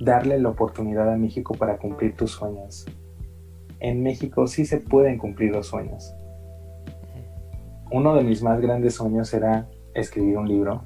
darle 0.00 0.40
la 0.40 0.48
oportunidad 0.48 1.12
a 1.12 1.16
México 1.16 1.54
para 1.54 1.76
cumplir 1.76 2.16
tus 2.16 2.32
sueños. 2.32 2.86
En 3.78 4.02
México 4.02 4.46
sí 4.46 4.64
se 4.64 4.78
pueden 4.78 5.18
cumplir 5.18 5.52
los 5.52 5.66
sueños. 5.66 6.14
Uno 7.92 8.14
de 8.14 8.24
mis 8.24 8.42
más 8.42 8.58
grandes 8.58 8.94
sueños 8.94 9.34
era 9.34 9.68
escribir 9.94 10.38
un 10.38 10.48
libro 10.48 10.82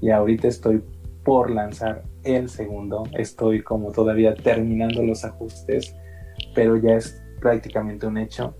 y 0.00 0.10
ahorita 0.10 0.48
estoy 0.48 0.82
por 1.24 1.50
lanzar 1.50 2.02
el 2.24 2.48
segundo. 2.48 3.04
Estoy 3.16 3.62
como 3.62 3.92
todavía 3.92 4.34
terminando 4.34 5.04
los 5.04 5.24
ajustes, 5.24 5.94
pero 6.52 6.76
ya 6.76 6.96
es 6.96 7.22
prácticamente 7.40 8.08
un 8.08 8.18
hecho. 8.18 8.56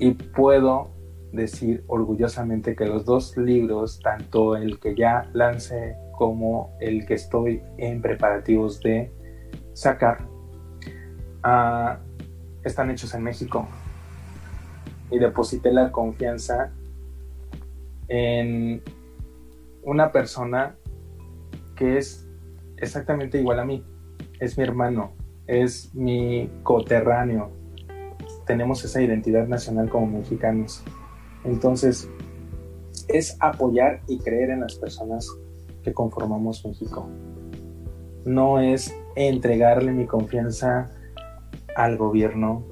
Y 0.00 0.10
puedo 0.10 0.90
decir 1.32 1.84
orgullosamente 1.86 2.74
que 2.74 2.86
los 2.86 3.04
dos 3.04 3.36
libros, 3.36 4.00
tanto 4.00 4.56
el 4.56 4.80
que 4.80 4.96
ya 4.96 5.30
lancé 5.34 5.96
como 6.16 6.76
el 6.80 7.06
que 7.06 7.14
estoy 7.14 7.62
en 7.76 8.02
preparativos 8.02 8.80
de 8.80 9.12
sacar, 9.74 10.26
uh, 11.44 11.96
están 12.64 12.90
hechos 12.90 13.14
en 13.14 13.22
México. 13.22 13.68
Y 15.10 15.18
deposité 15.18 15.72
la 15.72 15.90
confianza 15.90 16.72
en 18.08 18.82
una 19.82 20.12
persona 20.12 20.76
que 21.76 21.98
es 21.98 22.28
exactamente 22.76 23.40
igual 23.40 23.60
a 23.60 23.64
mí. 23.64 23.84
Es 24.40 24.58
mi 24.58 24.64
hermano, 24.64 25.12
es 25.46 25.94
mi 25.94 26.50
coterráneo. 26.62 27.50
tenemos 28.46 28.82
esa 28.82 29.02
identidad 29.02 29.46
nacional 29.46 29.90
como 29.90 30.06
mexicanos. 30.06 30.82
Entonces, 31.44 32.08
es 33.08 33.36
apoyar 33.40 34.00
y 34.08 34.18
creer 34.18 34.50
en 34.50 34.60
las 34.60 34.74
personas 34.76 35.28
que 35.82 35.92
conformamos 35.92 36.64
México. 36.64 37.08
No 38.24 38.60
es 38.60 38.94
entregarle 39.16 39.92
mi 39.92 40.06
confianza 40.06 40.90
al 41.76 41.96
gobierno, 41.96 42.64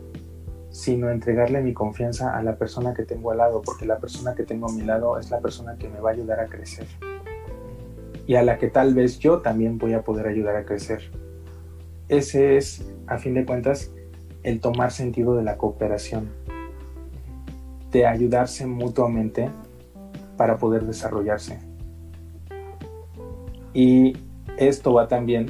sino 0.77 1.09
entregarle 1.09 1.63
mi 1.63 1.73
confianza 1.73 2.37
a 2.37 2.43
la 2.43 2.57
persona 2.57 2.93
que 2.93 3.05
tengo 3.05 3.31
al 3.31 3.39
lado, 3.39 3.63
porque 3.63 3.87
la 3.87 3.99
persona 3.99 4.35
que 4.35 4.43
tengo 4.43 4.69
a 4.69 4.73
mi 4.73 4.83
lado 4.83 5.19
es 5.19 5.31
la 5.31 5.41
persona 5.41 5.77
que 5.79 5.89
me 5.89 6.01
va 6.01 6.11
a 6.11 6.13
ayudar 6.13 6.39
a 6.39 6.49
crecer 6.49 6.87
y 8.27 8.35
a 8.35 8.43
la 8.43 8.59
que 8.59 8.69
tal 8.69 8.93
vez 8.93 9.19
yo 9.19 9.39
también 9.41 9.79
voy 9.79 9.95
a 9.95 10.03
poder 10.03 10.27
ayudar 10.27 10.55
a 10.55 10.67
crecer. 10.67 11.11
Ese 12.09 12.59
es, 12.59 12.87
a 13.07 13.17
fin 13.17 13.33
de 13.33 13.47
cuentas, 13.47 13.91
el 14.43 14.61
tomar 14.61 14.93
sentido 14.93 15.35
de 15.35 15.45
la 15.45 15.57
cooperación, 15.57 16.29
de 17.91 18.07
ayudarse 18.07 18.67
mutuamente 18.67 19.49
para 20.37 20.59
poder 20.59 20.85
desarrollarse. 20.85 21.59
Y 23.73 24.19
esto 24.59 24.93
va 24.93 25.09
también 25.09 25.47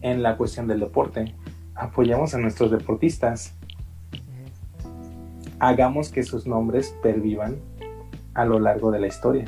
en 0.00 0.22
la 0.22 0.38
cuestión 0.38 0.66
del 0.66 0.80
deporte. 0.80 1.34
Apoyamos 1.74 2.34
a 2.34 2.38
nuestros 2.38 2.70
deportistas. 2.70 3.57
Hagamos 5.60 6.10
que 6.10 6.22
sus 6.22 6.46
nombres 6.46 6.94
pervivan 7.02 7.56
a 8.34 8.44
lo 8.44 8.60
largo 8.60 8.90
de 8.90 9.00
la 9.00 9.06
historia. 9.08 9.44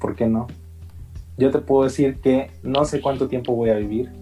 ¿Por 0.00 0.16
qué 0.16 0.26
no? 0.26 0.46
Yo 1.36 1.50
te 1.50 1.58
puedo 1.58 1.84
decir 1.84 2.20
que 2.20 2.50
no 2.62 2.84
sé 2.84 3.00
cuánto 3.00 3.28
tiempo 3.28 3.54
voy 3.54 3.70
a 3.70 3.74
vivir, 3.74 4.12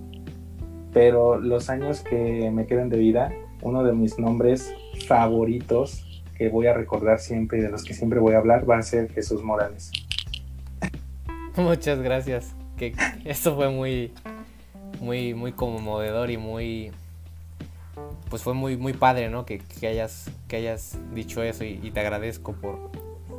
pero 0.92 1.38
los 1.38 1.70
años 1.70 2.00
que 2.00 2.50
me 2.50 2.66
queden 2.66 2.88
de 2.88 2.98
vida, 2.98 3.32
uno 3.62 3.82
de 3.82 3.92
mis 3.92 4.18
nombres 4.18 4.74
favoritos 5.06 6.22
que 6.36 6.48
voy 6.48 6.66
a 6.66 6.74
recordar 6.74 7.18
siempre 7.18 7.58
y 7.58 7.60
de 7.62 7.70
los 7.70 7.84
que 7.84 7.94
siempre 7.94 8.18
voy 8.18 8.34
a 8.34 8.38
hablar 8.38 8.68
va 8.68 8.78
a 8.78 8.82
ser 8.82 9.10
Jesús 9.12 9.42
Morales. 9.42 9.90
Muchas 11.56 12.00
gracias. 12.00 12.54
Que 12.76 12.94
esto 13.24 13.54
fue 13.54 13.70
muy, 13.70 14.12
muy, 15.00 15.34
muy 15.34 15.52
conmovedor 15.52 16.30
y 16.30 16.38
muy, 16.38 16.92
pues 18.30 18.42
fue 18.42 18.54
muy, 18.54 18.76
muy 18.76 18.92
padre, 18.92 19.28
¿no? 19.28 19.44
Que, 19.44 19.62
hayas, 19.82 20.30
que 20.48 20.56
hayas 20.56 20.98
dicho 21.14 21.42
eso 21.42 21.64
y, 21.64 21.90
te 21.90 22.00
agradezco 22.00 22.52
por, 22.54 22.90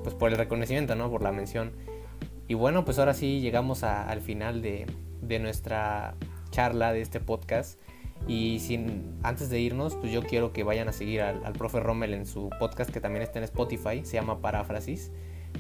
pues 0.03 0.15
por 0.15 0.31
el 0.31 0.37
reconocimiento, 0.37 0.95
¿no? 0.95 1.09
Por 1.09 1.23
la 1.23 1.31
mención. 1.31 1.71
Y 2.47 2.53
bueno, 2.53 2.85
pues 2.85 2.99
ahora 2.99 3.13
sí 3.13 3.41
llegamos 3.41 3.83
al 3.83 4.21
final 4.21 4.61
de, 4.61 4.85
de 5.21 5.39
nuestra 5.39 6.15
charla, 6.51 6.93
de 6.93 7.01
este 7.01 7.19
podcast. 7.19 7.79
Y 8.27 8.59
sin, 8.59 9.17
antes 9.23 9.49
de 9.49 9.59
irnos, 9.59 9.95
pues 9.95 10.11
yo 10.11 10.23
quiero 10.23 10.53
que 10.53 10.63
vayan 10.63 10.87
a 10.87 10.93
seguir 10.93 11.21
al, 11.21 11.43
al 11.43 11.53
profe 11.53 11.79
Rommel 11.79 12.13
en 12.13 12.25
su 12.25 12.49
podcast 12.59 12.89
que 12.89 13.01
también 13.01 13.23
está 13.23 13.39
en 13.39 13.45
Spotify, 13.45 14.05
se 14.05 14.13
llama 14.13 14.39
Paráfrasis. 14.39 15.11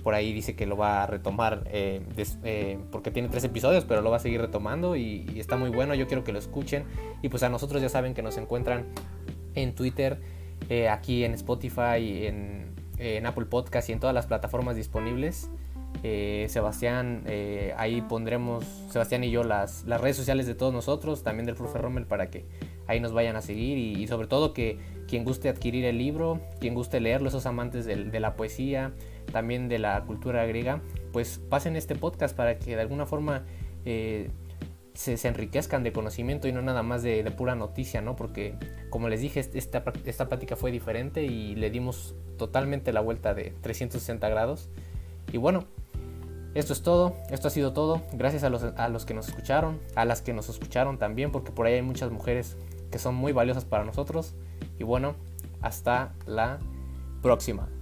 Por 0.03 0.13
ahí 0.13 0.33
dice 0.33 0.55
que 0.55 0.65
lo 0.65 0.75
va 0.77 1.03
a 1.03 1.07
retomar 1.07 1.63
eh, 1.67 2.01
eh, 2.43 2.77
porque 2.91 3.09
tiene 3.09 3.29
tres 3.29 3.43
episodios, 3.43 3.85
pero 3.85 4.01
lo 4.01 4.11
va 4.11 4.17
a 4.17 4.19
seguir 4.19 4.41
retomando 4.41 4.95
y, 4.95 5.25
está 5.37 5.55
muy 5.55 5.69
bueno. 5.69 5.95
Yo 5.95 6.07
quiero 6.07 6.23
que 6.23 6.33
lo 6.33 6.39
escuchen. 6.39 6.83
Y 7.21 7.29
pues 7.29 7.43
a 7.43 7.49
nosotros 7.49 7.81
ya 7.81 7.89
saben 7.89 8.13
que 8.13 8.21
nos 8.21 8.37
encuentran 8.37 8.85
en 9.55 9.75
Twitter, 9.75 10.19
eh, 10.69 10.89
aquí 10.89 11.23
en 11.23 11.33
Spotify, 11.33 12.27
en, 12.27 12.73
Apple 13.25 13.45
Podcast 13.45 13.89
y 13.89 13.91
en 13.91 13.99
todas 13.99 14.13
las 14.13 14.27
plataformas 14.27 14.75
disponibles. 14.77 15.49
Sebastián, 16.47 17.23
ahí 17.77 18.01
pondremos, 18.01 18.65
Sebastián 18.89 19.23
y 19.23 19.31
yo, 19.31 19.43
las, 19.43 19.83
las, 19.85 19.99
redes 19.99 20.15
sociales 20.15 20.47
de 20.47 20.55
todos 20.55 20.73
nosotros, 20.73 21.21
también 21.23 21.45
del 21.45 21.55
profe 21.55 21.79
Rommel, 21.79 22.05
para 22.05 22.29
que 22.29 22.45
ahí 22.87 22.99
nos 22.99 23.13
vayan 23.13 23.35
a 23.35 23.41
seguir 23.41 23.77
y, 23.77 24.07
sobre 24.07 24.27
todo 24.27 24.53
que 24.53 24.77
quien 25.07 25.23
guste 25.23 25.49
adquirir 25.49 25.85
el 25.85 25.97
libro, 25.97 26.41
quien 26.59 26.73
guste 26.73 26.99
leerlo, 26.99 27.29
esos 27.29 27.45
amantes 27.45 27.85
de, 27.85 28.19
la 28.19 28.35
poesía, 28.35 28.93
también 29.31 29.69
de 29.69 29.79
la 29.79 30.03
cultura 30.05 30.45
griega, 30.45 30.81
pues 31.11 31.39
pasen 31.49 31.75
este 31.75 31.95
podcast 31.95 32.35
para 32.35 32.59
que 32.59 32.75
de 32.75 32.81
alguna 32.81 33.05
forma 33.05 33.43
eh, 33.85 34.29
se, 34.93 35.27
enriquezcan 35.27 35.83
de 35.83 35.91
conocimiento 35.91 36.47
y 36.47 36.51
no 36.51 36.61
nada 36.61 36.83
más 36.83 37.03
de, 37.03 37.23
pura 37.35 37.55
noticia, 37.55 38.01
¿no? 38.01 38.15
Porque 38.15 38.55
como 38.89 39.09
les 39.09 39.21
dije, 39.21 39.39
esta, 39.39 39.83
esta 40.05 40.29
plática 40.29 40.55
fue 40.55 40.71
diferente 40.71 41.23
y 41.23 41.55
le 41.55 41.69
dimos 41.69 42.15
totalmente 42.37 42.93
la 42.93 43.01
vuelta 43.01 43.33
de 43.33 43.53
360 43.61 44.29
grados. 44.29 44.69
Y 45.31 45.37
bueno, 45.37 45.65
esto 46.53 46.73
es 46.73 46.83
todo, 46.83 47.15
esto 47.31 47.47
ha 47.47 47.51
sido 47.51 47.73
todo. 47.73 48.03
Gracias 48.13 48.43
a 48.43 48.49
los, 48.49 48.63
a 48.63 48.87
los 48.89 49.05
que 49.05 49.13
nos 49.13 49.27
escucharon, 49.27 49.79
a 49.95 50.05
las 50.05 50.21
que 50.21 50.33
nos 50.33 50.49
escucharon 50.49 50.99
también, 50.99 51.31
porque 51.31 51.51
por 51.51 51.65
ahí 51.65 51.73
hay 51.73 51.81
muchas 51.81 52.11
mujeres 52.11 52.57
que 52.91 52.99
son 52.99 53.15
muy 53.15 53.31
valiosas 53.31 53.65
para 53.65 53.83
nosotros. 53.83 54.35
Y 54.77 54.83
bueno, 54.83 55.15
hasta 55.61 56.13
la 56.27 56.59
próxima. 57.23 57.72